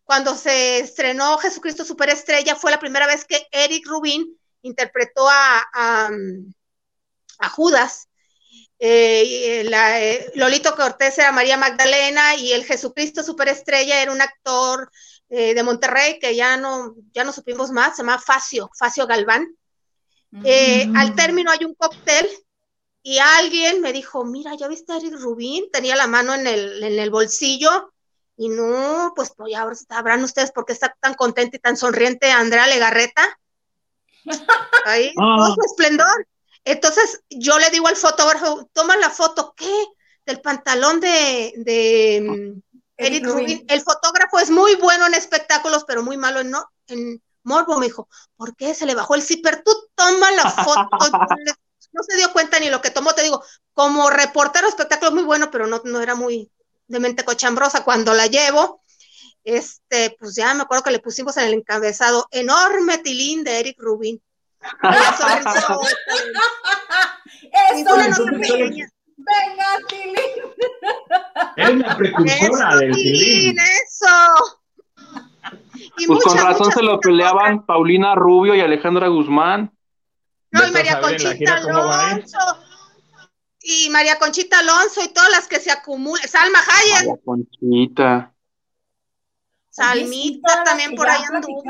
cuando 0.04 0.36
se 0.36 0.80
estrenó 0.80 1.38
Jesucristo 1.38 1.86
Superestrella, 1.86 2.56
fue 2.56 2.72
la 2.72 2.80
primera 2.80 3.08
vez 3.08 3.26
que 3.26 3.48
Eric 3.52 3.88
Rubin 3.88 4.38
interpretó 4.64 5.28
a, 5.30 5.68
a, 5.74 7.50
Judas. 7.50 8.08
Eh, 8.78 10.30
Lolito 10.36 10.76
Cortés 10.76 11.18
era 11.18 11.32
María 11.32 11.58
Magdalena 11.58 12.36
y 12.36 12.52
el 12.52 12.66
Jesucristo 12.66 13.24
Superestrella 13.24 14.02
era 14.02 14.12
un 14.12 14.22
actor 14.22 14.92
de 15.30 15.64
Monterrey 15.64 16.20
que 16.20 16.36
ya 16.36 16.58
no, 16.58 16.94
ya 17.14 17.24
no 17.24 17.32
supimos 17.32 17.72
más, 17.72 17.96
se 17.96 18.02
llama 18.02 18.20
Facio, 18.20 18.70
Facio 18.78 19.08
Galván. 19.08 19.48
Mm. 20.32 20.98
Al 20.98 21.16
término 21.16 21.52
hay 21.52 21.64
un 21.64 21.74
cóctel 21.74 22.28
y 23.04 23.18
alguien 23.18 23.82
me 23.82 23.94
dijo, 23.94 24.24
mira, 24.26 24.56
¿ya 24.56 24.68
viste 24.68 24.94
a 24.94 24.98
Eric 24.98 25.16
Rubín? 25.16 25.70
Tenía 25.72 25.96
la 25.96 26.08
mano 26.08 26.34
en 26.36 26.46
el, 26.46 26.84
en 26.84 27.00
el 27.00 27.10
bolsillo 27.10 27.92
y 28.38 28.50
no, 28.50 29.14
pues, 29.16 29.34
pues 29.36 29.52
ya 29.52 29.68
sabrán 29.76 30.24
ustedes 30.24 30.52
por 30.52 30.66
qué 30.66 30.74
está 30.74 30.96
tan 31.00 31.16
contenta 31.16 31.58
y 31.58 31.60
tan 31.60 31.78
sonriente 31.78 32.32
Andrea 32.32 32.68
Legarreta. 32.68 33.24
Ahí, 34.86 35.14
ah. 35.18 35.36
todo 35.38 35.56
su 35.56 35.62
esplendor. 35.66 36.28
Entonces 36.64 37.22
yo 37.30 37.58
le 37.58 37.72
digo 37.72 37.88
al 37.88 37.96
fotógrafo, 37.96 38.70
toma 38.74 38.96
la 38.98 39.10
foto, 39.10 39.54
¿qué? 39.58 39.74
Del 40.26 40.42
pantalón 40.42 41.00
de, 41.00 41.54
de 41.58 42.22
mm, 42.22 42.62
Eric 42.98 43.26
Rubin. 43.26 43.66
El 43.68 43.82
fotógrafo 43.82 44.38
es 44.38 44.52
muy 44.52 44.76
bueno 44.76 45.08
en 45.08 45.16
espectáculos, 45.16 45.86
pero 45.88 46.04
muy 46.04 46.18
malo 46.18 46.42
en, 46.42 46.52
no, 46.52 46.70
en 46.88 47.22
morbo. 47.44 47.78
Me 47.80 47.88
dijo, 47.88 48.08
¿por 48.38 48.56
qué 48.56 48.76
se 48.76 48.86
le 48.86 48.94
bajó 48.94 49.16
el 49.16 49.24
zipper? 49.24 49.64
Tú 49.64 49.72
toma 49.96 50.30
la 50.32 50.52
foto. 50.52 50.88
no 51.92 52.04
se 52.04 52.18
dio 52.18 52.32
cuenta 52.32 52.60
ni 52.60 52.70
lo 52.70 52.82
que 52.82 52.92
tomó, 52.92 53.14
te 53.14 53.24
digo, 53.24 53.44
como 53.74 54.10
reportero 54.10 54.68
espectáculo 54.68 55.12
muy 55.12 55.24
bueno, 55.24 55.50
pero 55.52 55.68
no, 55.68 55.82
no 55.84 56.02
era 56.02 56.16
muy 56.16 56.52
de 56.88 57.00
mente 57.00 57.24
cochambrosa. 57.24 57.84
Cuando 57.84 58.14
la 58.14 58.28
llevo, 58.28 58.82
este, 59.44 60.16
pues 60.20 60.36
ya 60.36 60.54
me 60.54 60.64
acuerdo 60.64 60.84
que 60.84 60.92
le 60.92 61.00
pusimos 61.00 61.38
en 61.38 61.46
el 61.46 61.54
encabezado 61.54 62.28
enorme 62.32 62.98
tilín 63.00 63.44
de 63.44 63.60
Eric 63.60 63.80
Rubin. 63.80 64.22
Eso 64.62 65.26
Venga, 69.24 69.66
Tilín. 69.88 70.16
Es 71.56 71.76
la 71.76 71.98
precursora 71.98 72.76
del 72.78 72.92
Tilín. 72.92 73.58
Eso. 73.60 74.08
pues 76.08 76.24
con 76.24 76.38
razón 76.38 76.72
se 76.72 76.82
lo 76.82 77.00
peleaban 77.00 77.66
Paulina 77.66 78.16
Rubio 78.16 78.56
y 78.56 78.62
Alejandra 78.62 79.08
Guzmán. 79.08 79.72
No, 80.52 80.68
y 80.68 80.72
María 80.72 81.00
Conchita 81.00 81.56
Alonso. 81.56 82.38
Y 83.62 83.90
María 83.90 84.18
Conchita 84.18 84.60
Alonso 84.60 85.02
y 85.04 85.14
todas 85.14 85.32
las 85.32 85.48
que 85.48 85.60
se 85.60 85.72
acumulan. 85.72 86.28
Salma 86.28 86.60
Hayek. 86.60 87.08
María 87.08 87.24
Conchita. 87.24 88.34
Salmita 89.70 90.64
también 90.64 90.96
por 90.96 91.10
ahí 91.10 91.22
anduvo. 91.32 91.64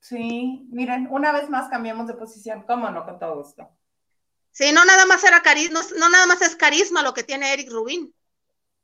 Sí, 0.00 0.66
miren, 0.72 1.06
una 1.10 1.30
vez 1.30 1.48
más 1.48 1.68
cambiamos 1.68 2.08
de 2.08 2.14
posición, 2.14 2.64
cómo 2.66 2.90
no, 2.90 3.04
con 3.04 3.20
todo 3.20 3.36
gusto. 3.36 3.68
Sí, 4.50 4.72
no 4.72 4.84
nada 4.84 5.06
más 5.06 5.22
era 5.22 5.42
carisma, 5.42 5.80
no, 5.96 6.10
nada 6.10 6.26
más 6.26 6.42
es 6.42 6.56
carisma 6.56 7.02
lo 7.02 7.14
que 7.14 7.22
tiene 7.22 7.52
Eric 7.52 7.70
Rubin. 7.70 8.12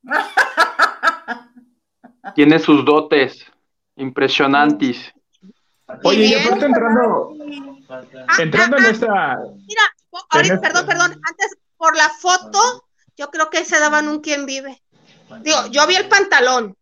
tiene 2.37 2.61
sus 2.61 2.85
dotes 2.85 3.45
impresionantes. 3.97 5.12
Oye, 6.05 6.26
y 6.26 6.35
aparte 6.35 6.66
entrando, 6.66 7.35
entrando 8.39 8.76
en 8.76 8.84
ah, 8.84 8.86
ah, 8.86 8.91
esta. 8.91 9.39
Mira, 9.66 9.82
ahorita, 10.30 10.61
perdón, 10.61 10.86
perdón, 10.86 11.20
antes 11.28 11.57
por 11.76 11.97
la 11.97 12.09
foto, 12.09 12.84
yo 13.16 13.30
creo 13.30 13.51
que 13.51 13.64
se 13.64 13.78
daban 13.78 14.09
un 14.09 14.20
quien 14.20 14.47
vive. 14.47 14.82
Digo, 15.43 15.66
yo 15.70 15.86
vi 15.86 15.97
el 15.97 16.09
pantalón, 16.09 16.76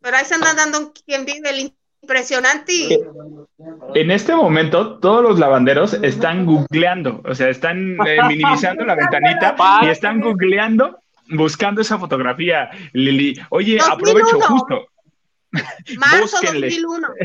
pero 0.00 0.16
ahí 0.16 0.24
se 0.24 0.34
andan 0.34 0.56
dando 0.56 0.78
un 0.78 0.92
quien 0.92 1.24
vive 1.24 1.50
el 1.50 1.72
impresionante. 2.02 3.00
En 3.94 4.10
este 4.10 4.34
momento, 4.34 4.98
todos 4.98 5.22
los 5.22 5.38
lavanderos 5.38 5.94
están 5.94 6.46
googleando, 6.46 7.20
o 7.24 7.34
sea, 7.34 7.48
están 7.48 7.96
eh, 8.06 8.18
minimizando 8.26 8.84
la 8.84 8.94
ventanita 8.94 9.56
y 9.82 9.88
están 9.88 10.20
googleando, 10.20 10.98
buscando 11.30 11.80
esa 11.80 11.98
fotografía, 11.98 12.70
Lili. 12.92 13.38
Oye, 13.50 13.78
aprovecho 13.80 14.40
justo. 14.40 14.86
Marzo 15.96 16.38
2001. 16.42 17.08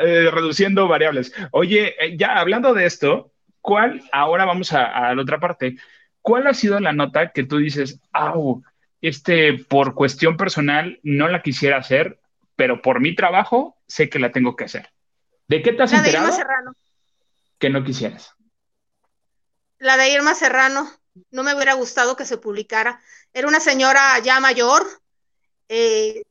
Eh, 0.00 0.30
reduciendo 0.30 0.88
variables. 0.88 1.32
Oye, 1.50 1.94
eh, 2.00 2.16
ya 2.16 2.38
hablando 2.38 2.74
de 2.74 2.86
esto, 2.86 3.32
¿cuál, 3.60 4.02
ahora 4.12 4.44
vamos 4.44 4.72
a, 4.72 4.84
a, 4.84 5.14
la 5.14 5.22
otra 5.22 5.40
parte, 5.40 5.76
cuál 6.22 6.46
ha 6.46 6.54
sido 6.54 6.80
la 6.80 6.92
nota 6.92 7.32
que 7.32 7.44
tú 7.44 7.58
dices, 7.58 8.00
au, 8.12 8.62
este, 9.00 9.54
por 9.54 9.94
cuestión 9.94 10.36
personal, 10.36 11.00
no 11.02 11.28
la 11.28 11.42
quisiera 11.42 11.78
hacer, 11.78 12.18
pero 12.56 12.82
por 12.82 13.00
mi 13.00 13.14
trabajo 13.14 13.76
sé 13.86 14.08
que 14.08 14.18
la 14.18 14.32
tengo 14.32 14.56
que 14.56 14.64
hacer. 14.64 14.90
¿De 15.46 15.62
qué 15.62 15.72
te 15.72 15.82
has 15.82 15.92
la 15.92 15.98
enterado? 15.98 16.26
De 16.26 16.32
Irma 16.32 16.42
Serrano. 16.42 16.72
Que 17.58 17.70
no 17.70 17.84
quisieras. 17.84 18.34
La 19.78 19.96
de 19.96 20.10
Irma 20.10 20.34
Serrano. 20.34 20.90
No 21.30 21.42
me 21.42 21.54
hubiera 21.54 21.74
gustado 21.74 22.16
que 22.16 22.24
se 22.24 22.38
publicara. 22.38 23.00
Era 23.32 23.48
una 23.48 23.60
señora 23.60 24.18
ya 24.20 24.40
mayor. 24.40 24.86
Eh, 25.68 26.22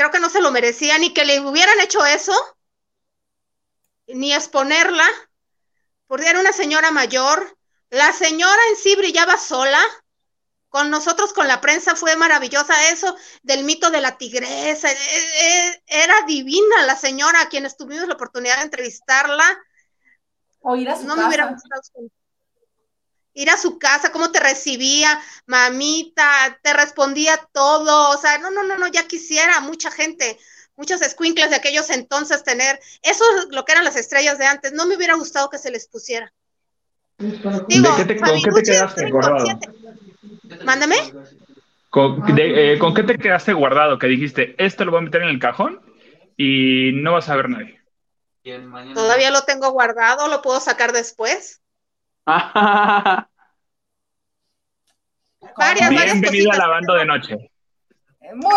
creo 0.00 0.10
que 0.10 0.18
no 0.18 0.30
se 0.30 0.40
lo 0.40 0.50
merecía 0.50 0.96
ni 0.96 1.12
que 1.12 1.26
le 1.26 1.40
hubieran 1.40 1.78
hecho 1.78 2.02
eso, 2.06 2.32
ni 4.06 4.32
exponerla, 4.32 5.04
porque 6.06 6.26
era 6.26 6.40
una 6.40 6.54
señora 6.54 6.90
mayor. 6.90 7.58
La 7.90 8.10
señora 8.14 8.62
en 8.70 8.76
sí 8.76 8.96
brillaba 8.96 9.36
sola 9.36 9.78
con 10.70 10.88
nosotros, 10.88 11.34
con 11.34 11.46
la 11.46 11.60
prensa, 11.60 11.96
fue 11.96 12.16
maravillosa 12.16 12.88
eso 12.88 13.14
del 13.42 13.62
mito 13.64 13.90
de 13.90 14.00
la 14.00 14.16
tigresa. 14.16 14.90
E, 14.90 14.94
e, 14.94 15.82
era 15.86 16.22
divina 16.26 16.86
la 16.86 16.96
señora 16.96 17.42
a 17.42 17.48
quien 17.50 17.68
tuvimos 17.76 18.08
la 18.08 18.14
oportunidad 18.14 18.56
de 18.56 18.62
entrevistarla. 18.62 19.58
O 20.60 20.76
ir 20.76 20.88
a 20.88 20.96
su 20.96 21.02
no 21.02 21.08
casa. 21.08 21.20
me 21.20 21.26
hubiera 21.26 21.46
gustado 21.52 21.82
ir 23.34 23.50
a 23.50 23.56
su 23.56 23.78
casa, 23.78 24.12
cómo 24.12 24.32
te 24.32 24.40
recibía, 24.40 25.20
mamita, 25.46 26.58
te 26.62 26.72
respondía 26.72 27.36
todo, 27.52 28.10
o 28.10 28.16
sea, 28.16 28.38
no, 28.38 28.50
no, 28.50 28.62
no, 28.62 28.76
no, 28.76 28.88
ya 28.88 29.06
quisiera 29.06 29.60
mucha 29.60 29.90
gente, 29.90 30.38
muchos 30.76 31.00
squinkles 31.00 31.50
de 31.50 31.56
aquellos 31.56 31.90
entonces 31.90 32.42
tener, 32.42 32.80
eso 33.02 33.24
es 33.38 33.46
lo 33.50 33.64
que 33.64 33.72
eran 33.72 33.84
las 33.84 33.96
estrellas 33.96 34.38
de 34.38 34.46
antes, 34.46 34.72
no 34.72 34.86
me 34.86 34.96
hubiera 34.96 35.14
gustado 35.14 35.50
que 35.50 35.58
se 35.58 35.70
les 35.70 35.86
pusiera. 35.88 36.32
Digo, 37.68 37.96
¿De 37.96 38.06
qué 38.06 38.14
te, 38.14 38.20
¿Con 38.20 38.42
qué 38.42 38.50
te 38.50 38.62
quedaste 38.62 39.10
guardado? 39.10 39.46
Mándame. 40.64 40.96
Eh, 42.38 42.78
¿Con, 42.78 42.94
qué 42.94 43.02
te 43.02 43.18
quedaste 43.18 43.52
guardado? 43.52 43.98
Que 43.98 44.06
dijiste, 44.06 44.54
esto 44.58 44.84
lo 44.84 44.92
voy 44.92 45.00
a 45.00 45.04
meter 45.04 45.22
en 45.22 45.28
el 45.28 45.38
cajón 45.38 45.80
y 46.36 46.92
no 46.94 47.12
vas 47.12 47.28
a 47.28 47.36
ver 47.36 47.48
nadie. 47.50 47.80
Todavía 48.94 49.30
lo 49.30 49.42
tengo 49.42 49.70
guardado, 49.70 50.28
lo 50.28 50.40
puedo 50.40 50.60
sacar 50.60 50.92
después. 50.92 51.60
varias, 55.56 55.94
varias 55.94 56.20
cositas. 56.22 56.58
lavando 56.58 56.94
de 56.94 57.04
noche. 57.04 57.50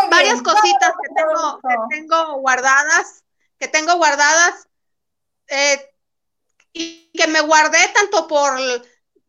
varias 0.09 0.41
cositas 0.41 0.93
que 1.01 1.13
tengo, 1.15 1.59
que 1.61 1.75
tengo 1.95 2.39
guardadas, 2.39 3.23
que 3.59 3.67
tengo 3.67 3.95
guardadas, 3.97 4.67
eh, 5.47 5.89
y 6.73 7.11
que 7.13 7.27
me 7.27 7.41
guardé 7.41 7.77
tanto 7.93 8.27
por, 8.27 8.59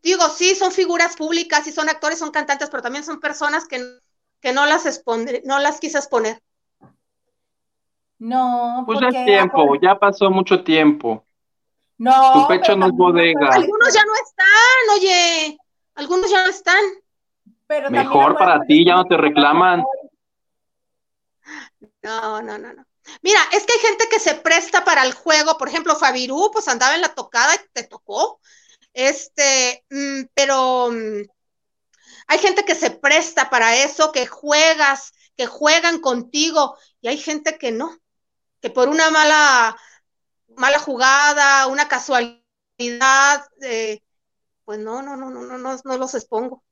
digo, 0.01 0.27
sí, 0.29 0.55
son 0.55 0.71
figuras 0.71 1.15
públicas 1.15 1.67
y 1.67 1.71
son 1.71 1.89
actores, 1.89 2.19
son 2.19 2.31
cantantes, 2.31 2.69
pero 2.69 2.83
también 2.83 3.03
son 3.03 3.19
personas 3.19 3.67
que, 3.67 3.83
que 4.41 4.53
no, 4.53 4.65
las 4.65 4.85
expone, 4.85 5.41
no 5.45 5.59
las 5.59 5.79
quise 5.79 5.97
exponer. 5.99 6.41
No, 8.17 8.83
pues 8.85 8.99
es 9.01 9.25
tiempo, 9.25 9.75
ya 9.81 9.99
pasó 9.99 10.31
mucho 10.31 10.63
tiempo. 10.63 11.24
No. 11.97 12.33
Tu 12.33 12.47
pecho 12.47 12.75
no 12.75 12.87
es 12.87 12.91
bodega. 12.93 13.53
Algunos 13.53 13.93
ya 13.93 14.03
no 14.03 14.13
están, 14.15 14.97
oye, 14.97 15.57
algunos 15.95 16.29
ya 16.29 16.43
no 16.43 16.49
están. 16.49 16.83
Pero 17.67 17.89
Mejor 17.89 18.37
para 18.37 18.61
ti, 18.65 18.85
ya 18.85 18.95
no 18.95 19.05
te 19.05 19.17
reclaman. 19.17 19.83
No, 22.03 22.41
no, 22.41 22.57
no, 22.57 22.73
no. 22.73 22.85
Mira, 23.21 23.39
es 23.51 23.65
que 23.65 23.73
hay 23.73 23.79
gente 23.79 24.07
que 24.09 24.19
se 24.19 24.35
presta 24.35 24.83
para 24.83 25.03
el 25.03 25.13
juego, 25.13 25.57
por 25.57 25.67
ejemplo, 25.67 25.95
Fabirú, 25.95 26.49
pues 26.51 26.67
andaba 26.67 26.95
en 26.95 27.01
la 27.01 27.13
tocada 27.13 27.55
y 27.55 27.59
te 27.73 27.83
tocó. 27.83 28.39
Este, 28.93 29.83
mm, 29.89 30.23
pero 30.33 30.89
mm, 30.91 31.23
hay 32.27 32.39
gente 32.39 32.63
que 32.65 32.75
se 32.75 32.91
presta 32.91 33.49
para 33.49 33.75
eso, 33.77 34.11
que 34.11 34.25
juegas, 34.25 35.13
que 35.35 35.45
juegan 35.45 35.99
contigo, 35.99 36.77
y 37.01 37.07
hay 37.07 37.17
gente 37.17 37.57
que 37.57 37.71
no, 37.71 37.97
que 38.61 38.69
por 38.69 38.89
una 38.89 39.09
mala, 39.11 39.77
mala 40.57 40.79
jugada, 40.79 41.67
una 41.67 41.87
casualidad, 41.87 42.41
eh, 43.61 44.01
pues 44.63 44.79
no, 44.79 45.01
no, 45.01 45.15
no, 45.15 45.29
no, 45.29 45.41
no, 45.41 45.57
no, 45.57 45.77
no 45.83 45.97
los 45.97 46.15
expongo. 46.15 46.63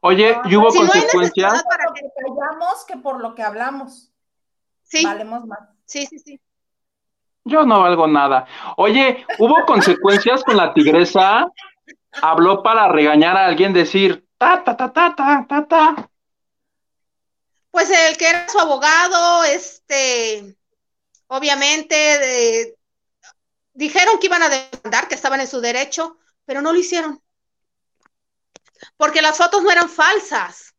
Oye, 0.00 0.36
¿y 0.44 0.56
hubo 0.56 0.68
consecuencias? 0.68 1.64
para 1.64 1.92
que 1.94 2.02
callamos 2.16 2.84
que 2.86 2.96
por 2.96 3.20
lo 3.20 3.34
que 3.34 3.42
hablamos. 3.42 4.12
Sí. 4.82 5.04
Valemos 5.04 5.46
más. 5.46 5.60
Sí, 5.86 6.06
sí, 6.06 6.18
sí. 6.18 6.40
Yo 7.44 7.64
no 7.64 7.80
valgo 7.80 8.06
nada. 8.06 8.46
Oye, 8.76 9.26
¿hubo 9.38 9.64
consecuencias 9.66 10.42
con 10.44 10.56
la 10.56 10.72
tigresa? 10.72 11.46
Habló 12.22 12.62
para 12.62 12.88
regañar 12.88 13.36
a 13.36 13.46
alguien, 13.46 13.72
decir, 13.72 14.26
ta, 14.38 14.62
ta, 14.64 14.76
ta, 14.76 14.92
ta, 14.92 15.14
ta, 15.14 15.46
ta, 15.46 15.66
ta. 15.66 16.10
Pues 17.70 17.90
el 17.90 18.16
que 18.16 18.28
era 18.28 18.48
su 18.48 18.58
abogado, 18.58 19.44
este, 19.44 20.56
obviamente, 21.26 22.76
dijeron 23.72 24.18
que 24.18 24.26
iban 24.26 24.42
a 24.42 24.48
demandar, 24.48 25.08
que 25.08 25.14
estaban 25.14 25.40
en 25.40 25.48
su 25.48 25.60
derecho, 25.60 26.18
pero 26.44 26.62
no 26.62 26.72
lo 26.72 26.78
hicieron. 26.78 27.22
Porque 28.96 29.22
las 29.22 29.36
fotos 29.36 29.62
no 29.62 29.70
eran 29.70 29.88
falsas. 29.88 30.74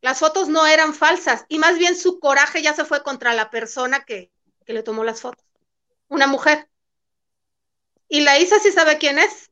Las 0.00 0.18
fotos 0.18 0.48
no 0.48 0.66
eran 0.66 0.92
falsas 0.92 1.46
y 1.48 1.58
más 1.58 1.78
bien 1.78 1.96
su 1.96 2.20
coraje 2.20 2.60
ya 2.60 2.74
se 2.74 2.84
fue 2.84 3.02
contra 3.02 3.32
la 3.32 3.50
persona 3.50 4.04
que, 4.04 4.30
le 4.66 4.82
tomó 4.82 5.02
las 5.02 5.20
fotos. 5.20 5.44
Una 6.08 6.26
mujer. 6.26 6.68
Y 8.08 8.20
la 8.20 8.38
Isa 8.38 8.58
sí 8.58 8.70
sabe 8.70 8.98
quién 8.98 9.18
es. 9.18 9.50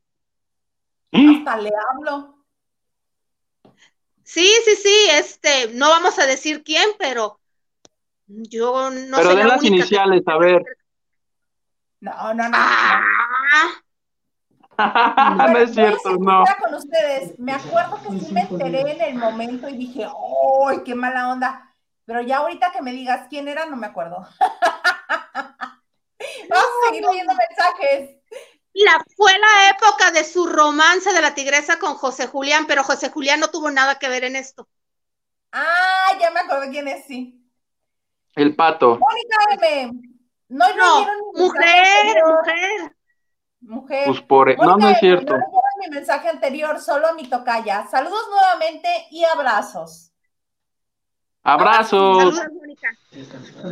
Hasta 1.11 1.57
le 1.57 1.71
hablo. 1.91 2.45
Sí, 4.23 4.49
sí, 4.65 4.75
sí, 4.75 5.07
este, 5.11 5.67
no 5.73 5.89
vamos 5.89 6.17
a 6.17 6.25
decir 6.25 6.63
quién, 6.63 6.87
pero 6.97 7.39
yo 8.49 8.89
no 8.89 9.17
Pero 9.17 9.35
de 9.35 9.43
las 9.43 9.63
iniciales, 9.63 10.23
a 10.27 10.37
ver. 10.37 10.63
No, 11.99 12.33
no, 12.33 12.49
no. 12.49 12.57
Ah, 12.57 13.01
no 15.51 15.57
es 15.57 15.73
cierto, 15.73 16.17
no. 16.17 16.43
Con 16.61 16.73
ustedes, 16.73 17.37
me 17.39 17.53
acuerdo 17.53 17.99
que 18.01 18.19
sí 18.19 18.33
me 18.33 18.41
enteré 18.41 18.81
en 18.91 19.01
el 19.01 19.15
momento 19.15 19.69
y 19.69 19.77
dije, 19.77 20.05
¡ay, 20.05 20.79
qué 20.83 20.95
mala 20.95 21.31
onda! 21.31 21.73
Pero 22.05 22.21
ya 22.21 22.37
ahorita 22.37 22.71
que 22.71 22.81
me 22.81 22.91
digas 22.91 23.27
quién 23.29 23.47
era, 23.47 23.65
no 23.65 23.77
me 23.77 23.87
acuerdo. 23.87 24.17
Vamos 26.49 26.67
a 26.83 26.87
seguir 26.87 27.05
leyendo 27.07 27.33
mensajes. 27.33 28.17
Mira, 28.73 29.05
fue 29.15 29.31
la 29.37 29.69
época 29.69 30.11
de 30.11 30.23
su 30.23 30.47
romance 30.47 31.13
de 31.13 31.21
la 31.21 31.35
tigresa 31.35 31.77
con 31.77 31.95
José 31.95 32.27
Julián, 32.27 32.65
pero 32.67 32.83
José 32.83 33.09
Julián 33.09 33.39
no 33.39 33.49
tuvo 33.49 33.69
nada 33.69 33.99
que 33.99 34.09
ver 34.09 34.23
en 34.23 34.35
esto. 34.35 34.67
Ah, 35.51 36.17
ya 36.19 36.31
me 36.31 36.39
acuerdo 36.39 36.71
quién 36.71 36.87
es, 36.87 37.05
sí. 37.05 37.42
El 38.35 38.55
pato. 38.55 38.99
Mónica 38.99 39.67
M. 39.67 39.91
No, 40.49 40.75
no, 40.75 41.05
mujer, 41.33 42.23
mujer. 42.23 42.95
Mujer. 43.61 44.03
Pues 44.05 44.21
por... 44.21 44.49
E-, 44.49 44.57
no, 44.57 44.77
no 44.77 44.89
es 44.89 44.99
cierto. 44.99 45.37
No 45.37 45.63
mi 45.79 45.89
mensaje 45.89 46.29
anterior, 46.29 46.79
solo 46.79 47.13
mi 47.15 47.27
tocaya. 47.27 47.87
Saludos 47.87 48.25
nuevamente 48.29 48.87
y 49.11 49.23
abrazos. 49.25 50.11
Abrazos. 51.43 52.35
Saludos, 52.35 52.53
Mónica. 52.53 52.97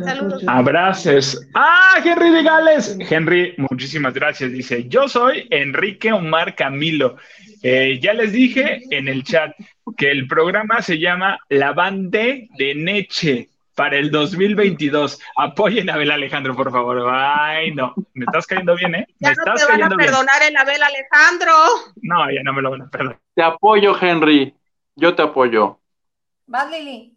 Saludos. 0.04 0.42
Abrazos. 0.46 1.40
Ah, 1.54 2.00
Henry 2.04 2.30
de 2.30 2.42
Gales. 2.42 2.98
Henry, 3.08 3.54
muchísimas 3.56 4.12
gracias. 4.12 4.52
Dice, 4.52 4.88
yo 4.88 5.08
soy 5.08 5.46
Enrique 5.50 6.12
Omar 6.12 6.54
Camilo. 6.54 7.16
Eh, 7.62 7.98
ya 8.02 8.12
les 8.12 8.32
dije 8.32 8.82
en 8.90 9.08
el 9.08 9.24
chat 9.24 9.54
que 9.96 10.10
el 10.10 10.26
programa 10.26 10.82
se 10.82 10.98
llama 10.98 11.38
La 11.48 11.72
Bande 11.72 12.48
de 12.58 12.74
Neche 12.74 13.51
para 13.74 13.96
el 13.96 14.10
2022. 14.10 15.20
Apoyen 15.36 15.90
a 15.90 15.94
Abel 15.94 16.10
Alejandro, 16.10 16.54
por 16.54 16.70
favor. 16.70 17.08
Ay, 17.10 17.72
no, 17.72 17.94
me 18.14 18.24
estás 18.24 18.46
cayendo 18.46 18.74
bien, 18.76 18.94
¿eh? 18.94 19.06
Me 19.18 19.28
ya 19.28 19.34
no 19.34 19.54
te 19.54 19.64
van 19.64 19.82
a 19.82 19.96
perdonar 19.96 20.42
el 20.42 20.56
Abel 20.56 20.82
Alejandro. 20.82 21.52
No, 22.02 22.30
ya 22.30 22.42
no 22.42 22.52
me 22.52 22.62
lo 22.62 22.70
van 22.70 22.82
a 22.82 22.88
perdonar. 22.88 23.20
Te 23.34 23.42
apoyo, 23.42 23.96
Henry. 24.00 24.54
Yo 24.96 25.14
te 25.14 25.22
apoyo. 25.22 25.80
Vas, 26.46 26.70
Lili. 26.70 27.16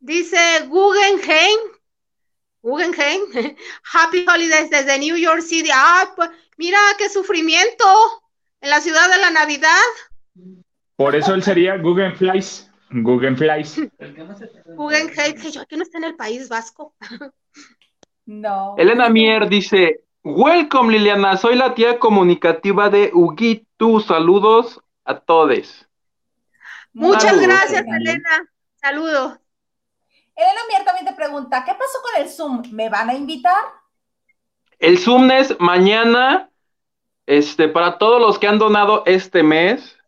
Dice 0.00 0.66
Guggenheim. 0.66 1.58
Guggenheim. 2.62 3.20
Happy 3.92 4.24
Holidays 4.28 4.70
desde 4.70 4.98
New 4.98 5.16
York 5.16 5.40
City. 5.40 5.70
Ah, 5.72 6.12
pues, 6.14 6.30
mira 6.56 6.78
qué 6.98 7.08
sufrimiento 7.08 7.84
en 8.60 8.70
la 8.70 8.80
ciudad 8.80 9.10
de 9.10 9.18
la 9.18 9.30
Navidad. 9.30 9.68
Por 10.96 11.14
eso 11.14 11.34
él 11.34 11.42
sería 11.42 11.76
Guggenheim. 12.90 13.04
Google 13.04 13.36
Flies. 13.36 13.90
Google 14.76 15.66
que 15.68 15.76
no 15.76 15.82
está 15.82 15.98
en 15.98 16.04
el 16.04 16.16
País 16.16 16.48
Vasco. 16.48 16.94
no. 18.26 18.74
Elena 18.78 19.08
Mier 19.08 19.48
dice, 19.48 20.04
welcome 20.22 20.92
Liliana, 20.92 21.36
soy 21.36 21.56
la 21.56 21.74
tía 21.74 21.98
comunicativa 21.98 22.88
de 22.88 23.10
Huguito, 23.12 24.00
saludos 24.00 24.80
a 25.04 25.18
todos. 25.18 25.86
Muchas 26.92 27.40
gracias, 27.40 27.84
Elena. 27.86 28.50
Saludos. 28.76 29.38
Elena 30.34 30.60
Mier 30.68 30.84
también 30.84 31.06
te 31.06 31.14
pregunta, 31.14 31.64
¿qué 31.64 31.72
pasó 31.72 31.98
con 32.02 32.22
el 32.22 32.28
Zoom? 32.28 32.62
¿Me 32.72 32.88
van 32.88 33.10
a 33.10 33.14
invitar? 33.14 33.58
El 34.78 34.98
Zoom 34.98 35.30
es 35.30 35.58
mañana, 35.58 36.50
este, 37.26 37.68
para 37.68 37.98
todos 37.98 38.20
los 38.20 38.38
que 38.38 38.46
han 38.46 38.58
donado 38.58 39.02
este 39.04 39.42
mes. 39.42 39.98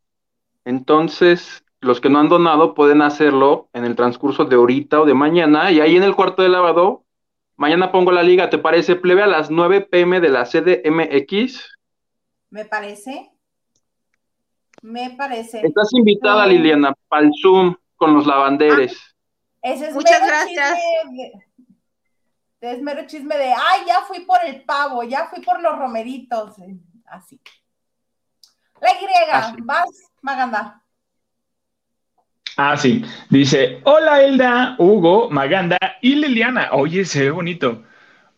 Entonces, 0.64 1.59
los 1.80 2.00
que 2.00 2.10
no 2.10 2.18
han 2.18 2.28
donado 2.28 2.74
pueden 2.74 3.02
hacerlo 3.02 3.68
en 3.72 3.84
el 3.84 3.96
transcurso 3.96 4.44
de 4.44 4.56
ahorita 4.56 5.00
o 5.00 5.06
de 5.06 5.14
mañana, 5.14 5.70
y 5.70 5.80
ahí 5.80 5.96
en 5.96 6.02
el 6.02 6.14
cuarto 6.14 6.42
de 6.42 6.48
lavado, 6.48 7.04
mañana 7.56 7.90
pongo 7.90 8.12
la 8.12 8.22
liga, 8.22 8.50
¿te 8.50 8.58
parece, 8.58 8.96
plebe, 8.96 9.22
a 9.22 9.26
las 9.26 9.50
9 9.50 9.82
pm 9.82 10.20
de 10.20 10.28
la 10.28 10.44
CDMX? 10.44 11.76
Me 12.50 12.64
parece. 12.64 13.30
Me 14.82 15.10
parece. 15.10 15.66
Estás 15.66 15.92
invitada, 15.92 16.46
Liliana, 16.46 16.94
para 17.08 17.26
el 17.26 17.32
Zoom 17.40 17.76
con 17.96 18.14
los 18.14 18.26
lavanderes. 18.26 18.98
Ah, 19.62 19.68
ese 19.70 19.88
es 19.88 19.94
Muchas 19.94 20.26
gracias. 20.26 20.78
es 22.60 22.82
mero 22.82 23.06
chisme 23.06 23.36
de, 23.36 23.52
ay, 23.52 23.82
ya 23.86 24.00
fui 24.02 24.20
por 24.20 24.38
el 24.44 24.64
pavo, 24.64 25.02
ya 25.02 25.26
fui 25.26 25.42
por 25.42 25.60
los 25.60 25.78
romeritos. 25.78 26.56
Así. 27.06 27.40
La 28.80 28.92
Y, 28.92 29.60
vas, 29.62 29.92
Maganda. 30.22 30.79
Ah, 32.56 32.76
sí. 32.76 33.04
Dice, 33.28 33.80
hola 33.84 34.26
Hilda, 34.26 34.76
Hugo, 34.78 35.30
Maganda 35.30 35.78
y 36.00 36.14
Liliana. 36.14 36.70
Oye, 36.72 37.04
se 37.04 37.24
ve 37.24 37.30
bonito. 37.30 37.84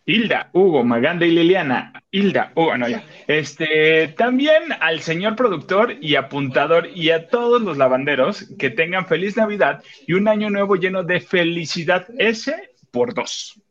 Hilda, 0.05 0.49
Hugo, 0.51 0.83
Maganda 0.83 1.25
y 1.25 1.31
Liliana. 1.31 1.93
Hilda, 2.11 2.51
Hugo, 2.55 2.77
no 2.77 2.89
ya. 2.89 3.03
Este, 3.27 4.09
también 4.09 4.63
al 4.81 4.99
señor 5.01 5.35
productor 5.35 5.97
y 6.01 6.15
apuntador 6.15 6.87
y 6.93 7.11
a 7.11 7.27
todos 7.27 7.61
los 7.61 7.77
lavanderos 7.77 8.45
que 8.59 8.69
tengan 8.69 9.07
feliz 9.07 9.37
Navidad 9.37 9.81
y 10.05 10.13
un 10.13 10.27
año 10.27 10.49
nuevo 10.49 10.75
lleno 10.75 11.03
de 11.03 11.21
felicidad 11.21 12.05
ese 12.17 12.71
por 12.91 13.13
dos. 13.13 13.61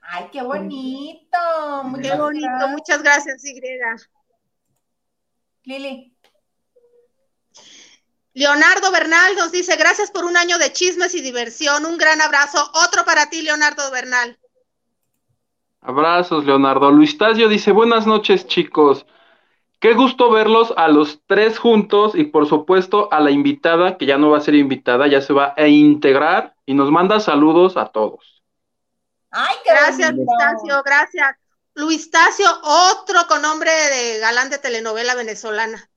Ay, 0.00 0.26
qué 0.32 0.42
bonito. 0.42 1.38
qué 2.00 2.14
bonito. 2.16 2.68
Muchas 2.68 3.02
gracias, 3.02 3.44
Y. 3.44 3.60
Lili. 5.64 6.11
Leonardo 8.34 8.90
Bernal 8.90 9.36
nos 9.36 9.52
dice, 9.52 9.76
gracias 9.76 10.10
por 10.10 10.24
un 10.24 10.36
año 10.36 10.58
de 10.58 10.72
chismes 10.72 11.14
y 11.14 11.20
diversión. 11.20 11.84
Un 11.84 11.98
gran 11.98 12.20
abrazo. 12.20 12.70
Otro 12.86 13.04
para 13.04 13.28
ti, 13.28 13.42
Leonardo 13.42 13.90
Bernal. 13.90 14.38
Abrazos, 15.80 16.44
Leonardo. 16.44 16.90
Luis 16.90 17.18
Tasio 17.18 17.48
dice, 17.48 17.72
buenas 17.72 18.06
noches, 18.06 18.46
chicos. 18.46 19.04
Qué 19.80 19.94
gusto 19.94 20.30
verlos 20.30 20.72
a 20.76 20.86
los 20.86 21.20
tres 21.26 21.58
juntos 21.58 22.14
y 22.14 22.24
por 22.24 22.48
supuesto 22.48 23.08
a 23.12 23.18
la 23.18 23.32
invitada, 23.32 23.98
que 23.98 24.06
ya 24.06 24.16
no 24.16 24.30
va 24.30 24.38
a 24.38 24.42
ser 24.42 24.54
invitada, 24.54 25.08
ya 25.08 25.20
se 25.20 25.32
va 25.32 25.54
a 25.56 25.66
integrar 25.66 26.54
y 26.64 26.74
nos 26.74 26.92
manda 26.92 27.18
saludos 27.18 27.76
a 27.76 27.86
todos. 27.86 28.44
Ay, 29.32 29.56
qué 29.64 29.72
gracias, 29.72 30.14
Luis 30.14 30.28
Tasio, 30.38 30.82
gracias. 30.84 31.36
Luis 31.74 32.10
Tasio, 32.10 32.46
otro 32.62 33.26
con 33.28 33.42
nombre 33.42 33.72
de 33.72 34.18
galán 34.20 34.50
de 34.50 34.58
telenovela 34.58 35.16
venezolana. 35.16 35.90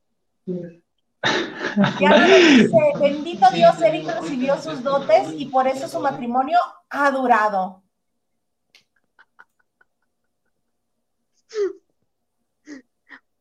Ya 1.99 2.25
dice, 2.25 2.77
bendito 2.99 3.45
Dios, 3.53 3.81
Eric 3.81 4.07
recibió 4.07 4.61
sus 4.61 4.81
dotes 4.81 5.33
y 5.35 5.45
por 5.47 5.67
eso 5.67 5.87
su 5.87 5.99
matrimonio 5.99 6.57
ha 6.89 7.11
durado. 7.11 7.83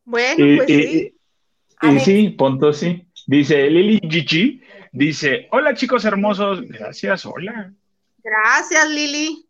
Bueno, 0.03 0.57
pues 0.57 0.67
sí. 0.67 1.15
Y, 1.81 1.99
sí, 1.99 2.29
punto 2.29 2.73
sí. 2.73 3.07
Dice 3.27 3.69
Lili 3.69 3.99
Gigi, 4.07 4.61
dice, 4.91 5.47
hola 5.51 5.73
chicos 5.73 6.05
hermosos, 6.05 6.61
gracias, 6.61 7.25
hola. 7.25 7.73
Gracias, 8.23 8.89
Lili. 8.89 9.47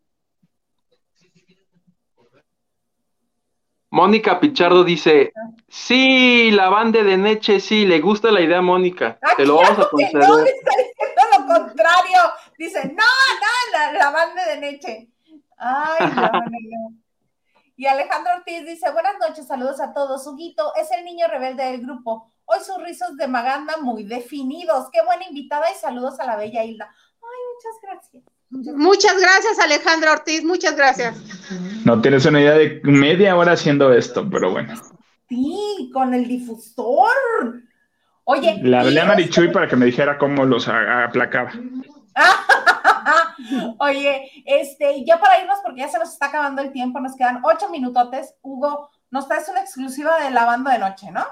Mónica 3.95 4.41
Pichardo 4.41 4.83
dice, 4.83 5.31
sí, 5.69 6.51
la 6.51 6.67
banda 6.67 7.01
de 7.01 7.15
Neche, 7.15 7.61
sí, 7.61 7.85
le 7.85 8.01
gusta 8.01 8.29
la 8.29 8.41
idea 8.41 8.61
Mónica. 8.61 9.17
Te 9.37 9.45
lo 9.45 9.55
vamos 9.55 9.79
a 9.79 9.89
conceder. 9.89 10.27
No, 10.27 10.39
está 10.39 10.71
diciendo 10.75 11.21
lo 11.31 11.45
contrario. 11.45 12.17
Dice, 12.57 12.87
no, 12.89 13.03
no, 13.05 13.93
la, 13.97 14.11
banda 14.11 14.45
de 14.47 14.57
Neche. 14.59 15.07
Ay, 15.57 16.11
no, 16.13 16.21
no, 16.23 16.41
no. 16.41 16.93
Y 17.77 17.85
Alejandro 17.85 18.33
Ortiz 18.35 18.65
dice, 18.65 18.91
buenas 18.91 19.15
noches, 19.17 19.47
saludos 19.47 19.79
a 19.79 19.93
todos. 19.93 20.27
Huguito 20.27 20.73
es 20.75 20.91
el 20.91 21.05
niño 21.05 21.27
rebelde 21.29 21.63
del 21.63 21.81
grupo. 21.81 22.33
Hoy 22.43 22.59
sus 22.65 22.83
rizos 22.83 23.15
de 23.15 23.29
Maganda 23.29 23.77
muy 23.77 24.03
definidos. 24.03 24.89
Qué 24.91 25.05
buena 25.05 25.25
invitada 25.25 25.71
y 25.71 25.75
saludos 25.75 26.19
a 26.19 26.25
la 26.25 26.35
bella 26.35 26.65
Hilda. 26.65 26.93
Ay, 26.93 27.39
muchas 27.53 27.81
gracias. 27.81 28.34
Muchas 28.49 29.19
gracias, 29.19 29.59
Alejandro 29.59 30.11
Ortiz, 30.11 30.43
muchas 30.43 30.75
gracias. 30.75 31.15
No 31.83 32.01
tienes 32.01 32.25
una 32.25 32.41
idea 32.41 32.53
de 32.53 32.81
media 32.83 33.35
hora 33.35 33.53
haciendo 33.53 33.91
esto, 33.91 34.27
pero 34.29 34.51
bueno. 34.51 34.73
Sí, 35.27 35.89
con 35.93 36.13
el 36.13 36.27
difusor. 36.27 37.11
Oye. 38.23 38.59
La 38.63 38.81
hablé 38.81 39.01
a 39.01 39.05
Marichuy 39.05 39.51
para 39.51 39.67
que 39.67 39.75
me 39.75 39.85
dijera 39.85 40.17
cómo 40.17 40.45
los 40.45 40.67
aplacaba. 40.67 41.51
Oye, 43.79 44.31
este, 44.45 45.03
ya 45.05 45.19
para 45.19 45.41
irnos, 45.41 45.59
porque 45.63 45.81
ya 45.81 45.89
se 45.89 45.99
nos 45.99 46.13
está 46.13 46.27
acabando 46.27 46.61
el 46.61 46.71
tiempo, 46.71 46.99
nos 46.99 47.15
quedan 47.15 47.41
ocho 47.43 47.69
minutotes. 47.69 48.35
Hugo, 48.41 48.89
nos 49.11 49.27
traes 49.27 49.47
una 49.49 49.61
exclusiva 49.61 50.19
de 50.23 50.31
la 50.31 50.45
banda 50.45 50.73
de 50.73 50.79
noche, 50.79 51.11
¿no? 51.11 51.25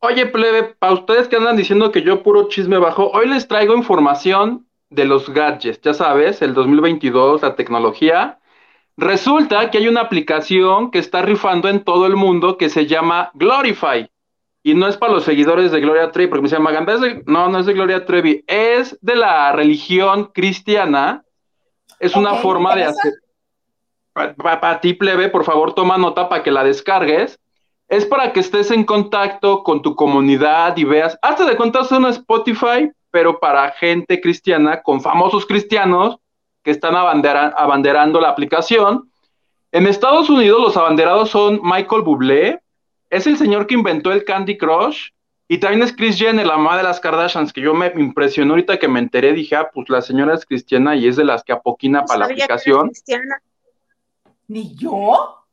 Oye, 0.00 0.26
plebe, 0.26 0.74
para 0.78 0.92
ustedes 0.92 1.26
que 1.28 1.36
andan 1.36 1.56
diciendo 1.56 1.90
que 1.90 2.02
yo 2.02 2.22
puro 2.22 2.48
chisme 2.48 2.78
bajo, 2.78 3.10
hoy 3.10 3.28
les 3.28 3.48
traigo 3.48 3.74
información 3.74 4.65
de 4.90 5.04
los 5.04 5.28
gadgets, 5.30 5.80
ya 5.80 5.94
sabes, 5.94 6.42
el 6.42 6.54
2022, 6.54 7.42
la 7.42 7.56
tecnología. 7.56 8.38
Resulta 8.96 9.70
que 9.70 9.78
hay 9.78 9.88
una 9.88 10.02
aplicación 10.02 10.90
que 10.90 10.98
está 10.98 11.22
rifando 11.22 11.68
en 11.68 11.84
todo 11.84 12.06
el 12.06 12.16
mundo 12.16 12.56
que 12.56 12.68
se 12.68 12.86
llama 12.86 13.30
Glorify. 13.34 14.10
Y 14.62 14.74
no 14.74 14.88
es 14.88 14.96
para 14.96 15.12
los 15.12 15.24
seguidores 15.24 15.70
de 15.70 15.80
Gloria 15.80 16.10
Trevi, 16.10 16.28
porque 16.28 16.42
me 16.42 16.48
dicen, 16.48 16.62
Maganda, 16.62 16.96
no, 17.26 17.48
no 17.48 17.58
es 17.58 17.66
de 17.66 17.72
Gloria 17.72 18.04
Trevi, 18.04 18.42
es 18.46 18.98
de 19.00 19.14
la 19.14 19.52
religión 19.52 20.30
cristiana. 20.34 21.24
Es 22.00 22.16
una 22.16 22.34
forma 22.34 22.74
de 22.74 22.84
hacer. 22.84 23.12
Para 24.12 24.80
ti, 24.80 24.94
plebe, 24.94 25.28
por 25.28 25.44
favor, 25.44 25.74
toma 25.74 25.98
nota 25.98 26.28
para 26.28 26.42
que 26.42 26.50
la 26.50 26.64
descargues. 26.64 27.38
Es 27.88 28.06
para 28.06 28.32
que 28.32 28.40
estés 28.40 28.70
en 28.70 28.84
contacto 28.84 29.62
con 29.62 29.82
tu 29.82 29.94
comunidad 29.94 30.76
y 30.76 30.84
veas. 30.84 31.16
Hasta 31.22 31.44
de 31.44 31.56
cuenta 31.56 31.82
es 31.82 31.92
un 31.92 32.06
Spotify, 32.06 32.90
pero 33.16 33.40
para 33.40 33.70
gente 33.70 34.20
cristiana, 34.20 34.82
con 34.82 35.00
famosos 35.00 35.46
cristianos 35.46 36.18
que 36.62 36.70
están 36.70 36.94
abanderando 36.94 38.20
la 38.20 38.28
aplicación. 38.28 39.10
En 39.72 39.86
Estados 39.86 40.28
Unidos 40.28 40.60
los 40.60 40.76
abanderados 40.76 41.30
son 41.30 41.58
Michael 41.62 42.02
Bublé, 42.02 42.60
es 43.08 43.26
el 43.26 43.38
señor 43.38 43.66
que 43.66 43.72
inventó 43.72 44.12
el 44.12 44.22
Candy 44.22 44.58
Crush, 44.58 45.12
y 45.48 45.56
también 45.56 45.82
es 45.82 45.96
Chris 45.96 46.18
Jenner, 46.18 46.46
la 46.46 46.58
mamá 46.58 46.76
de 46.76 46.82
las 46.82 47.00
Kardashians, 47.00 47.54
que 47.54 47.62
yo 47.62 47.72
me 47.72 47.90
impresionó 47.96 48.52
ahorita 48.52 48.78
que 48.78 48.86
me 48.86 48.98
enteré, 48.98 49.32
dije, 49.32 49.56
ah, 49.56 49.70
pues 49.72 49.88
la 49.88 50.02
señora 50.02 50.34
es 50.34 50.44
cristiana 50.44 50.94
y 50.94 51.08
es 51.08 51.16
de 51.16 51.24
las 51.24 51.42
que 51.42 51.54
apoquina 51.54 52.04
para 52.04 52.18
la 52.18 52.26
aplicación. 52.26 52.90
¿Ni 54.46 54.76
yo? 54.76 55.46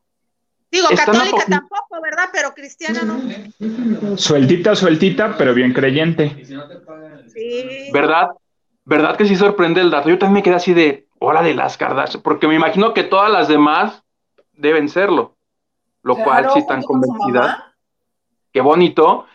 Digo, 0.74 0.88
católica 0.90 1.46
tampoco, 1.48 2.02
¿verdad? 2.02 2.30
Pero 2.34 2.52
cristiana 2.54 3.04
no. 3.04 4.18
Sueltita, 4.18 4.76
sueltita, 4.76 5.38
pero 5.38 5.54
bien 5.54 5.72
creyente. 5.72 6.36
Sí. 7.34 7.90
¿Verdad? 7.92 8.30
¿Verdad 8.86 9.18
que 9.18 9.26
sí 9.26 9.36
sorprende 9.36 9.82
el 9.82 9.92
dato? 9.92 10.10
Yo 10.10 10.18
también 10.18 10.36
me 10.36 10.44
quedé 10.44 10.56
así 10.56 10.74
de, 10.74 11.08
hola 11.20 11.42
de 11.42 11.54
las 11.54 11.78
Kardashian, 11.78 12.22
porque 12.22 12.48
me 12.48 12.56
imagino 12.56 12.94
que 12.94 13.04
todas 13.04 13.32
las 13.32 13.48
demás 13.48 14.04
deben 14.54 14.90
serlo, 14.90 15.36
lo 16.02 16.18
cual 16.18 16.50
sí 16.54 16.60
están 16.60 16.84
convencidas. 16.84 17.64
Qué 18.52 18.62
bonito. 18.62 19.26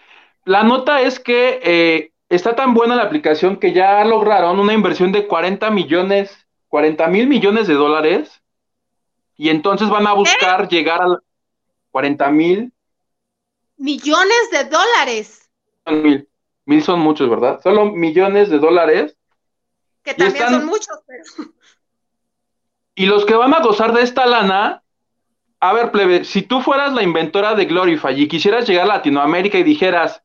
La 0.45 0.63
nota 0.63 1.01
es 1.01 1.19
que 1.19 1.61
eh, 1.63 2.13
está 2.29 2.55
tan 2.55 2.75
buena 2.75 2.95
la 2.95 3.05
aplicación 3.05 3.57
que 3.57 3.73
ya 3.73 4.05
lograron 4.05 4.61
una 4.61 4.75
inversión 4.75 5.13
de 5.13 5.27
40 5.27 5.71
millones, 5.71 6.47
40 6.69 7.07
mil 7.09 7.27
millones 7.27 7.67
de 7.67 7.75
dólares, 7.75 8.43
y 9.37 9.49
entonces 9.49 9.89
van 9.89 10.07
a 10.07 10.13
buscar 10.13 10.69
llegar 10.69 11.01
a, 11.01 11.19
40 11.91 12.31
mil. 12.31 12.73
Millones 13.77 14.51
de 14.53 14.65
dólares. 14.65 15.51
Mil. 15.87 16.28
Mil 16.69 16.83
son 16.83 17.01
muchos, 17.01 17.31
¿verdad? 17.31 17.63
Solo 17.63 17.87
millones 17.87 18.51
de 18.51 18.59
dólares. 18.59 19.17
Que 20.03 20.13
también 20.13 20.51
son 20.51 20.67
muchos, 20.67 20.99
pero. 21.07 21.25
Y 22.95 23.07
los 23.07 23.25
que 23.25 23.35
van 23.35 23.55
a 23.55 23.61
gozar 23.61 23.95
de 23.95 24.03
esta 24.03 24.27
lana, 24.27 24.83
a 25.61 25.73
ver, 25.73 25.91
plebe, 25.91 26.25
si 26.25 26.43
tú 26.43 26.61
fueras 26.61 26.93
la 26.93 27.03
inventora 27.03 27.55
de 27.55 27.65
Glorify 27.65 28.21
y 28.21 28.29
quisieras 28.29 28.69
llegar 28.69 28.85
a 28.85 28.97
Latinoamérica 28.97 29.57
y 29.57 29.63
dijeras, 29.63 30.23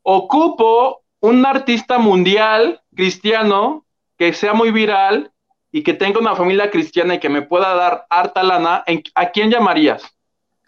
ocupo 0.00 1.02
un 1.20 1.44
artista 1.44 1.98
mundial 1.98 2.80
cristiano 2.96 3.84
que 4.16 4.32
sea 4.32 4.54
muy 4.54 4.70
viral 4.70 5.30
y 5.70 5.82
que 5.82 5.92
tenga 5.92 6.20
una 6.20 6.34
familia 6.34 6.70
cristiana 6.70 7.16
y 7.16 7.20
que 7.20 7.28
me 7.28 7.42
pueda 7.42 7.74
dar 7.74 8.06
harta 8.08 8.42
lana, 8.42 8.82
¿a 9.14 9.26
quién 9.26 9.50
llamarías? 9.50 10.02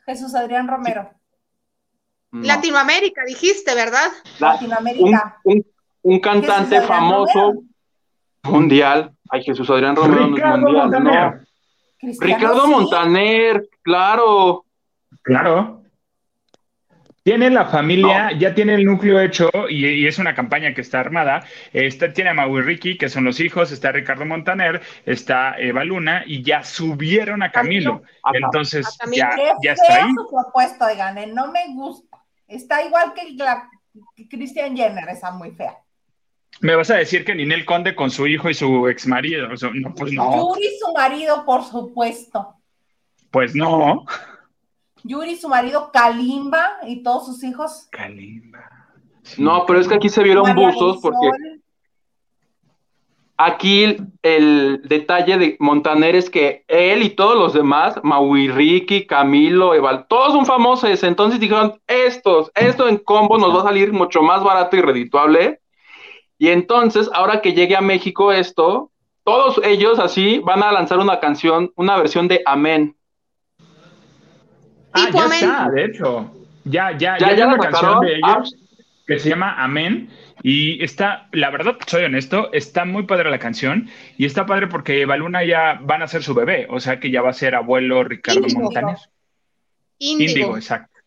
Jesús 0.05 0.35
Adrián 0.35 0.69
Romero. 0.69 1.09
Latinoamérica, 2.43 3.23
dijiste, 3.27 3.75
¿verdad? 3.75 4.11
Latinoamérica. 4.39 5.41
Un, 6.03 6.21
cantante 6.21 6.81
famoso 6.83 7.63
mundial. 8.43 9.13
Ay, 9.31 9.43
Jesús 9.43 9.69
Adrián 9.71 9.97
Romero 9.97 10.27
no 10.27 10.37
es 10.37 10.43
mundial, 10.43 10.61
Montaner. 10.61 11.41
Ricardo 12.21 12.67
Montaner, 12.67 13.69
claro. 13.83 14.65
Claro. 15.23 15.81
Tiene 17.23 17.49
la 17.49 17.65
familia, 17.65 18.33
ya 18.39 18.55
tiene 18.55 18.75
el 18.75 18.85
núcleo 18.85 19.19
hecho 19.19 19.49
y, 19.71 20.07
es 20.07 20.19
una 20.19 20.35
campaña 20.35 20.75
que 20.75 20.83
está 20.83 21.01
armada. 21.01 21.43
Está, 21.73 22.13
tiene 22.13 22.31
a 22.31 22.35
Mau 22.35 22.59
y 22.59 22.61
Ricky, 22.61 22.99
que 22.99 23.09
son 23.09 23.25
los 23.25 23.41
hijos, 23.41 23.73
está 23.73 23.93
Ricardo 23.93 24.27
Montaner, 24.27 24.83
está 25.07 25.55
Eva 25.59 25.85
Luna 25.85 26.25
y 26.27 26.43
ya 26.43 26.63
subieron 26.63 27.43
a 27.43 27.51
Camilo. 27.51 28.03
Entonces, 28.35 28.99
ya, 29.11 29.31
ya 29.63 29.73
está 29.73 30.05
ahí. 30.05 30.13
su 30.15 30.29
propuesta, 30.29 30.87
oigan, 30.87 31.17
eh, 31.17 31.27
no 31.29 31.51
me 31.51 31.61
gusta. 31.73 32.14
Está 32.47 32.85
igual 32.85 33.15
que 33.15 33.33
la 33.33 33.69
Christian 34.29 34.77
Jenner, 34.77 35.09
esa 35.09 35.31
muy 35.31 35.51
fea. 35.53 35.79
Me 36.61 36.77
vas 36.77 36.91
a 36.91 36.97
decir 36.97 37.25
que 37.25 37.35
Ninel 37.35 37.65
Conde 37.65 37.97
con 37.97 38.11
su 38.11 38.27
hijo 38.27 38.49
y 38.49 38.55
su 38.55 38.89
ex 38.89 39.07
marido. 39.07 39.49
no, 39.49 39.95
pues 39.95 40.13
no. 40.13 40.55
Yuri, 40.55 40.69
su 40.81 40.93
marido, 40.93 41.45
por 41.45 41.65
supuesto. 41.65 42.55
Pues 43.31 43.55
no. 43.55 44.05
Yuri, 45.03 45.37
su 45.37 45.49
marido, 45.49 45.91
Kalimba 45.93 46.79
y 46.87 47.03
todos 47.03 47.27
sus 47.27 47.43
hijos. 47.43 47.89
Kalimba. 47.91 48.71
No, 49.39 49.65
pero 49.67 49.81
es 49.81 49.89
que 49.89 49.95
aquí 49.95 50.09
se 50.09 50.23
vieron 50.23 50.55
buzos 50.55 50.99
porque 51.03 51.31
aquí 53.37 53.97
el 54.23 54.83
detalle 54.85 55.39
de 55.39 55.57
Montaner 55.59 56.15
es 56.15 56.31
que 56.31 56.65
él 56.69 57.03
y 57.03 57.11
todos 57.11 57.37
los 57.37 57.53
demás, 57.53 57.99
Maui 58.03 58.49
Ricky, 58.49 59.07
Camilo, 59.07 59.75
Eval, 59.75 60.07
todos 60.09 60.33
son 60.33 60.47
famosos. 60.47 61.03
Entonces 61.03 61.41
dijeron, 61.41 61.81
estos, 61.87 62.51
esto 62.55 62.89
en 62.89 62.99
combo 62.99 63.39
nos 63.39 63.55
va 63.55 63.61
a 63.61 63.65
salir 63.65 63.93
mucho 63.93 64.23
más 64.23 64.43
barato 64.43 64.77
y 64.77 64.81
redituable. 64.81 65.61
Y 66.39 66.49
entonces, 66.49 67.09
ahora 67.13 67.41
que 67.41 67.53
llegue 67.53 67.77
a 67.77 67.81
México 67.81 68.33
esto, 68.33 68.91
todos 69.25 69.61
ellos 69.65 69.99
así 69.99 70.41
van 70.41 70.63
a 70.63 70.73
lanzar 70.73 70.99
una 70.99 71.21
canción, 71.21 71.73
una 71.77 71.97
versión 71.97 72.29
de 72.29 72.43
Amén. 72.45 72.97
Ah, 74.93 75.09
ya 75.13 75.27
está, 75.27 75.71
de 75.71 75.85
hecho. 75.85 76.31
Ya, 76.65 76.97
ya, 76.97 77.19
ya, 77.19 77.29
hay 77.29 77.41
una 77.41 77.59
canción 77.59 78.01
de 78.01 78.17
ellos 78.17 78.55
que 79.07 79.19
se 79.19 79.29
llama 79.29 79.55
Amén 79.63 80.09
Y 80.47 80.85
está, 80.85 81.27
la 81.33 81.49
verdad, 81.49 81.79
soy 81.87 82.05
honesto, 82.05 82.53
está 82.53 82.85
muy 82.85 83.05
padre 83.05 83.31
la 83.31 83.39
canción 83.39 83.89
y 84.19 84.27
está 84.27 84.45
padre 84.45 84.67
porque 84.67 85.07
Baluna 85.07 85.43
ya 85.43 85.81
van 85.83 86.03
a 86.03 86.07
ser 86.07 86.23
su 86.23 86.35
bebé, 86.35 86.67
o 86.69 86.81
sea 86.81 87.01
que 87.01 87.11
ya 87.11 87.23
va 87.23 87.31
a 87.31 87.33
ser 87.33 87.55
abuelo 87.55 88.05
Ricardo 88.05 88.41
Índigo. 88.41 88.61
Montaner. 88.61 88.99
Índigo. 89.99 90.31
Índigo, 90.31 90.57
exacto. 90.59 91.01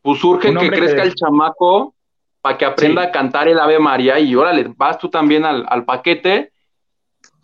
Pues 0.00 0.24
urge 0.24 0.48
Un 0.48 0.56
que 0.56 0.70
crezca 0.70 1.02
que- 1.02 1.08
el 1.08 1.14
chamaco 1.14 1.94
para 2.40 2.56
que 2.56 2.64
aprenda 2.64 3.02
Sí. 3.02 3.08
a 3.08 3.12
cantar 3.12 3.48
el 3.48 3.58
Ave 3.60 3.78
María 3.78 4.18
y 4.18 4.34
órale, 4.34 4.72
vas 4.76 4.98
tú 4.98 5.10
también 5.10 5.44
al, 5.44 5.66
al 5.68 5.84
paquete. 5.84 6.52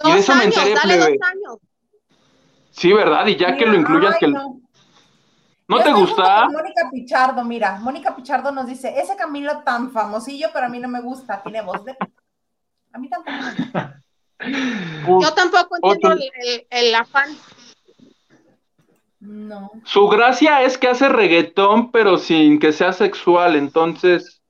Y 0.04 0.10
de 0.12 0.18
eso 0.20 0.34
me 0.36 0.44
enteré, 0.44 0.72
dale 0.72 0.94
plebe. 0.96 1.18
dos 1.18 1.28
años. 1.28 1.58
Sí, 2.70 2.92
¿verdad? 2.94 3.26
Y 3.26 3.36
ya 3.36 3.56
que 3.58 3.66
lo 3.66 3.74
incluyas, 3.74 4.14
ay, 4.14 4.20
que 4.20 4.28
no. 4.28 4.58
¿No 5.68 5.78
Yo 5.78 5.84
te 5.84 5.92
gusta? 5.92 6.48
Mónica 6.48 6.90
Pichardo, 6.92 7.44
mira, 7.44 7.78
Mónica 7.80 8.14
Pichardo 8.14 8.52
nos 8.52 8.66
dice, 8.66 8.94
ese 8.98 9.16
Camilo 9.16 9.62
tan 9.64 9.90
famosillo, 9.90 10.48
pero 10.52 10.66
a 10.66 10.68
mí 10.68 10.78
no 10.78 10.88
me 10.88 11.00
gusta, 11.00 11.42
tiene 11.42 11.62
voz 11.62 11.84
de... 11.84 11.96
A 12.92 12.98
mí 12.98 13.08
tampoco 13.08 13.36
me 13.36 13.54
gusta. 13.64 14.02
Yo 15.22 15.32
tampoco 15.34 15.76
entiendo 15.76 16.12
el, 16.12 16.30
el- 16.46 16.66
el 16.70 16.94
afán. 16.94 17.30
No. 19.18 19.72
su 19.84 20.06
gracia 20.08 20.62
es 20.62 20.78
que 20.78 20.88
hace 20.88 21.08
reggaetón, 21.08 21.90
pero 21.90 22.16
sin 22.18 22.60
que 22.60 22.72
sea 22.72 22.92
sexual, 22.92 23.56
entonces, 23.56 24.40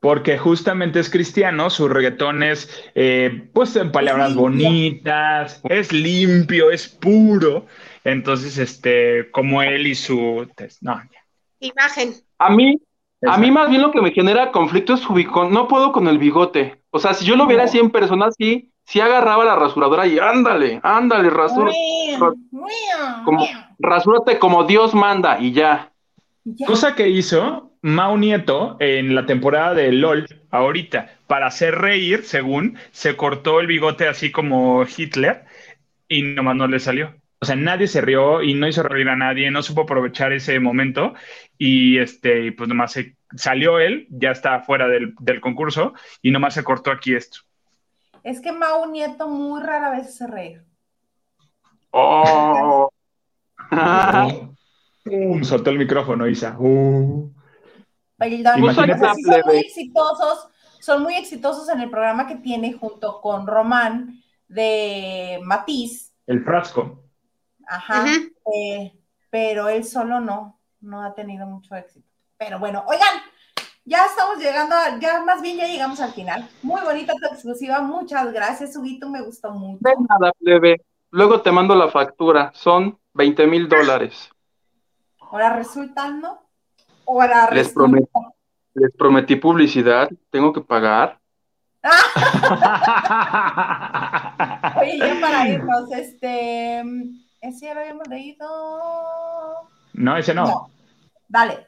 Porque 0.00 0.38
justamente 0.38 1.00
es 1.00 1.10
cristiano, 1.10 1.68
su 1.70 1.88
reggaetón 1.88 2.44
es, 2.44 2.70
eh, 2.94 3.50
pues, 3.52 3.74
en 3.74 3.90
palabras 3.90 4.36
bonitas, 4.36 5.60
es 5.64 5.92
limpio, 5.92 6.70
es 6.70 6.86
puro. 6.88 7.66
Entonces, 8.12 8.56
este, 8.58 9.30
como 9.30 9.62
él 9.62 9.86
y 9.86 9.94
su... 9.94 10.46
No, 10.80 11.02
Imagen. 11.60 12.14
a 12.38 12.50
mí, 12.50 12.80
a 13.26 13.36
mí 13.36 13.50
más 13.50 13.68
bien 13.68 13.82
lo 13.82 13.90
que 13.90 14.00
me 14.00 14.12
genera 14.12 14.52
conflicto 14.52 14.94
es 14.94 15.00
su 15.00 15.12
bigote. 15.12 15.52
No 15.52 15.68
puedo 15.68 15.92
con 15.92 16.06
el 16.08 16.18
bigote. 16.18 16.80
O 16.90 16.98
sea, 16.98 17.14
si 17.14 17.26
yo 17.26 17.36
lo 17.36 17.46
viera 17.46 17.64
así 17.64 17.78
en 17.78 17.90
persona, 17.90 18.30
sí, 18.30 18.72
sí 18.84 19.00
agarraba 19.00 19.44
la 19.44 19.56
rasuradora 19.56 20.06
y 20.06 20.18
ándale, 20.18 20.80
ándale, 20.82 21.28
rasura, 21.28 21.72
como, 23.24 23.46
rasúrate 23.78 24.38
como 24.38 24.64
Dios 24.64 24.94
manda 24.94 25.38
y 25.38 25.52
ya. 25.52 25.92
Ya. 26.44 26.66
Cosa 26.66 26.94
que 26.94 27.08
hizo 27.08 27.72
Mau 27.82 28.16
Nieto 28.16 28.76
en 28.80 29.14
la 29.14 29.26
temporada 29.26 29.74
de 29.74 29.92
LOL, 29.92 30.26
ahorita, 30.50 31.10
para 31.26 31.48
hacer 31.48 31.74
reír, 31.74 32.24
según, 32.24 32.78
se 32.90 33.16
cortó 33.16 33.60
el 33.60 33.66
bigote 33.66 34.08
así 34.08 34.32
como 34.32 34.84
Hitler 34.84 35.44
y 36.08 36.22
nomás 36.22 36.56
no 36.56 36.66
le 36.66 36.80
salió. 36.80 37.14
O 37.40 37.46
sea, 37.46 37.54
nadie 37.54 37.86
se 37.86 38.00
rió 38.00 38.42
y 38.42 38.54
no 38.54 38.66
hizo 38.66 38.82
reír 38.82 39.08
a 39.08 39.16
nadie, 39.16 39.50
no 39.50 39.62
supo 39.62 39.82
aprovechar 39.82 40.32
ese 40.32 40.58
momento 40.58 41.14
y 41.56 41.98
este, 41.98 42.50
pues 42.52 42.68
nomás 42.68 42.92
se, 42.92 43.16
salió 43.36 43.78
él, 43.78 44.08
ya 44.10 44.32
está 44.32 44.60
fuera 44.60 44.88
del, 44.88 45.14
del 45.20 45.40
concurso 45.40 45.92
y 46.20 46.32
nomás 46.32 46.54
se 46.54 46.64
cortó 46.64 46.90
aquí 46.90 47.14
esto. 47.14 47.40
Es 48.24 48.40
que 48.40 48.50
Mau 48.50 48.90
Nieto 48.90 49.28
muy 49.28 49.62
rara 49.62 49.90
vez 49.90 50.16
se 50.16 50.26
reír. 50.26 50.64
Oh. 51.90 52.90
Pum, 55.04 55.44
soltó 55.44 55.70
el 55.70 55.78
micrófono, 55.78 56.26
Isa. 56.26 56.56
Uh. 56.58 57.32
Perdón, 58.16 58.58
Imagínate, 58.58 58.98
son 58.98 59.42
muy 59.46 59.58
exitosos, 59.58 60.48
son 60.80 61.02
muy 61.02 61.14
exitosos 61.14 61.68
en 61.68 61.80
el 61.80 61.90
programa 61.90 62.26
que 62.26 62.36
tiene 62.36 62.72
junto 62.72 63.20
con 63.20 63.46
Román 63.46 64.20
de 64.48 65.38
Matiz, 65.44 66.12
El 66.26 66.42
frasco. 66.42 67.07
Ajá, 67.68 68.04
eh, 68.54 68.92
pero 69.30 69.68
él 69.68 69.84
solo 69.84 70.20
no, 70.20 70.58
no 70.80 71.02
ha 71.02 71.14
tenido 71.14 71.46
mucho 71.46 71.74
éxito. 71.74 72.06
Pero 72.36 72.58
bueno, 72.58 72.84
oigan, 72.86 73.08
ya 73.84 74.04
estamos 74.06 74.38
llegando, 74.38 74.74
a- 74.74 74.98
ya 74.98 75.22
más 75.22 75.42
bien 75.42 75.56
ya 75.58 75.66
llegamos 75.66 76.00
al 76.00 76.12
final. 76.12 76.48
Muy 76.62 76.80
bonita 76.82 77.14
tu 77.14 77.26
exclusiva, 77.32 77.80
muchas 77.80 78.32
gracias, 78.32 78.76
Huguito, 78.76 79.08
me 79.08 79.22
gustó 79.22 79.52
mucho. 79.52 79.78
De 79.80 79.92
nada, 80.08 80.32
plebe. 80.38 80.80
Luego 81.10 81.40
te 81.40 81.50
mando 81.50 81.74
la 81.74 81.88
factura. 81.88 82.52
Son 82.54 82.98
20 83.14 83.46
mil 83.46 83.68
dólares. 83.68 84.30
Ahora 85.20 85.54
resulta, 85.56 86.10
¿no? 86.10 86.42
Ahora 87.06 87.48
Les 87.50 87.68
resulta. 87.68 87.74
prometo. 87.74 88.34
Les 88.74 88.92
prometí 88.94 89.36
publicidad. 89.36 90.08
Tengo 90.30 90.52
que 90.52 90.60
pagar. 90.60 91.18
Oye, 94.80 94.98
ya 94.98 95.18
para 95.20 95.48
irnos, 95.48 95.90
este, 95.92 96.82
¿ese 97.40 97.66
ya 97.66 97.74
lo 97.74 97.80
habíamos 97.80 98.08
leído? 98.08 98.46
No, 99.94 100.16
ese 100.16 100.34
no. 100.34 100.44
No. 100.46 100.70
Dale. 101.28 101.66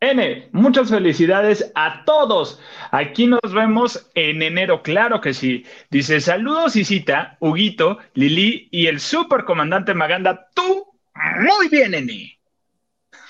N, 0.00 0.48
muchas 0.52 0.90
felicidades 0.90 1.72
a 1.74 2.04
todos. 2.04 2.60
Aquí 2.90 3.26
nos 3.26 3.40
vemos 3.52 4.10
en 4.14 4.42
enero, 4.42 4.82
claro 4.82 5.20
que 5.22 5.32
sí. 5.32 5.64
Dice, 5.90 6.20
saludos 6.20 6.76
Isita, 6.76 7.38
Huguito, 7.40 7.98
Lili 8.12 8.68
y 8.70 8.86
el 8.88 9.00
supercomandante 9.00 9.94
Maganda. 9.94 10.48
Tú, 10.54 10.86
muy 11.40 11.68
bien, 11.70 11.94
N. 11.94 12.38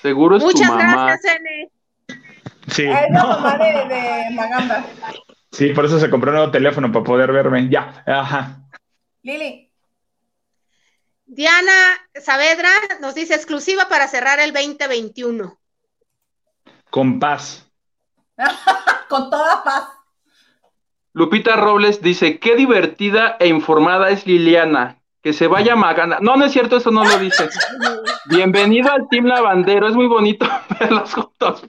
Seguro 0.02 0.36
es 0.36 0.42
Muchas 0.42 0.68
tu 0.68 0.74
mamá. 0.74 1.06
gracias, 1.06 1.36
N. 1.36 1.70
Sí, 2.66 2.82
Es 2.82 3.10
la 3.12 3.24
mamá 3.24 3.58
de, 3.58 3.94
de 3.94 4.30
Maganda. 4.34 4.84
sí, 5.52 5.68
por 5.68 5.84
eso 5.84 6.00
se 6.00 6.10
compró 6.10 6.32
un 6.32 6.36
nuevo 6.38 6.50
teléfono 6.50 6.90
para 6.90 7.04
poder 7.04 7.30
verme. 7.30 7.68
Ya, 7.68 8.02
ajá. 8.06 8.60
Lili, 9.22 9.65
Diana 11.26 11.72
Saavedra 12.14 12.70
nos 13.00 13.14
dice 13.14 13.34
exclusiva 13.34 13.88
para 13.88 14.06
cerrar 14.06 14.38
el 14.38 14.52
2021. 14.52 15.58
Con 16.88 17.18
paz. 17.18 17.68
con 19.08 19.28
toda 19.28 19.62
paz. 19.64 19.88
Lupita 21.12 21.56
Robles 21.56 22.00
dice, 22.00 22.38
qué 22.38 22.54
divertida 22.56 23.36
e 23.40 23.48
informada 23.48 24.10
es 24.10 24.26
Liliana. 24.26 24.98
Que 25.22 25.32
se 25.32 25.48
vaya 25.48 25.74
Maganda. 25.74 26.18
No, 26.20 26.36
no 26.36 26.44
es 26.44 26.52
cierto, 26.52 26.76
eso 26.76 26.92
no 26.92 27.02
lo 27.02 27.18
dice. 27.18 27.48
Bienvenido 28.26 28.92
al 28.92 29.08
Team 29.08 29.24
Lavandero. 29.24 29.88
Es 29.88 29.94
muy 29.94 30.06
bonito 30.06 30.46
verlos 30.80 31.12
juntos. 31.12 31.64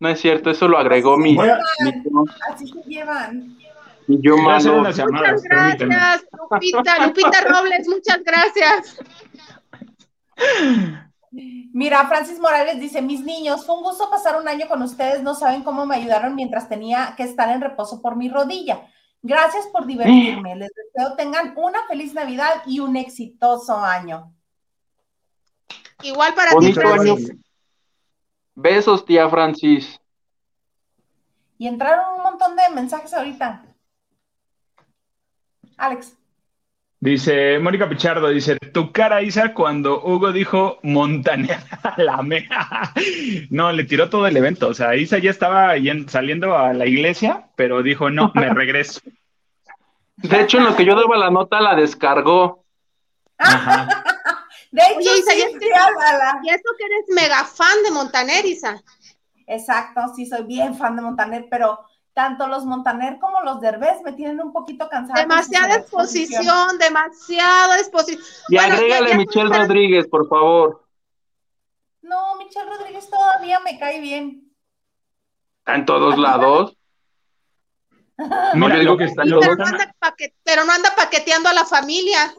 No 0.00 0.08
es 0.08 0.20
cierto, 0.20 0.50
eso 0.50 0.66
lo 0.66 0.76
agregó 0.76 1.16
mi, 1.16 1.36
mi, 1.36 1.92
Así 2.50 2.66
se 2.66 2.80
llevan. 2.88 3.56
Yo 4.06 4.36
llamadas, 4.36 4.66
Muchas 4.66 5.42
gracias, 5.42 6.26
Lupita, 6.32 7.06
Lupita 7.06 7.40
Robles, 7.40 7.88
muchas 7.88 8.22
gracias. 8.22 8.98
Mira, 11.72 12.06
Francis 12.06 12.38
Morales 12.38 12.78
dice, 12.78 13.02
mis 13.02 13.24
niños, 13.24 13.66
fue 13.66 13.76
un 13.76 13.82
gusto 13.82 14.08
pasar 14.08 14.40
un 14.40 14.46
año 14.46 14.68
con 14.68 14.82
ustedes, 14.82 15.22
no 15.22 15.34
saben 15.34 15.64
cómo 15.64 15.86
me 15.86 15.96
ayudaron 15.96 16.34
mientras 16.34 16.68
tenía 16.68 17.14
que 17.16 17.24
estar 17.24 17.48
en 17.50 17.60
reposo 17.60 18.00
por 18.00 18.14
mi 18.14 18.28
rodilla. 18.28 18.86
Gracias 19.22 19.66
por 19.68 19.86
divertirme, 19.86 20.54
les 20.54 20.70
deseo 20.74 21.16
tengan 21.16 21.54
una 21.56 21.84
feliz 21.88 22.14
Navidad 22.14 22.62
y 22.66 22.80
un 22.80 22.96
exitoso 22.96 23.76
año. 23.78 24.32
Igual 26.02 26.34
para 26.34 26.50
ti, 26.58 26.66
año. 26.66 26.74
Francis. 26.74 27.32
Besos, 28.54 29.04
tía 29.04 29.28
Francis. 29.28 29.98
Y 31.58 31.66
entraron 31.66 32.16
un 32.16 32.22
montón 32.22 32.54
de 32.54 32.62
mensajes 32.74 33.12
ahorita. 33.14 33.73
Alex. 35.76 36.16
Dice 37.00 37.58
Mónica 37.58 37.86
Pichardo, 37.86 38.28
dice, 38.28 38.56
tu 38.72 38.90
cara, 38.90 39.20
Isa, 39.20 39.52
cuando 39.52 40.02
Hugo 40.02 40.32
dijo 40.32 40.78
Montaner 40.82 41.58
la 41.98 42.22
mea. 42.22 42.92
No, 43.50 43.72
le 43.72 43.84
tiró 43.84 44.08
todo 44.08 44.26
el 44.26 44.36
evento. 44.36 44.68
O 44.68 44.74
sea, 44.74 44.96
Isa 44.96 45.18
ya 45.18 45.30
estaba 45.30 45.74
saliendo 46.06 46.56
a 46.56 46.72
la 46.72 46.86
iglesia, 46.86 47.48
pero 47.56 47.82
dijo, 47.82 48.08
no, 48.10 48.32
me 48.34 48.48
regreso. 48.54 49.00
De 50.16 50.40
hecho, 50.40 50.58
en 50.58 50.64
lo 50.64 50.76
que 50.76 50.86
yo 50.86 50.94
daba 50.94 51.18
la 51.18 51.30
nota, 51.30 51.60
la 51.60 51.74
descargó. 51.74 52.64
Ajá. 53.36 54.02
De 54.70 54.82
hecho, 54.82 54.98
Oye, 55.10 55.18
Isa, 55.18 55.32
sí, 55.32 55.58
ya. 55.60 56.40
Y 56.42 56.50
eso 56.50 56.64
que 56.76 56.84
eres 56.84 57.04
mega 57.14 57.44
fan 57.44 57.82
de 57.84 57.90
Montaner, 57.92 58.44
Isa. 58.46 58.82
Exacto, 59.46 60.00
sí, 60.16 60.26
soy 60.26 60.44
bien 60.44 60.74
fan 60.74 60.96
de 60.96 61.02
Montaner, 61.02 61.46
pero 61.50 61.78
tanto 62.14 62.46
los 62.46 62.64
Montaner 62.64 63.18
como 63.18 63.42
los 63.42 63.60
Derbez 63.60 64.00
me 64.04 64.12
tienen 64.12 64.40
un 64.40 64.52
poquito 64.52 64.88
cansada. 64.88 65.20
Demasiada 65.20 65.74
exposición, 65.74 66.78
demasiada 66.78 67.78
exposición. 67.78 68.24
Y 68.48 68.56
Bueno, 68.56 68.74
agrégale 68.74 69.10
ya- 69.10 69.16
Michelle 69.16 69.48
Rodríguez, 69.54 70.06
por 70.08 70.28
favor. 70.28 70.86
No, 72.02 72.36
Michelle 72.36 72.70
Rodríguez 72.70 73.10
todavía 73.10 73.58
me 73.60 73.78
cae 73.78 74.00
bien. 74.00 74.52
Está 75.58 75.74
en 75.74 75.84
todos 75.86 76.16
lados. 76.18 76.76
No, 78.16 78.66
Mira, 78.66 78.76
yo 78.76 78.80
digo 78.80 78.96
que 78.96 79.04
está 79.06 79.24
están, 79.24 79.74
en 80.20 80.32
pero 80.44 80.64
no 80.64 80.72
anda 80.72 80.94
paqueteando 80.94 81.48
a 81.48 81.52
la 81.52 81.64
familia. 81.64 82.32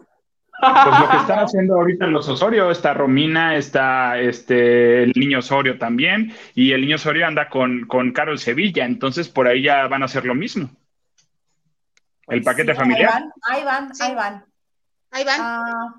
Pues 0.83 0.99
lo 0.99 1.09
que 1.09 1.17
están 1.17 1.39
haciendo 1.39 1.75
ahorita 1.75 2.07
los 2.07 2.27
Osorio, 2.27 2.71
está 2.71 2.93
Romina, 2.93 3.55
está 3.55 4.19
este 4.19 5.03
el 5.03 5.13
niño 5.15 5.39
Osorio 5.39 5.77
también, 5.77 6.33
y 6.53 6.71
el 6.71 6.81
niño 6.81 6.95
Osorio 6.95 7.27
anda 7.27 7.49
con, 7.49 7.85
con 7.87 8.11
Carol 8.11 8.39
Sevilla, 8.39 8.85
entonces 8.85 9.29
por 9.29 9.47
ahí 9.47 9.61
ya 9.63 9.87
van 9.87 10.01
a 10.01 10.05
hacer 10.05 10.25
lo 10.25 10.35
mismo. 10.35 10.69
El 12.27 12.41
paquete 12.41 12.73
Sí, 12.73 12.79
familiar. 12.79 13.11
Ahí 13.13 13.21
van, 13.21 13.33
ahí 13.43 13.63
van, 13.63 13.95
Sí. 13.95 14.03
ahí 14.03 14.15
van. 14.15 14.45
Ahí 15.11 15.23
van. 15.23 15.39
Ah, 15.41 15.95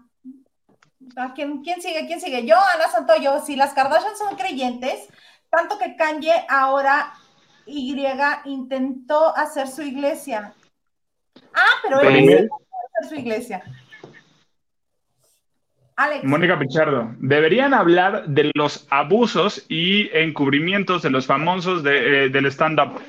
¿a 1.16 1.34
¿quién, 1.34 1.62
¿Quién 1.62 1.80
sigue? 1.80 2.06
¿Quién 2.06 2.20
sigue? 2.20 2.44
Yo, 2.46 2.56
Ana 2.56 2.88
Santoyo. 2.90 3.40
Si 3.40 3.56
las 3.56 3.72
Kardashian 3.72 4.16
son 4.16 4.36
creyentes, 4.36 5.08
tanto 5.50 5.78
que 5.78 5.96
Kanye 5.96 6.44
ahora 6.48 7.12
Y 7.68 7.96
intentó 8.44 9.36
hacer 9.36 9.68
su 9.68 9.82
iglesia. 9.82 10.52
Ah, 11.54 11.74
pero 11.82 12.00
él 12.00 12.48
hacer 12.98 13.08
su 13.08 13.14
iglesia. 13.16 13.62
Alex. 15.96 16.24
Mónica 16.24 16.58
Pichardo, 16.58 17.14
deberían 17.18 17.72
hablar 17.72 18.26
de 18.28 18.50
los 18.54 18.86
abusos 18.90 19.64
y 19.68 20.10
encubrimientos 20.16 21.02
de 21.02 21.10
los 21.10 21.26
famosos 21.26 21.82
de, 21.82 22.26
eh, 22.26 22.28
del 22.28 22.46
stand-up. 22.46 23.00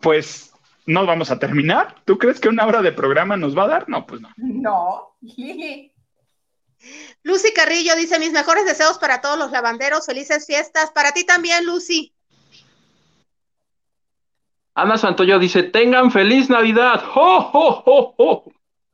Pues 0.00 0.52
no 0.86 1.06
vamos 1.06 1.30
a 1.30 1.38
terminar. 1.38 1.94
¿Tú 2.04 2.18
crees 2.18 2.40
que 2.40 2.48
una 2.48 2.66
hora 2.66 2.82
de 2.82 2.92
programa 2.92 3.36
nos 3.36 3.56
va 3.56 3.64
a 3.64 3.68
dar? 3.68 3.88
No, 3.88 4.04
pues 4.04 4.20
no. 4.20 4.30
No. 4.36 5.16
Lucy 7.22 7.52
Carrillo 7.52 7.94
dice, 7.96 8.18
mis 8.18 8.32
mejores 8.32 8.64
deseos 8.64 8.98
para 8.98 9.20
todos 9.20 9.38
los 9.38 9.50
lavanderos, 9.50 10.06
felices 10.06 10.46
fiestas. 10.46 10.90
Para 10.90 11.12
ti 11.12 11.24
también, 11.24 11.66
Lucy. 11.66 12.14
Ana 14.74 14.96
Santoyo 14.96 15.38
dice, 15.38 15.64
tengan 15.64 16.10
feliz 16.10 16.48
Navidad. 16.48 17.02
¡Oh, 17.14 18.44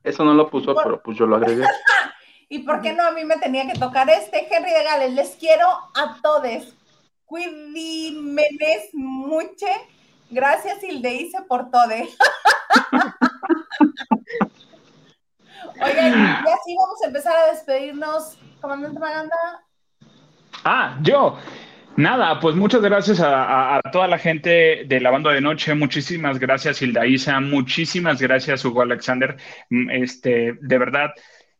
Eso 0.03 0.25
no 0.25 0.35
lo 0.35 0.51
puso, 0.51 0.75
pero 0.75 1.03
pues 1.03 1.17
yo 1.17 1.27
lo 1.27 1.37
agregué. 1.37 1.65
¿Y 2.55 2.61
por 2.61 2.81
qué 2.81 2.93
no 2.93 3.05
a 3.05 3.11
mí 3.11 3.25
me 3.25 3.37
tenía 3.39 3.67
que 3.67 3.77
tocar 3.77 4.09
este 4.09 4.47
Henry 4.49 4.71
de 4.71 4.85
Gales? 4.85 5.13
Les 5.13 5.31
quiero 5.31 5.67
a 5.69 6.19
todos. 6.23 6.73
Cuídimenes 7.25 8.91
mucho. 8.93 9.67
Gracias, 10.31 10.81
Hildeise, 10.85 11.43
por 11.49 11.69
todo. 11.73 11.89
Oigan, 15.83 16.13
ya 16.15 16.57
sí 16.65 16.77
vamos 16.79 17.03
a 17.03 17.09
empezar 17.09 17.37
a 17.37 17.51
despedirnos, 17.51 18.39
comandante 18.61 19.01
Maganda. 19.01 19.35
Ah, 20.63 20.97
yo. 21.03 21.37
Nada, 21.97 22.39
pues 22.39 22.55
muchas 22.55 22.83
gracias 22.83 23.21
a, 23.21 23.81
toda 23.91 24.07
la 24.07 24.19
gente 24.19 24.85
de 24.87 25.01
la 25.01 25.11
banda 25.11 25.33
de 25.33 25.41
noche, 25.41 25.75
muchísimas 25.75 26.39
gracias 26.39 26.83
Hilda 26.83 27.07
Isa, 27.07 27.39
muchísimas 27.39 28.21
gracias 28.21 28.65
Hugo 28.65 28.83
Alexander, 28.83 29.37
mm, 29.71 29.91
este, 29.91 30.57
de 30.61 30.79
verdad, 30.79 31.11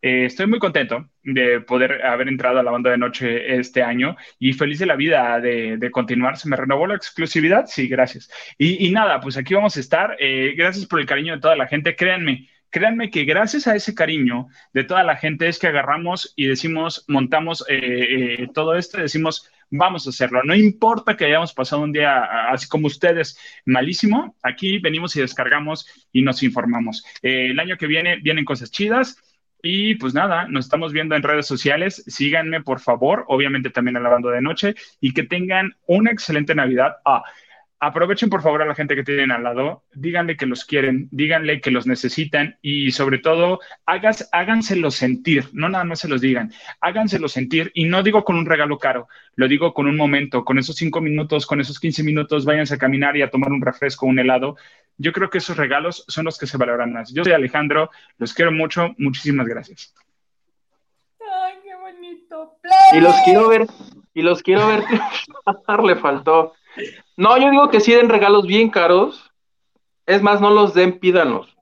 eh, 0.05 0.27
estoy 0.27 0.47
muy 0.47 0.59
contento 0.59 1.09
de 1.23 1.63
poder 1.63 2.05
haber 2.05 2.29
entrado 2.29 2.59
a 2.59 2.63
la 2.63 2.71
banda 2.71 2.91
de 2.91 2.99
noche 2.99 3.57
este 3.57 3.83
año 3.83 4.19
y 4.39 4.53
feliz 4.53 4.79
de 4.79 4.85
la 4.85 4.97
vida 4.97 5.41
de, 5.41 5.91
continuar. 5.91 6.37
¿Se 6.37 6.47
me 6.47 6.57
renovó 6.57 6.87
la 6.87 6.95
exclusividad? 6.95 7.65
Sí, 7.69 7.89
gracias. 7.89 8.31
Y, 8.59 8.91
nada, 8.91 9.19
pues 9.21 9.39
aquí 9.39 9.55
vamos 9.55 9.79
a 9.79 9.81
estar. 9.81 10.15
Eh, 10.21 10.53
gracias 10.59 10.85
por 10.85 11.01
el 11.01 11.07
cariño 11.07 11.37
de 11.37 11.41
toda 11.41 11.57
la 11.57 11.67
gente. 11.69 11.97
Créanme, 11.97 12.51
créanme 12.69 13.09
que 13.09 13.25
gracias 13.25 13.67
a 13.67 13.77
ese 13.77 13.95
cariño 13.95 14.49
de 14.75 14.85
toda 14.85 15.05
la 15.05 15.17
gente 15.17 15.49
es 15.49 15.59
que 15.59 15.69
agarramos 15.69 16.35
y 16.37 16.49
decimos, 16.49 17.07
montamos 17.09 17.65
eh, 17.71 18.47
todo 18.53 18.77
esto 18.77 18.99
y 18.99 19.03
decimos, 19.05 19.51
vamos 19.71 20.07
a 20.07 20.11
hacerlo. 20.11 20.43
No 20.45 20.55
importa 20.55 21.17
que 21.17 21.25
hayamos 21.25 21.55
pasado 21.55 21.81
un 21.81 21.93
día 21.93 22.51
así 22.51 22.69
como 22.69 22.89
ustedes, 22.89 23.39
malísimo, 23.65 24.37
aquí 24.43 24.81
venimos 24.81 25.17
y 25.17 25.23
descargamos 25.23 25.87
y 26.13 26.21
nos 26.21 26.43
informamos. 26.43 27.07
el 27.23 27.59
año 27.59 27.79
que 27.79 27.87
viene 27.87 28.17
vienen 28.17 28.45
cosas 28.45 28.71
chidas. 28.71 29.17
Y 29.67 29.95
pues 29.95 30.13
nada, 30.13 30.47
nos 30.47 30.67
estamos 30.67 30.93
viendo 30.93 31.17
en 31.17 31.23
redes 31.23 31.47
sociales. 31.47 32.05
Síganme, 32.07 32.61
por 32.63 32.81
favor, 32.81 33.25
obviamente 33.29 33.71
también 33.71 33.97
en 33.97 34.03
la 34.03 34.11
banda 34.11 34.31
de 34.31 34.43
noche 34.43 34.75
y 35.01 35.15
que 35.15 35.23
tengan 35.23 35.73
una 35.87 36.11
excelente 36.11 36.55
Navidad. 36.55 36.97
Ah, 37.07 37.25
aprovechen 37.87 38.31
por 38.31 38.43
favor 38.43 38.63
a 38.63 38.67
la 38.67 38.75
gente 38.75 38.95
que 38.95 39.05
tienen 39.05 39.31
al 39.31 39.43
lado, 39.43 39.85
díganle 39.93 40.37
que 40.37 40.47
los 40.47 40.65
quieren, 40.65 41.09
díganle 41.11 41.61
que 41.61 41.71
los 41.71 41.87
necesitan 41.87 42.57
y 42.63 42.93
sobre 42.93 43.19
todo 43.19 43.61
hagas, 43.85 44.29
háganselo 44.33 44.91
sentir, 44.91 45.49
no 45.53 45.69
nada 45.69 45.85
más 45.85 46.01
se 46.01 46.09
los 46.09 46.21
digan, 46.23 46.53
háganselo 46.81 47.29
sentir 47.29 47.71
y 47.75 47.85
no 47.85 48.03
digo 48.03 48.25
con 48.25 48.37
un 48.37 48.47
regalo 48.47 48.79
caro, 48.79 49.09
lo 49.37 49.49
digo 49.49 49.75
con 49.75 49.87
un 49.87 49.97
momento, 49.97 50.45
con 50.45 50.59
esos 50.59 50.77
cinco 50.77 51.03
minutos, 51.03 51.47
con 51.47 51.61
esos 51.61 51.79
quince 51.79 52.03
minutos, 52.03 52.47
váyanse 52.47 52.75
a 52.75 52.79
caminar 52.79 53.17
y 53.17 53.23
a 53.23 53.31
tomar 53.31 53.53
un 53.53 53.61
refresco, 53.61 54.07
un 54.07 54.19
helado. 54.19 54.57
Yo 54.97 55.13
creo 55.13 55.29
que 55.29 55.39
esos 55.39 55.57
regalos 55.57 56.05
son 56.09 56.25
los 56.25 56.39
que 56.39 56.47
se 56.47 56.57
valoran 56.57 56.93
más. 56.93 57.13
Yo 57.13 57.25
soy 57.25 57.33
Alejandro, 57.33 57.91
los 58.17 58.33
quiero 58.33 58.51
mucho, 58.51 58.95
muchísimas 58.97 59.47
gracias. 59.47 59.95
Ay, 61.21 61.55
qué 61.63 61.75
bonito. 61.75 62.57
Y 62.93 63.01
los 63.01 63.15
quiero 63.25 63.49
ver, 63.49 63.67
y 64.15 64.23
los 64.23 64.43
quiero 64.43 64.69
ver. 64.69 64.85
Le 65.85 65.97
faltó. 65.97 66.55
No, 67.17 67.39
yo 67.39 67.51
digo 67.51 67.71
que 67.71 67.81
sí 67.81 67.93
den 67.93 68.09
regalos 68.09 68.47
bien 68.47 68.71
caros. 68.71 69.31
Es 70.07 70.23
más, 70.23 70.41
no 70.41 70.51
los 70.51 70.75
den, 70.75 70.99
pídanlos. 70.99 71.57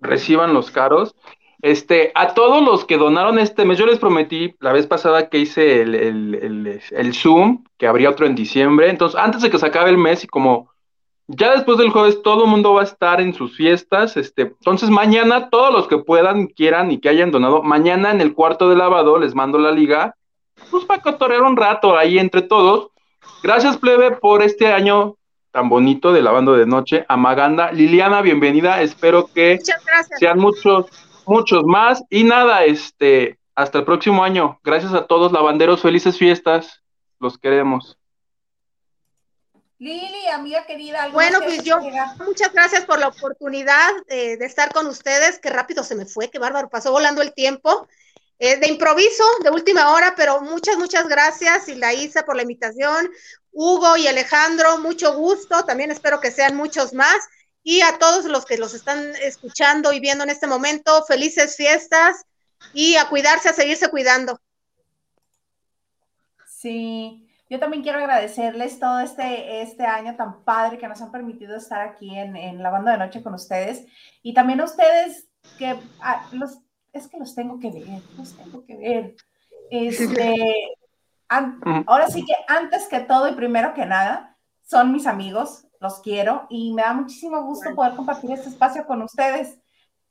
Reciban 0.00 0.54
los 0.54 0.70
caros. 0.70 1.14
Este, 1.60 2.12
a 2.14 2.34
todos 2.34 2.62
los 2.62 2.84
que 2.84 2.98
donaron 2.98 3.38
este 3.38 3.64
mes, 3.64 3.78
yo 3.78 3.86
les 3.86 3.98
prometí 3.98 4.54
la 4.60 4.72
vez 4.72 4.86
pasada 4.86 5.28
que 5.28 5.38
hice 5.38 5.82
el, 5.82 6.80
el, 6.90 7.14
Zoom, 7.14 7.64
que 7.76 7.88
habría 7.88 8.10
otro 8.10 8.26
en 8.26 8.36
diciembre. 8.36 8.90
Entonces, 8.90 9.18
antes 9.18 9.42
de 9.42 9.50
que 9.50 9.58
se 9.58 9.66
acabe 9.66 9.90
el 9.90 9.98
mes, 9.98 10.22
y 10.22 10.28
como 10.28 10.70
ya 11.26 11.52
después 11.52 11.76
del 11.78 11.90
jueves 11.90 12.22
todo 12.22 12.44
el 12.44 12.50
mundo 12.50 12.74
va 12.74 12.82
a 12.82 12.84
estar 12.84 13.20
en 13.20 13.34
sus 13.34 13.56
fiestas, 13.56 14.16
este, 14.16 14.42
entonces 14.42 14.88
mañana 14.88 15.50
todos 15.50 15.72
los 15.72 15.88
que 15.88 15.98
puedan, 15.98 16.46
quieran 16.46 16.90
y 16.90 17.00
que 17.00 17.08
hayan 17.08 17.30
donado, 17.30 17.62
mañana 17.62 18.12
en 18.12 18.20
el 18.20 18.34
cuarto 18.34 18.70
de 18.70 18.76
lavado 18.76 19.18
les 19.18 19.34
mando 19.34 19.58
la 19.58 19.72
liga, 19.72 20.14
pues 20.70 20.84
para 20.84 21.02
cotorrear 21.02 21.42
un 21.42 21.56
rato 21.56 21.96
ahí 21.96 22.18
entre 22.18 22.42
todos. 22.42 22.90
Gracias, 23.42 23.76
plebe, 23.76 24.12
por 24.12 24.42
este 24.42 24.72
año 24.72 25.16
tan 25.50 25.68
bonito 25.68 26.12
de 26.12 26.22
lavando 26.22 26.54
de 26.54 26.66
noche. 26.66 27.04
Amaganda, 27.08 27.72
Liliana, 27.72 28.22
bienvenida. 28.22 28.82
Espero 28.82 29.26
que 29.26 29.58
sean 30.18 30.38
muchos, 30.38 30.86
muchos 31.26 31.64
más. 31.64 32.02
Y 32.10 32.24
nada, 32.24 32.64
este, 32.64 33.38
hasta 33.54 33.78
el 33.78 33.84
próximo 33.84 34.24
año. 34.24 34.58
Gracias 34.62 34.92
a 34.94 35.06
todos, 35.06 35.32
lavanderos. 35.32 35.82
Felices 35.82 36.18
fiestas. 36.18 36.82
Los 37.20 37.38
queremos. 37.38 37.98
Lili, 39.80 40.26
amiga 40.32 40.66
querida. 40.66 41.08
Bueno, 41.12 41.38
pues 41.40 41.62
yo, 41.62 41.78
muchas 41.80 42.52
gracias 42.52 42.84
por 42.84 42.98
la 42.98 43.08
oportunidad 43.08 43.90
de, 44.08 44.36
de 44.36 44.44
estar 44.44 44.72
con 44.72 44.86
ustedes. 44.88 45.38
Qué 45.38 45.50
rápido 45.50 45.84
se 45.84 45.94
me 45.94 46.04
fue, 46.04 46.30
qué 46.30 46.40
bárbaro, 46.40 46.68
pasó 46.68 46.90
volando 46.90 47.22
el 47.22 47.32
tiempo. 47.32 47.86
Eh, 48.40 48.56
de 48.60 48.68
improviso, 48.68 49.24
de 49.42 49.50
última 49.50 49.92
hora, 49.92 50.14
pero 50.16 50.40
muchas, 50.40 50.76
muchas 50.76 51.08
gracias, 51.08 51.66
la 51.76 51.92
Isa, 51.92 52.24
por 52.24 52.36
la 52.36 52.42
invitación. 52.42 53.10
Hugo 53.50 53.96
y 53.96 54.06
Alejandro, 54.06 54.78
mucho 54.78 55.14
gusto. 55.14 55.64
También 55.64 55.90
espero 55.90 56.20
que 56.20 56.30
sean 56.30 56.56
muchos 56.56 56.94
más. 56.94 57.16
Y 57.64 57.80
a 57.80 57.98
todos 57.98 58.26
los 58.26 58.46
que 58.46 58.56
los 58.56 58.74
están 58.74 59.12
escuchando 59.16 59.92
y 59.92 59.98
viendo 59.98 60.22
en 60.22 60.30
este 60.30 60.46
momento, 60.46 61.04
felices 61.06 61.56
fiestas 61.56 62.24
y 62.72 62.94
a 62.94 63.08
cuidarse, 63.08 63.48
a 63.48 63.52
seguirse 63.52 63.88
cuidando. 63.88 64.40
Sí, 66.46 67.28
yo 67.50 67.58
también 67.58 67.82
quiero 67.82 67.98
agradecerles 67.98 68.78
todo 68.78 69.00
este, 69.00 69.62
este 69.62 69.84
año 69.84 70.16
tan 70.16 70.44
padre 70.44 70.78
que 70.78 70.86
nos 70.86 71.02
han 71.02 71.10
permitido 71.10 71.56
estar 71.56 71.80
aquí 71.80 72.16
en, 72.16 72.36
en 72.36 72.62
la 72.62 72.70
banda 72.70 72.92
de 72.92 72.98
noche 72.98 73.22
con 73.22 73.34
ustedes. 73.34 73.84
Y 74.22 74.32
también 74.32 74.60
a 74.60 74.64
ustedes 74.64 75.26
que 75.58 75.76
los 76.32 76.58
es 76.92 77.08
que 77.08 77.18
los 77.18 77.34
tengo 77.34 77.58
que 77.58 77.70
ver, 77.70 78.02
los 78.16 78.36
tengo 78.36 78.64
que 78.64 78.76
ver. 78.76 79.16
Este, 79.70 80.76
ahora 81.28 82.08
sí 82.08 82.24
que 82.24 82.34
antes 82.46 82.88
que 82.88 83.00
todo 83.00 83.28
y 83.28 83.34
primero 83.34 83.74
que 83.74 83.86
nada, 83.86 84.36
son 84.62 84.92
mis 84.92 85.06
amigos, 85.06 85.66
los 85.80 86.00
quiero 86.00 86.46
y 86.50 86.72
me 86.74 86.82
da 86.82 86.92
muchísimo 86.92 87.42
gusto 87.42 87.74
poder 87.74 87.94
compartir 87.94 88.32
este 88.32 88.48
espacio 88.48 88.86
con 88.86 89.02
ustedes, 89.02 89.58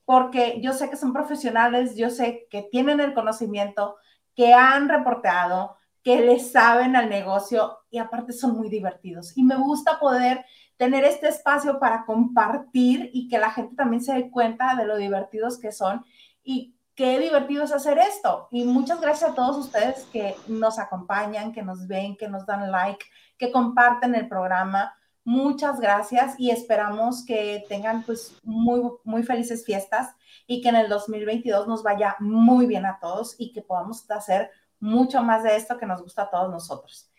porque 0.05 0.59
yo 0.61 0.73
sé 0.73 0.89
que 0.89 0.95
son 0.95 1.13
profesionales, 1.13 1.95
yo 1.95 2.09
sé 2.09 2.47
que 2.49 2.63
tienen 2.63 2.99
el 2.99 3.13
conocimiento, 3.13 3.97
que 4.35 4.53
han 4.53 4.87
reporteado, 4.87 5.75
que 6.03 6.21
les 6.21 6.51
saben 6.51 6.95
al 6.95 7.09
negocio 7.09 7.79
y 7.89 7.97
aparte 7.97 8.31
son 8.31 8.55
muy 8.55 8.69
divertidos. 8.69 9.35
Y 9.35 9.43
me 9.43 9.57
gusta 9.57 9.99
poder 9.99 10.45
tener 10.77 11.03
este 11.03 11.27
espacio 11.27 11.79
para 11.79 12.05
compartir 12.05 13.09
y 13.13 13.27
que 13.27 13.39
la 13.39 13.51
gente 13.51 13.75
también 13.75 14.01
se 14.01 14.13
dé 14.13 14.29
cuenta 14.29 14.75
de 14.75 14.85
lo 14.85 14.95
divertidos 14.95 15.59
que 15.59 15.71
son 15.71 16.05
y 16.47 16.73
qué 16.95 17.19
divertido 17.19 17.65
es 17.65 17.73
hacer 17.73 17.99
esto. 17.99 18.47
Y 18.51 18.63
muchas 18.63 19.01
gracias 19.01 19.31
a 19.31 19.35
todos 19.35 19.57
ustedes 19.57 20.05
que 20.13 20.33
nos 20.47 20.79
acompañan, 20.79 21.51
que 21.51 21.61
nos 21.61 21.87
ven, 21.87 22.15
que 22.15 22.29
nos 22.29 22.45
dan 22.45 22.71
like, 22.71 23.05
que 23.37 23.51
comparten 23.51 24.15
el 24.15 24.29
programa. 24.29 24.95
Muchas 25.25 25.81
gracias 25.81 26.35
y 26.39 26.49
esperamos 26.51 27.25
que 27.25 27.65
tengan 27.67 28.01
pues 28.03 28.33
muy, 28.43 28.81
muy 29.03 29.23
felices 29.23 29.65
fiestas 29.65 30.15
y 30.47 30.61
que 30.61 30.69
en 30.69 30.77
el 30.77 30.87
2022 30.87 31.67
nos 31.67 31.83
vaya 31.83 32.15
muy 32.19 32.65
bien 32.65 32.85
a 32.85 32.97
todos 32.97 33.35
y 33.37 33.51
que 33.51 33.61
podamos 33.61 34.09
hacer 34.09 34.49
mucho 34.79 35.21
más 35.21 35.43
de 35.43 35.57
esto 35.57 35.77
que 35.77 35.85
nos 35.85 36.01
gusta 36.01 36.23
a 36.23 36.29
todos 36.29 36.49
nosotros. 36.49 37.11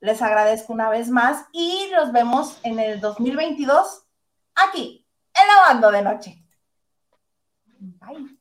Les 0.00 0.20
agradezco 0.20 0.74
una 0.74 0.90
vez 0.90 1.08
más 1.08 1.46
y 1.50 1.88
nos 1.92 2.12
vemos 2.12 2.60
en 2.62 2.78
el 2.78 3.00
2022 3.00 4.04
aquí, 4.54 5.08
en 5.32 5.48
la 5.48 5.72
banda 5.72 5.90
de 5.90 6.02
noche. 6.02 6.44
Bye. 7.80 8.33